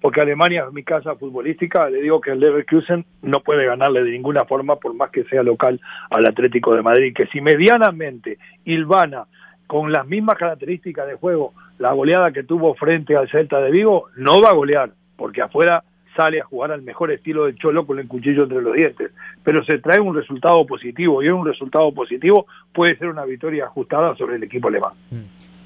porque 0.00 0.20
Alemania 0.20 0.64
es 0.66 0.72
mi 0.72 0.84
casa 0.84 1.16
futbolística, 1.16 1.88
le 1.90 2.00
digo 2.00 2.20
que 2.20 2.30
el 2.30 2.40
Leverkusen 2.40 3.04
no 3.22 3.40
puede 3.40 3.66
ganarle 3.66 4.04
de 4.04 4.12
ninguna 4.12 4.44
forma, 4.44 4.76
por 4.76 4.94
más 4.94 5.10
que 5.10 5.24
sea 5.24 5.42
local, 5.42 5.80
al 6.10 6.26
Atlético 6.26 6.74
de 6.74 6.82
Madrid, 6.82 7.12
que 7.14 7.26
si 7.26 7.40
medianamente 7.40 8.38
Ilvana, 8.64 9.26
con 9.66 9.92
las 9.92 10.06
mismas 10.06 10.38
características 10.38 11.06
de 11.06 11.14
juego, 11.14 11.52
la 11.78 11.92
goleada 11.92 12.32
que 12.32 12.42
tuvo 12.42 12.74
frente 12.74 13.16
al 13.16 13.28
Celta 13.28 13.60
de 13.60 13.70
Vigo, 13.70 14.04
no 14.16 14.40
va 14.40 14.50
a 14.50 14.54
golear, 14.54 14.92
porque 15.16 15.42
afuera 15.42 15.84
sale 16.16 16.40
a 16.40 16.44
jugar 16.44 16.72
al 16.72 16.82
mejor 16.82 17.12
estilo 17.12 17.44
del 17.44 17.56
Cholo 17.56 17.86
con 17.86 17.98
el 17.98 18.08
cuchillo 18.08 18.44
entre 18.44 18.62
los 18.62 18.74
dientes, 18.74 19.10
pero 19.44 19.64
se 19.64 19.78
trae 19.78 20.00
un 20.00 20.16
resultado 20.16 20.64
positivo 20.66 21.22
y 21.22 21.28
un 21.28 21.46
resultado 21.46 21.92
positivo 21.92 22.46
puede 22.72 22.96
ser 22.96 23.08
una 23.08 23.24
victoria 23.24 23.66
ajustada 23.66 24.16
sobre 24.16 24.36
el 24.36 24.42
equipo 24.42 24.68
alemán. 24.68 24.92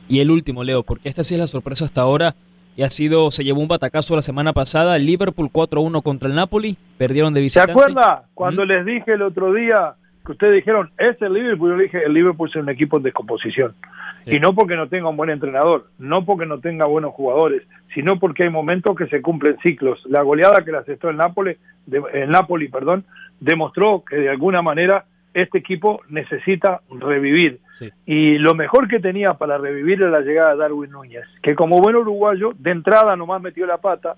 Y 0.09 0.21
el 0.21 0.31
último, 0.31 0.63
Leo, 0.63 0.83
porque 0.83 1.09
esta 1.09 1.23
sí 1.23 1.37
es 1.37 1.41
la 1.41 1.47
sorpresa 1.47 1.85
hasta 1.85 2.03
ahora 2.03 2.35
y 2.77 2.83
ha 2.83 2.91
sido, 2.91 3.31
se 3.31 3.45
llevó 3.45 3.61
un 3.61 3.69
batacazo 3.69 4.17
la 4.17 4.23
semana 4.23 4.53
pasada, 4.53 4.97
el 4.97 5.07
Liverpool 5.07 5.51
4-1 5.53 6.03
contra 6.03 6.29
el 6.29 6.35
Napoli, 6.35 6.77
perdieron 6.97 7.35
de 7.35 7.41
visitante. 7.41 7.73
¿Se 7.73 7.79
acuerda 7.79 8.25
cuando 8.35 8.65
les 8.65 8.85
dije 8.85 9.13
el 9.13 9.23
otro 9.23 9.53
día 9.53 9.95
que 10.25 10.33
ustedes 10.33 10.55
dijeron, 10.55 10.91
es 10.99 11.21
el 11.21 11.35
Liverpool? 11.35 11.71
Yo 11.71 11.77
le 11.77 11.83
dije, 11.85 12.05
el 12.05 12.15
Liverpool 12.15 12.49
es 12.49 12.57
un 12.57 12.71
equipo 12.71 12.97
en 12.97 13.03
descomposición. 13.03 13.75
Y 14.25 14.39
no 14.39 14.55
porque 14.55 14.77
no 14.77 14.89
tenga 14.89 15.09
un 15.09 15.17
buen 15.17 15.31
entrenador, 15.31 15.89
no 15.99 16.25
porque 16.25 16.47
no 16.47 16.61
tenga 16.61 16.87
buenos 16.87 17.13
jugadores, 17.13 17.63
sino 17.93 18.19
porque 18.19 18.45
hay 18.45 18.51
momentos 18.51 18.97
que 18.97 19.09
se 19.09 19.21
cumplen 19.21 19.59
ciclos. 19.63 20.01
La 20.07 20.23
goleada 20.23 20.65
que 20.65 20.71
le 20.71 20.79
asestó 20.79 21.11
el 21.11 21.17
Napoli, 21.17 21.57
de, 21.87 22.03
el 22.15 22.31
Napoli, 22.31 22.69
perdón, 22.69 23.05
demostró 23.41 24.05
que 24.09 24.17
de 24.17 24.31
alguna 24.31 24.63
manera 24.63 25.07
este 25.35 25.59
equipo 25.59 26.03
necesita 26.09 26.81
revivir. 26.91 27.61
Y 28.07 28.39
lo 28.39 28.55
mejor 28.55 28.89
que 28.89 29.01
tenía 29.01 29.35
para 29.35 29.59
revivir 29.59 30.01
era 30.01 30.11
la 30.11 30.21
llegada 30.21 30.53
de 30.53 30.59
Darwin 30.59 30.91
Núñez, 30.91 31.25
que 31.43 31.55
como 31.55 31.81
buen 31.81 31.97
uruguayo, 31.97 32.53
de 32.59 32.71
entrada 32.71 33.17
nomás 33.17 33.43
metió 33.43 33.67
la 33.67 33.79
pata, 33.79 34.17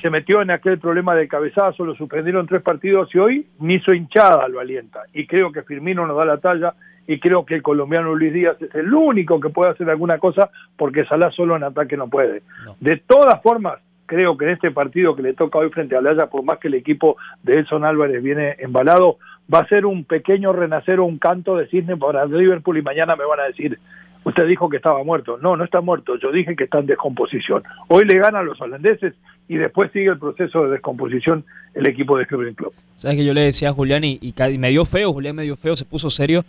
se 0.00 0.10
metió 0.10 0.42
en 0.42 0.50
aquel 0.50 0.78
problema 0.78 1.14
del 1.14 1.28
cabezazo, 1.28 1.84
lo 1.84 1.94
suspendieron 1.94 2.46
tres 2.46 2.62
partidos 2.62 3.12
y 3.14 3.18
hoy 3.18 3.46
ni 3.58 3.80
su 3.80 3.92
hinchada 3.92 4.46
lo 4.48 4.60
alienta. 4.60 5.00
Y 5.12 5.26
creo 5.26 5.50
que 5.50 5.62
Firmino 5.62 6.06
nos 6.06 6.16
da 6.16 6.24
la 6.24 6.38
talla 6.38 6.74
y 7.06 7.18
creo 7.18 7.44
que 7.44 7.56
el 7.56 7.62
colombiano 7.62 8.14
Luis 8.14 8.32
Díaz 8.32 8.60
es 8.62 8.74
el 8.74 8.92
único 8.94 9.40
que 9.40 9.48
puede 9.48 9.72
hacer 9.72 9.90
alguna 9.90 10.18
cosa 10.18 10.50
porque 10.76 11.04
Salah 11.06 11.30
solo 11.32 11.56
en 11.56 11.64
ataque 11.64 11.96
no 11.96 12.08
puede. 12.08 12.42
De 12.78 12.98
todas 12.98 13.42
formas, 13.42 13.80
creo 14.10 14.36
que 14.36 14.44
en 14.44 14.50
este 14.50 14.72
partido 14.72 15.14
que 15.14 15.22
le 15.22 15.34
toca 15.34 15.60
hoy 15.60 15.70
frente 15.70 15.94
a 15.94 16.00
Laya, 16.00 16.26
por 16.26 16.42
más 16.42 16.58
que 16.58 16.66
el 16.66 16.74
equipo 16.74 17.16
de 17.44 17.60
Elson 17.60 17.84
Álvarez 17.84 18.20
viene 18.20 18.56
embalado, 18.58 19.18
va 19.52 19.60
a 19.60 19.68
ser 19.68 19.86
un 19.86 20.02
pequeño 20.04 20.52
renacer 20.52 20.98
o 20.98 21.04
un 21.04 21.18
canto 21.18 21.56
de 21.56 21.68
cisne 21.68 21.96
para 21.96 22.26
Liverpool 22.26 22.76
y 22.76 22.82
mañana 22.82 23.14
me 23.14 23.24
van 23.24 23.38
a 23.38 23.44
decir, 23.44 23.78
usted 24.24 24.48
dijo 24.48 24.68
que 24.68 24.78
estaba 24.78 25.04
muerto. 25.04 25.38
No, 25.40 25.56
no 25.56 25.62
está 25.62 25.80
muerto, 25.80 26.16
yo 26.16 26.32
dije 26.32 26.56
que 26.56 26.64
está 26.64 26.80
en 26.80 26.86
descomposición. 26.86 27.62
Hoy 27.86 28.04
le 28.04 28.18
ganan 28.18 28.46
los 28.46 28.60
holandeses 28.60 29.14
y 29.46 29.58
después 29.58 29.92
sigue 29.92 30.08
el 30.08 30.18
proceso 30.18 30.64
de 30.64 30.72
descomposición 30.72 31.44
el 31.74 31.86
equipo 31.86 32.18
de 32.18 32.26
Club 32.26 32.52
Club. 32.56 32.72
Sabes 32.96 33.16
que 33.16 33.24
yo 33.24 33.32
le 33.32 33.42
decía 33.42 33.68
a 33.68 33.72
Julián 33.72 34.02
y, 34.02 34.18
y, 34.20 34.58
me 34.58 34.70
dio 34.70 34.84
feo, 34.84 35.12
Julián 35.12 35.36
me 35.36 35.44
dio 35.44 35.54
feo, 35.54 35.76
se 35.76 35.84
puso 35.84 36.10
serio, 36.10 36.42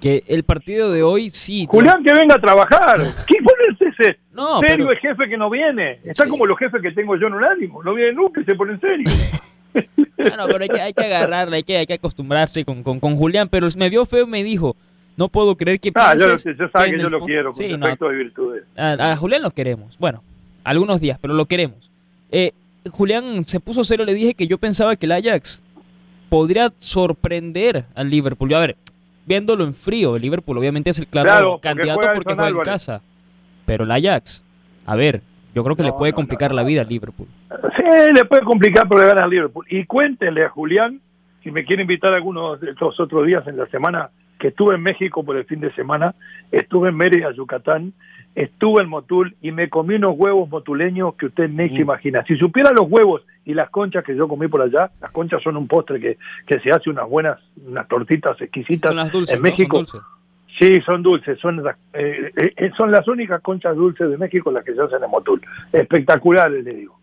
que 0.00 0.24
el 0.26 0.42
partido 0.42 0.90
de 0.90 1.04
hoy 1.04 1.30
sí. 1.30 1.64
Julián, 1.70 2.02
que 2.02 2.12
venga 2.12 2.34
a 2.34 2.40
trabajar. 2.40 2.98
¿Quién 3.28 3.44
no, 4.32 4.60
serio 4.60 4.90
el 4.90 4.98
jefe 4.98 5.28
que 5.28 5.36
no 5.36 5.50
viene? 5.50 6.00
Está 6.04 6.26
como 6.26 6.46
los 6.46 6.58
jefes 6.58 6.80
que 6.82 6.92
tengo 6.92 7.16
yo 7.16 7.26
en 7.26 7.34
un 7.34 7.44
ánimo, 7.44 7.82
no 7.82 7.94
viene 7.94 8.12
nunca 8.12 8.40
y 8.40 8.44
se 8.44 8.54
pone 8.54 8.72
en 8.72 8.80
serio. 8.80 9.10
Bueno, 10.16 10.46
pero 10.46 10.62
hay 10.62 10.68
que, 10.68 10.80
hay 10.80 10.92
que 10.92 11.04
agarrarle, 11.04 11.56
hay 11.56 11.62
que, 11.64 11.76
hay 11.76 11.86
que 11.86 11.94
acostumbrarse 11.94 12.64
con, 12.64 12.84
con, 12.84 13.00
con 13.00 13.16
Julián, 13.16 13.48
pero 13.48 13.66
me 13.76 13.90
vio 13.90 14.06
feo 14.06 14.24
me 14.24 14.44
dijo, 14.44 14.76
no 15.16 15.28
puedo 15.28 15.56
creer 15.56 15.80
que 15.80 15.90
ah, 15.96 16.14
yo, 16.16 16.28
yo 16.28 16.70
que, 16.70 16.90
que 16.92 16.98
yo 16.98 17.10
lo 17.10 17.24
quiero, 17.24 17.52
con 17.52 17.62
sí, 17.62 17.76
no, 17.76 17.86
de 17.88 18.16
virtudes. 18.16 18.64
A, 18.76 19.16
Julián 19.16 19.42
lo 19.42 19.50
queremos, 19.50 19.98
bueno, 19.98 20.22
algunos 20.62 21.00
días, 21.00 21.18
pero 21.20 21.34
lo 21.34 21.46
queremos. 21.46 21.90
Eh, 22.30 22.52
Julián 22.90 23.44
se 23.44 23.60
puso 23.60 23.84
cero, 23.84 24.04
le 24.04 24.14
dije 24.14 24.34
que 24.34 24.46
yo 24.46 24.58
pensaba 24.58 24.96
que 24.96 25.06
el 25.06 25.12
Ajax 25.12 25.62
podría 26.28 26.72
sorprender 26.78 27.84
al 27.94 28.10
Liverpool. 28.10 28.50
Yo, 28.50 28.56
a 28.56 28.60
ver, 28.60 28.76
viéndolo 29.26 29.64
en 29.64 29.72
frío, 29.72 30.16
el 30.16 30.22
Liverpool 30.22 30.58
obviamente 30.58 30.90
es 30.90 30.98
el 30.98 31.06
claro, 31.06 31.58
candidato 31.60 32.00
porque 32.14 32.34
juega, 32.34 32.48
en 32.48 32.60
casa, 32.60 33.02
pero 33.66 33.84
el 33.84 33.90
Ajax, 33.90 34.44
a 34.86 34.96
ver, 34.96 35.22
yo 35.54 35.62
creo 35.62 35.76
que 35.76 35.84
le 35.84 35.92
puede 35.92 36.12
complicar 36.12 36.54
la 36.54 36.64
vida 36.64 36.82
al 36.82 36.88
Liverpool. 36.88 37.28
Sí, 37.76 38.12
le 38.12 38.24
puede 38.24 38.42
complicar, 38.42 38.88
pero 38.88 39.00
le 39.00 39.06
gana 39.06 39.24
al 39.24 39.30
Liverpool. 39.30 39.66
Y 39.70 39.84
cuéntenle 39.84 40.44
a 40.44 40.48
Julián, 40.48 41.00
si 41.42 41.50
me 41.50 41.64
quiere 41.64 41.82
invitar 41.82 42.12
algunos 42.14 42.60
de 42.60 42.70
estos 42.70 42.98
otros 42.98 43.26
días 43.26 43.46
en 43.46 43.56
la 43.56 43.66
semana, 43.66 44.10
que 44.38 44.48
estuve 44.48 44.74
en 44.74 44.82
México 44.82 45.24
por 45.24 45.36
el 45.36 45.44
fin 45.44 45.60
de 45.60 45.72
semana, 45.74 46.14
estuve 46.50 46.88
en 46.88 46.96
Mérida, 46.96 47.32
Yucatán, 47.32 47.92
estuve 48.34 48.82
en 48.82 48.88
Motul 48.88 49.36
y 49.40 49.52
me 49.52 49.68
comí 49.68 49.94
unos 49.94 50.14
huevos 50.16 50.48
motuleños 50.48 51.14
que 51.14 51.26
usted 51.26 51.48
ni 51.48 51.68
se 51.68 51.76
mm. 51.76 51.80
imagina. 51.80 52.24
Si 52.26 52.36
supiera 52.36 52.70
los 52.72 52.86
huevos 52.88 53.22
y 53.44 53.54
las 53.54 53.70
conchas 53.70 54.04
que 54.04 54.16
yo 54.16 54.26
comí 54.26 54.48
por 54.48 54.62
allá, 54.62 54.90
las 55.00 55.12
conchas 55.12 55.42
son 55.42 55.56
un 55.56 55.68
postre 55.68 56.00
que, 56.00 56.18
que 56.46 56.58
se 56.60 56.70
hace 56.70 56.90
unas 56.90 57.08
buenas, 57.08 57.38
unas 57.64 57.86
tortitas 57.86 58.40
exquisitas 58.40 58.88
son 58.88 58.96
las 58.96 59.12
dulces, 59.12 59.36
en 59.36 59.42
México. 59.42 59.84
Sí, 60.58 60.80
son 60.86 61.02
dulces, 61.02 61.38
son, 61.40 61.62
eh, 61.92 62.32
eh, 62.36 62.70
son 62.76 62.92
las 62.92 63.06
únicas 63.08 63.42
conchas 63.42 63.74
dulces 63.74 64.08
de 64.08 64.16
México 64.16 64.52
las 64.52 64.64
que 64.64 64.74
se 64.74 64.82
hacen 64.82 65.02
en 65.02 65.10
Motul. 65.10 65.42
Espectaculares, 65.72 66.64
le 66.64 66.74
digo. 66.74 66.96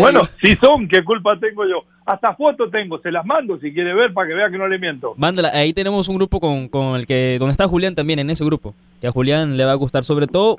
bueno, 0.00 0.22
si 0.42 0.56
son, 0.56 0.88
¿qué 0.88 1.04
culpa 1.04 1.38
tengo 1.38 1.64
yo? 1.66 1.84
Hasta 2.04 2.34
fotos 2.34 2.70
tengo, 2.72 2.98
se 2.98 3.12
las 3.12 3.24
mando 3.24 3.58
si 3.60 3.72
quiere 3.72 3.94
ver 3.94 4.12
para 4.12 4.26
que 4.26 4.34
vea 4.34 4.50
que 4.50 4.58
no 4.58 4.66
le 4.66 4.78
miento. 4.78 5.14
Mándala, 5.16 5.50
ahí 5.50 5.72
tenemos 5.72 6.08
un 6.08 6.16
grupo 6.16 6.40
con, 6.40 6.68
con, 6.68 6.96
el 6.96 7.06
que, 7.06 7.36
donde 7.38 7.52
está 7.52 7.68
Julián 7.68 7.94
también, 7.94 8.18
en 8.18 8.28
ese 8.28 8.44
grupo, 8.44 8.74
que 9.00 9.06
a 9.06 9.12
Julián 9.12 9.56
le 9.56 9.64
va 9.64 9.70
a 9.72 9.76
gustar 9.76 10.02
sobre 10.02 10.26
todo. 10.26 10.56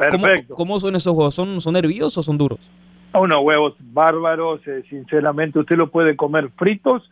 ¿Cómo, 0.55 0.79
son 0.79 0.95
esos 0.95 1.13
huevos? 1.13 1.35
¿Son, 1.35 1.59
¿Son 1.59 1.75
hervidos 1.75 2.17
o 2.17 2.23
son 2.23 2.37
duros? 2.37 2.59
Unos 3.13 3.39
huevos 3.43 3.75
bárbaros, 3.79 4.65
eh, 4.67 4.83
sinceramente, 4.89 5.59
usted 5.59 5.75
lo 5.75 5.89
puede 5.89 6.15
comer 6.15 6.49
fritos 6.57 7.03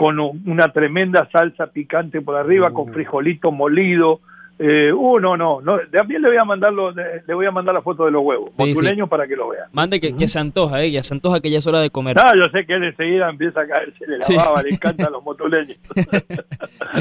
con 0.00 0.18
una 0.18 0.72
tremenda 0.72 1.28
salsa 1.30 1.66
picante 1.66 2.22
por 2.22 2.34
arriba, 2.34 2.70
con 2.70 2.88
uh. 2.88 2.92
frijolito 2.94 3.52
molido. 3.52 4.20
Eh, 4.58 4.90
uh, 4.90 5.18
no, 5.20 5.36
no, 5.36 5.60
no, 5.60 5.78
también 5.92 6.22
le 6.22 6.28
voy 6.28 6.36
a 6.38 6.44
mandar 6.44 6.72
le 6.72 7.34
voy 7.34 7.44
a 7.44 7.50
mandar 7.50 7.74
la 7.74 7.82
foto 7.82 8.06
de 8.06 8.10
los 8.10 8.22
huevos, 8.22 8.50
sí, 8.56 8.74
para 9.10 9.26
que 9.26 9.36
lo 9.36 9.50
vea. 9.50 9.66
Mande 9.72 10.00
que, 10.00 10.28
se 10.28 10.38
antoja, 10.38 10.82
eh, 10.82 10.90
ya 10.90 11.02
se 11.02 11.12
antoja 11.12 11.40
que 11.40 11.50
ya 11.50 11.58
es 11.58 11.66
hora 11.66 11.80
de 11.80 11.90
comer. 11.90 12.18
Ah, 12.18 12.32
yo 12.34 12.44
sé 12.50 12.64
que 12.64 12.74
él 12.74 12.84
enseguida 12.84 13.28
empieza 13.28 13.60
a 13.60 13.66
caerse 13.66 14.06
le 14.06 14.18
la 14.18 14.42
baba, 14.42 14.62
le 14.62 14.70
encantan 14.74 15.12
los 15.12 15.22
motuleños. 15.22 15.76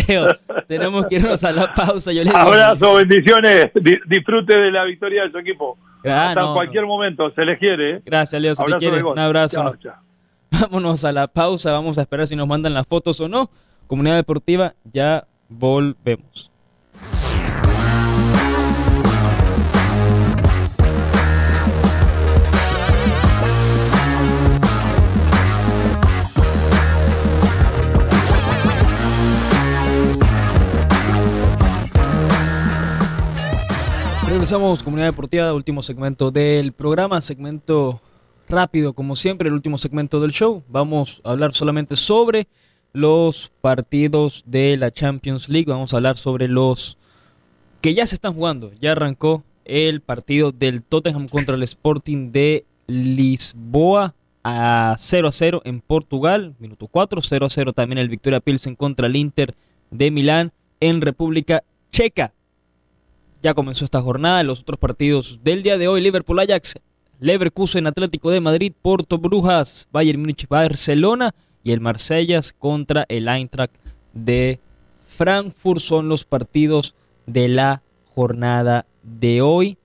Leo, 0.07 0.27
tenemos 0.67 1.05
que 1.07 1.15
irnos 1.15 1.41
a 1.45 1.53
la 1.53 1.73
pausa. 1.73 2.11
Yo 2.11 2.23
Abrazo, 2.35 2.95
bendiciones, 2.95 3.71
disfrute 4.07 4.57
de 4.57 4.71
la 4.71 4.83
victoria 4.83 5.23
de 5.23 5.31
su 5.31 5.37
equipo. 5.37 5.77
Ah, 6.05 6.29
Hasta 6.29 6.41
en 6.41 6.53
cualquier 6.53 6.85
momento, 6.85 7.31
se 7.31 7.45
le 7.45 7.57
quiere. 7.57 7.95
Eh. 7.95 8.01
Gracias, 8.05 8.41
Leo, 8.41 8.55
se 8.55 8.63
te 8.65 8.77
quiere. 8.77 9.03
Un 9.03 9.19
abrazo. 9.19 9.73
Vámonos 10.61 11.05
a 11.05 11.13
la 11.13 11.27
pausa, 11.27 11.71
vamos 11.71 11.97
a 11.97 12.01
esperar 12.01 12.27
si 12.27 12.35
nos 12.35 12.47
mandan 12.47 12.73
las 12.73 12.85
fotos 12.85 13.21
o 13.21 13.29
no. 13.29 13.49
Comunidad 13.87 14.17
Deportiva, 14.17 14.75
ya 14.91 15.25
volvemos. 15.47 16.51
Regresamos, 34.27 34.83
Comunidad 34.83 35.07
Deportiva, 35.07 35.53
último 35.53 35.81
segmento 35.83 36.31
del 36.31 36.73
programa, 36.73 37.21
segmento 37.21 38.01
rápido, 38.49 38.93
como 38.93 39.15
siempre, 39.15 39.47
el 39.47 39.53
último 39.53 39.77
segmento 39.77 40.19
del 40.19 40.31
show. 40.31 40.63
Vamos 40.67 41.21
a 41.23 41.31
hablar 41.31 41.53
solamente 41.53 41.95
sobre 41.95 42.47
los 42.93 43.51
partidos 43.61 44.43
de 44.45 44.75
la 44.77 44.91
Champions 44.91 45.49
League. 45.49 45.69
Vamos 45.71 45.93
a 45.93 45.97
hablar 45.97 46.17
sobre 46.17 46.47
los 46.47 46.97
que 47.81 47.93
ya 47.93 48.05
se 48.07 48.15
están 48.15 48.33
jugando. 48.33 48.71
Ya 48.81 48.93
arrancó 48.93 49.43
el 49.65 50.01
partido 50.01 50.51
del 50.51 50.83
Tottenham 50.83 51.27
contra 51.27 51.55
el 51.55 51.63
Sporting 51.63 52.31
de 52.31 52.65
Lisboa 52.87 54.15
a 54.43 54.95
0 54.97 55.27
a 55.27 55.31
0 55.31 55.61
en 55.65 55.81
Portugal. 55.81 56.55
Minuto 56.59 56.87
4, 56.87 57.21
0 57.21 57.45
a 57.45 57.49
0 57.49 57.73
también 57.73 57.99
el 57.99 58.09
Victoria 58.09 58.39
Pilsen 58.39 58.75
contra 58.75 59.07
el 59.07 59.15
Inter 59.15 59.55
de 59.91 60.11
Milán 60.11 60.51
en 60.79 61.01
República 61.01 61.63
Checa. 61.91 62.33
Ya 63.41 63.53
comenzó 63.53 63.85
esta 63.85 64.01
jornada. 64.01 64.43
Los 64.43 64.61
otros 64.61 64.79
partidos 64.79 65.39
del 65.43 65.63
día 65.63 65.77
de 65.77 65.87
hoy, 65.87 66.01
Liverpool 66.01 66.39
Ajax 66.39 66.75
Leverkusen, 67.19 67.85
Atlético 67.85 68.31
de 68.31 68.39
Madrid, 68.39 68.73
Porto 68.81 69.17
Brujas, 69.17 69.87
Bayern 69.91 70.21
Múnich, 70.21 70.47
Barcelona 70.47 71.35
y 71.63 71.71
el 71.71 71.81
Marsellas 71.81 72.53
contra 72.53 73.05
el 73.09 73.27
Eintracht 73.27 73.75
de 74.13 74.59
Frankfurt 75.05 75.81
son 75.81 76.07
los 76.07 76.23
partidos 76.23 76.95
de 77.25 77.49
la 77.49 77.83
jornada 78.05 78.85
de 79.03 79.41
hoy. 79.41 79.77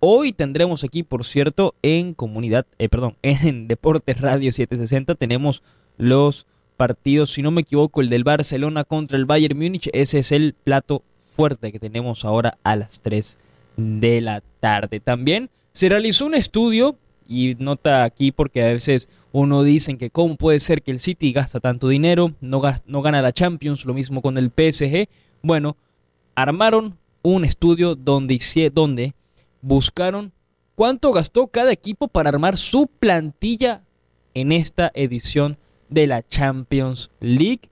Hoy 0.00 0.32
tendremos 0.32 0.82
aquí, 0.82 1.02
por 1.02 1.24
cierto, 1.24 1.74
en 1.82 2.14
comunidad, 2.14 2.66
eh, 2.78 2.88
perdón, 2.88 3.16
en 3.22 3.68
Deportes 3.68 4.20
Radio 4.20 4.50
760 4.50 5.14
tenemos 5.14 5.62
los 5.96 6.46
partidos, 6.76 7.30
si 7.32 7.42
no 7.42 7.50
me 7.50 7.60
equivoco, 7.60 8.00
el 8.00 8.08
del 8.08 8.24
Barcelona 8.24 8.84
contra 8.84 9.16
el 9.16 9.26
Bayern 9.26 9.58
Múnich. 9.58 9.90
Ese 9.92 10.18
es 10.18 10.32
el 10.32 10.54
plato 10.54 11.02
fuerte 11.36 11.70
que 11.70 11.78
tenemos 11.78 12.24
ahora 12.24 12.58
a 12.64 12.74
las 12.74 13.00
3 13.00 13.38
de 13.76 14.20
la 14.22 14.42
tarde. 14.60 14.98
También 14.98 15.50
Se 15.72 15.88
realizó 15.88 16.26
un 16.26 16.34
estudio, 16.34 16.96
y 17.30 17.54
nota 17.60 18.02
aquí 18.02 18.32
porque 18.32 18.62
a 18.62 18.72
veces 18.72 19.08
uno 19.30 19.62
dice 19.62 19.96
que 19.96 20.10
cómo 20.10 20.36
puede 20.36 20.58
ser 20.58 20.82
que 20.82 20.90
el 20.90 20.98
City 20.98 21.32
gasta 21.32 21.60
tanto 21.60 21.88
dinero, 21.88 22.32
no, 22.40 22.60
no 22.86 23.02
gana 23.02 23.22
la 23.22 23.32
Champions, 23.32 23.84
lo 23.84 23.94
mismo 23.94 24.20
con 24.20 24.36
el 24.36 24.50
PSG. 24.50 25.08
Bueno, 25.42 25.76
armaron 26.34 26.98
un 27.22 27.44
estudio 27.44 27.94
donde, 27.94 28.70
donde 28.74 29.14
buscaron 29.62 30.32
cuánto 30.74 31.12
gastó 31.12 31.46
cada 31.46 31.70
equipo 31.70 32.08
para 32.08 32.30
armar 32.30 32.56
su 32.56 32.88
plantilla 32.88 33.84
en 34.34 34.50
esta 34.50 34.90
edición 34.94 35.56
de 35.88 36.08
la 36.08 36.26
Champions 36.26 37.10
League. 37.20 37.70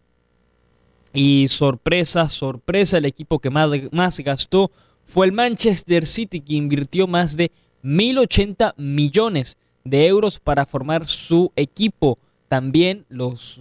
Y 1.13 1.49
sorpresa, 1.49 2.29
sorpresa, 2.29 2.99
el 2.99 3.07
equipo 3.07 3.41
que 3.41 3.51
más, 3.51 3.71
más 3.91 4.21
gastó 4.21 4.71
fue 5.05 5.27
el 5.27 5.33
Manchester 5.33 6.07
City, 6.07 6.41
que 6.41 6.55
invirtió 6.55 7.09
más 7.09 7.37
de 7.37 7.51
1.080 7.83 8.75
millones 8.77 9.59
de 9.85 10.07
euros 10.07 10.39
para 10.41 10.67
formar 10.67 11.07
su 11.07 11.53
equipo. 11.57 12.19
También 12.49 13.07
los 13.09 13.61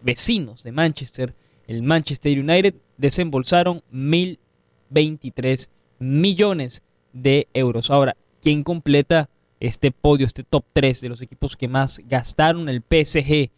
vecinos 0.00 0.62
de 0.62 0.72
Manchester, 0.72 1.34
el 1.66 1.82
Manchester 1.82 2.38
United, 2.38 2.74
desembolsaron 2.96 3.82
1.023 3.92 5.68
millones 5.98 6.82
de 7.12 7.48
euros. 7.54 7.90
Ahora, 7.90 8.16
¿quién 8.40 8.62
completa 8.62 9.28
este 9.60 9.90
podio, 9.90 10.26
este 10.26 10.44
top 10.44 10.64
3 10.72 11.00
de 11.00 11.08
los 11.08 11.22
equipos 11.22 11.56
que 11.56 11.68
más 11.68 12.00
gastaron? 12.06 12.68
El 12.68 12.82
PSG, 12.82 13.50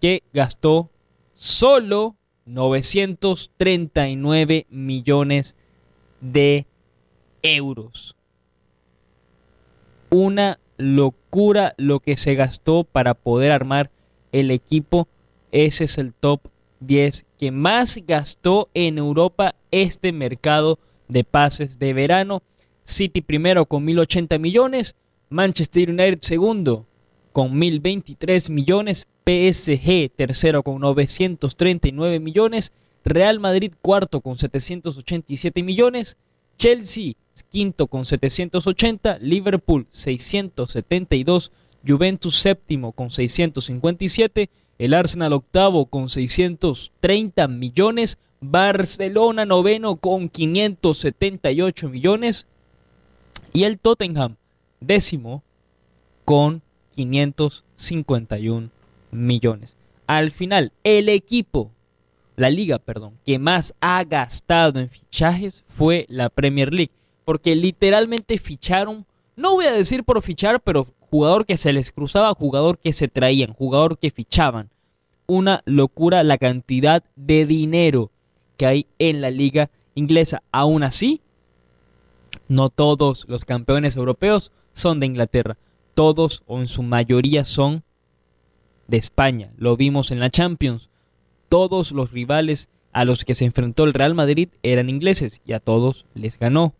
que 0.00 0.22
gastó 0.32 0.88
solo 1.34 2.16
939 2.46 4.66
millones 4.70 5.56
de 6.20 6.66
euros. 7.42 8.16
Una 10.12 10.60
locura 10.76 11.74
lo 11.78 12.00
que 12.00 12.18
se 12.18 12.34
gastó 12.34 12.84
para 12.84 13.14
poder 13.14 13.50
armar 13.50 13.90
el 14.30 14.50
equipo. 14.50 15.08
Ese 15.52 15.84
es 15.84 15.96
el 15.96 16.12
top 16.12 16.42
10 16.80 17.24
que 17.38 17.50
más 17.50 17.98
gastó 18.06 18.68
en 18.74 18.98
Europa 18.98 19.54
este 19.70 20.12
mercado 20.12 20.78
de 21.08 21.24
pases 21.24 21.78
de 21.78 21.94
verano. 21.94 22.42
City 22.84 23.22
primero 23.22 23.64
con 23.64 23.86
1080 23.86 24.38
millones, 24.38 24.96
Manchester 25.30 25.88
United 25.88 26.18
segundo 26.20 26.86
con 27.32 27.58
1023 27.58 28.50
millones, 28.50 29.06
PSG 29.24 30.10
tercero 30.14 30.62
con 30.62 30.78
939 30.78 32.20
millones, 32.20 32.72
Real 33.02 33.40
Madrid 33.40 33.72
cuarto 33.80 34.20
con 34.20 34.36
787 34.36 35.62
millones, 35.62 36.18
Chelsea 36.62 37.14
quinto 37.50 37.88
con 37.88 38.04
780, 38.04 39.18
Liverpool 39.18 39.88
672, 39.90 41.50
Juventus 41.84 42.36
séptimo 42.36 42.92
con 42.92 43.10
657, 43.10 44.48
el 44.78 44.94
Arsenal 44.94 45.32
octavo 45.32 45.86
con 45.86 46.08
630 46.08 47.48
millones, 47.48 48.16
Barcelona 48.40 49.44
noveno 49.44 49.96
con 49.96 50.28
578 50.28 51.88
millones 51.88 52.46
y 53.52 53.64
el 53.64 53.80
Tottenham 53.80 54.36
décimo 54.78 55.42
con 56.24 56.62
551 56.94 58.70
millones. 59.10 59.74
Al 60.06 60.30
final, 60.30 60.70
el 60.84 61.08
equipo, 61.08 61.72
la 62.36 62.50
liga, 62.50 62.78
perdón, 62.78 63.18
que 63.24 63.38
más 63.38 63.74
ha 63.80 64.04
gastado 64.04 64.80
en 64.80 64.88
fichajes 64.88 65.64
fue 65.68 66.06
la 66.08 66.28
Premier 66.28 66.72
League, 66.72 66.92
porque 67.24 67.54
literalmente 67.54 68.38
ficharon, 68.38 69.06
no 69.36 69.52
voy 69.52 69.66
a 69.66 69.72
decir 69.72 70.04
por 70.04 70.22
fichar, 70.22 70.60
pero 70.60 70.86
jugador 71.10 71.44
que 71.44 71.56
se 71.56 71.72
les 71.72 71.92
cruzaba, 71.92 72.34
jugador 72.34 72.78
que 72.78 72.92
se 72.92 73.08
traían, 73.08 73.52
jugador 73.52 73.98
que 73.98 74.10
fichaban. 74.10 74.70
Una 75.26 75.62
locura 75.66 76.24
la 76.24 76.38
cantidad 76.38 77.04
de 77.16 77.46
dinero 77.46 78.10
que 78.56 78.66
hay 78.66 78.86
en 78.98 79.20
la 79.20 79.30
liga 79.30 79.70
inglesa. 79.94 80.42
Aún 80.52 80.82
así, 80.82 81.20
no 82.48 82.70
todos 82.70 83.26
los 83.28 83.44
campeones 83.44 83.96
europeos 83.96 84.52
son 84.72 85.00
de 85.00 85.06
Inglaterra. 85.06 85.56
Todos 85.94 86.42
o 86.46 86.58
en 86.58 86.66
su 86.66 86.82
mayoría 86.82 87.44
son 87.44 87.84
de 88.88 88.96
España. 88.96 89.52
Lo 89.56 89.76
vimos 89.76 90.10
en 90.10 90.20
la 90.20 90.30
Champions. 90.30 90.88
Todos 91.52 91.92
los 91.92 92.12
rivales 92.12 92.70
a 92.94 93.04
los 93.04 93.26
que 93.26 93.34
se 93.34 93.44
enfrentó 93.44 93.84
el 93.84 93.92
Real 93.92 94.14
Madrid 94.14 94.48
eran 94.62 94.88
ingleses 94.88 95.42
y 95.44 95.52
a 95.52 95.60
todos 95.60 96.06
les 96.14 96.38
ganó. 96.38 96.72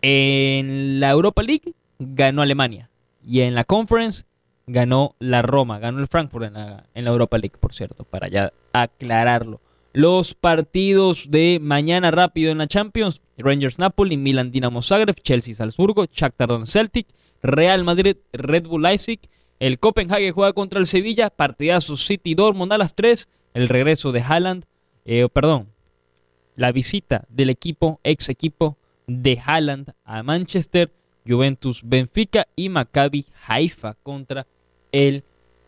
En 0.00 1.00
la 1.00 1.10
Europa 1.10 1.42
League 1.42 1.74
ganó 1.98 2.40
Alemania 2.40 2.88
y 3.26 3.40
en 3.40 3.54
la 3.54 3.64
Conference 3.64 4.24
ganó 4.66 5.16
la 5.18 5.42
Roma, 5.42 5.80
ganó 5.80 5.98
el 5.98 6.06
Frankfurt 6.06 6.46
en 6.46 6.54
la, 6.54 6.86
Europa 6.94 7.36
League, 7.36 7.58
por 7.60 7.74
cierto, 7.74 8.04
para 8.04 8.28
ya 8.28 8.54
aclararlo. 8.72 9.60
Los 9.92 10.32
partidos 10.32 11.30
de 11.30 11.58
mañana 11.60 12.10
rápido 12.10 12.50
en 12.50 12.56
la 12.56 12.68
Champions, 12.68 13.20
Rangers 13.36 13.78
Napoli, 13.78 14.16
Milan 14.16 14.50
Dinamo 14.50 14.80
Zagreb, 14.80 15.16
Chelsea 15.16 15.54
Salzburgo, 15.54 16.06
Shakhtar 16.10 16.48
Celtic, 16.66 17.06
Real 17.42 17.84
Madrid 17.84 18.16
Red 18.32 18.66
Bull 18.66 18.80
Leipzig, 18.80 19.20
el 19.60 19.78
Copenhague 19.78 20.30
juega 20.30 20.52
contra 20.52 20.78
el 20.78 20.86
Sevilla, 20.86 21.28
partidazo 21.28 21.98
City 21.98 22.34
Dortmund 22.34 22.72
a 22.72 22.78
las 22.78 22.94
3, 22.94 23.28
el 23.58 23.68
regreso 23.68 24.12
de 24.12 24.20
Haaland, 24.20 24.66
eh, 25.04 25.28
perdón, 25.32 25.66
la 26.54 26.70
visita 26.70 27.24
del 27.28 27.50
equipo, 27.50 27.98
ex 28.04 28.28
equipo 28.28 28.76
de 29.08 29.40
Haaland 29.44 29.94
a 30.04 30.22
Manchester, 30.22 30.92
Juventus 31.26 31.82
Benfica 31.84 32.46
y 32.54 32.68
Maccabi 32.68 33.26
Haifa 33.48 33.94
contra 33.94 34.46
el 34.92 35.24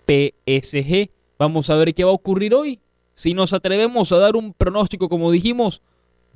PSG. 0.06 1.10
Vamos 1.36 1.68
a 1.68 1.74
ver 1.74 1.92
qué 1.92 2.04
va 2.04 2.10
a 2.10 2.14
ocurrir 2.14 2.54
hoy. 2.54 2.78
Si 3.12 3.34
nos 3.34 3.52
atrevemos 3.52 4.12
a 4.12 4.18
dar 4.18 4.36
un 4.36 4.54
pronóstico 4.54 5.08
como 5.08 5.32
dijimos, 5.32 5.82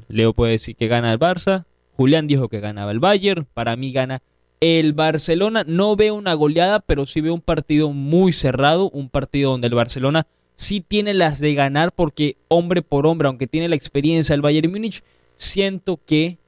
Leo 0.08 0.32
puede 0.32 0.52
decir 0.52 0.74
que 0.74 0.88
gana 0.88 1.12
el 1.12 1.20
Barça, 1.20 1.66
Julián 1.96 2.26
dijo 2.26 2.48
que 2.48 2.58
ganaba 2.58 2.90
el 2.90 2.98
Bayern, 2.98 3.46
para 3.54 3.76
mí 3.76 3.92
gana 3.92 4.22
el 4.58 4.92
Barcelona. 4.92 5.62
No 5.64 5.94
veo 5.94 6.16
una 6.16 6.34
goleada, 6.34 6.80
pero 6.80 7.06
sí 7.06 7.20
veo 7.20 7.32
un 7.32 7.40
partido 7.40 7.92
muy 7.92 8.32
cerrado, 8.32 8.90
un 8.90 9.08
partido 9.08 9.52
donde 9.52 9.68
el 9.68 9.74
Barcelona 9.76 10.26
sí 10.54 10.80
tiene 10.80 11.14
las 11.14 11.38
de 11.40 11.54
ganar 11.54 11.92
porque 11.92 12.36
hombre 12.48 12.82
por 12.82 13.06
hombre, 13.06 13.28
aunque 13.28 13.46
tiene 13.46 13.68
la 13.68 13.76
experiencia 13.76 14.34
el 14.34 14.42
Bayern 14.42 14.70
Múnich, 14.70 15.02
siento 15.36 16.00
que 16.04 16.38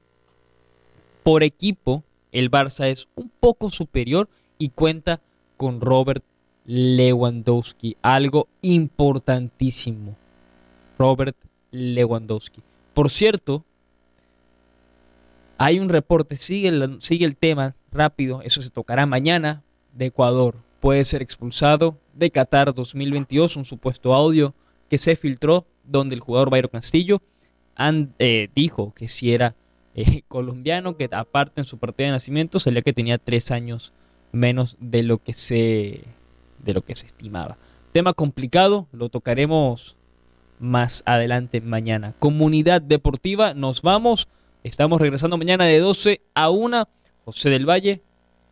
por 1.23 1.43
equipo 1.43 2.03
el 2.31 2.49
Barça 2.51 2.87
es 2.87 3.07
un 3.15 3.29
poco 3.39 3.69
superior 3.69 4.29
y 4.57 4.69
cuenta 4.69 5.21
con 5.57 5.81
Robert 5.81 6.23
Lewandowski, 6.65 7.97
algo 8.01 8.47
importantísimo. 8.61 10.15
Robert 10.97 11.37
Lewandowski. 11.71 12.61
Por 12.93 13.09
cierto, 13.09 13.63
hay 15.57 15.79
un 15.79 15.89
reporte, 15.89 16.35
sigue 16.35 16.69
el, 16.69 16.97
sigue 17.01 17.25
el 17.25 17.35
tema 17.35 17.75
rápido, 17.91 18.41
eso 18.43 18.61
se 18.61 18.69
tocará 18.69 19.05
mañana, 19.05 19.63
de 19.93 20.07
Ecuador. 20.07 20.55
Puede 20.79 21.03
ser 21.05 21.21
expulsado 21.21 21.97
de 22.13 22.29
Qatar 22.29 22.73
2022, 22.73 23.55
un 23.55 23.65
supuesto 23.65 24.13
audio 24.13 24.53
que 24.89 24.97
se 24.97 25.15
filtró 25.15 25.65
donde 25.83 26.15
el 26.15 26.21
jugador 26.21 26.49
Bayro 26.49 26.69
Castillo 26.69 27.21
eh, 28.19 28.49
dijo 28.55 28.93
que 28.95 29.07
si 29.07 29.33
era 29.33 29.55
eh, 29.95 30.21
colombiano, 30.27 30.97
que 30.97 31.09
aparte 31.11 31.61
en 31.61 31.65
su 31.65 31.77
partida 31.77 32.07
de 32.07 32.13
nacimiento 32.13 32.59
salía 32.59 32.81
que 32.81 32.93
tenía 32.93 33.17
tres 33.17 33.51
años 33.51 33.93
menos 34.31 34.77
de 34.79 35.03
lo 35.03 35.17
que 35.19 35.33
se 35.33 36.03
de 36.63 36.73
lo 36.73 36.81
que 36.83 36.95
se 36.95 37.05
estimaba. 37.05 37.57
Tema 37.91 38.13
complicado, 38.13 38.87
lo 38.91 39.09
tocaremos 39.09 39.95
más 40.59 41.03
adelante 41.05 41.61
mañana. 41.61 42.13
Comunidad 42.19 42.81
deportiva, 42.81 43.53
nos 43.53 43.81
vamos. 43.81 44.27
Estamos 44.63 44.99
regresando 44.99 45.37
mañana 45.37 45.65
de 45.65 45.79
12 45.79 46.21
a 46.33 46.49
1. 46.49 46.87
José 47.25 47.49
del 47.49 47.69
Valle, 47.69 48.01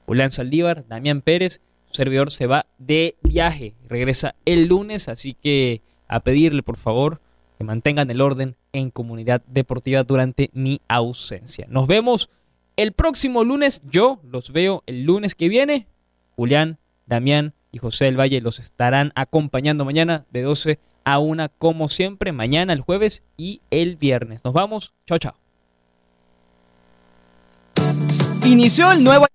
Julián 0.06 0.32
Saldívar, 0.32 0.88
Damián 0.88 1.22
Pérez. 1.22 1.62
Servidor 1.96 2.32
se 2.32 2.48
va 2.48 2.66
de 2.78 3.16
viaje. 3.22 3.76
Regresa 3.88 4.36
el 4.46 4.68
lunes, 4.68 5.08
así 5.10 5.34
que 5.34 5.82
a 6.08 6.20
pedirle 6.20 6.64
por 6.64 6.78
favor 6.78 7.22
que 7.58 7.64
mantengan 7.64 8.10
el 8.12 8.22
orden 8.22 8.56
en 8.74 8.92
comunidad 8.92 9.42
deportiva 9.48 10.04
durante 10.04 10.50
mi 10.54 10.82
ausencia. 10.88 11.66
Nos 11.70 11.88
vemos 11.88 12.30
el 12.76 12.92
próximo 12.92 13.44
lunes. 13.44 13.82
Yo 13.90 14.20
los 14.24 14.52
veo 14.52 14.84
el 14.86 15.04
lunes 15.04 15.36
que 15.36 15.50
viene. 15.50 15.88
Julián, 16.36 16.78
Damián 17.06 17.54
y 17.72 17.78
José 17.78 18.06
del 18.06 18.20
Valle 18.20 18.42
los 18.42 18.60
estarán 18.60 19.12
acompañando 19.16 19.86
mañana 19.86 20.26
de 20.32 20.42
12 20.42 20.80
a 21.06 21.20
1 21.20 21.50
como 21.58 21.88
siempre, 21.88 22.32
mañana, 22.32 22.74
el 22.74 22.82
jueves 22.82 23.24
y 23.38 23.62
el 23.70 23.96
viernes. 23.96 24.44
Nos 24.44 24.54
vamos. 24.54 24.94
Chao, 25.06 25.18
chao. 25.18 25.36
Inició 28.44 28.92
el 28.92 29.04
nuevo 29.04 29.26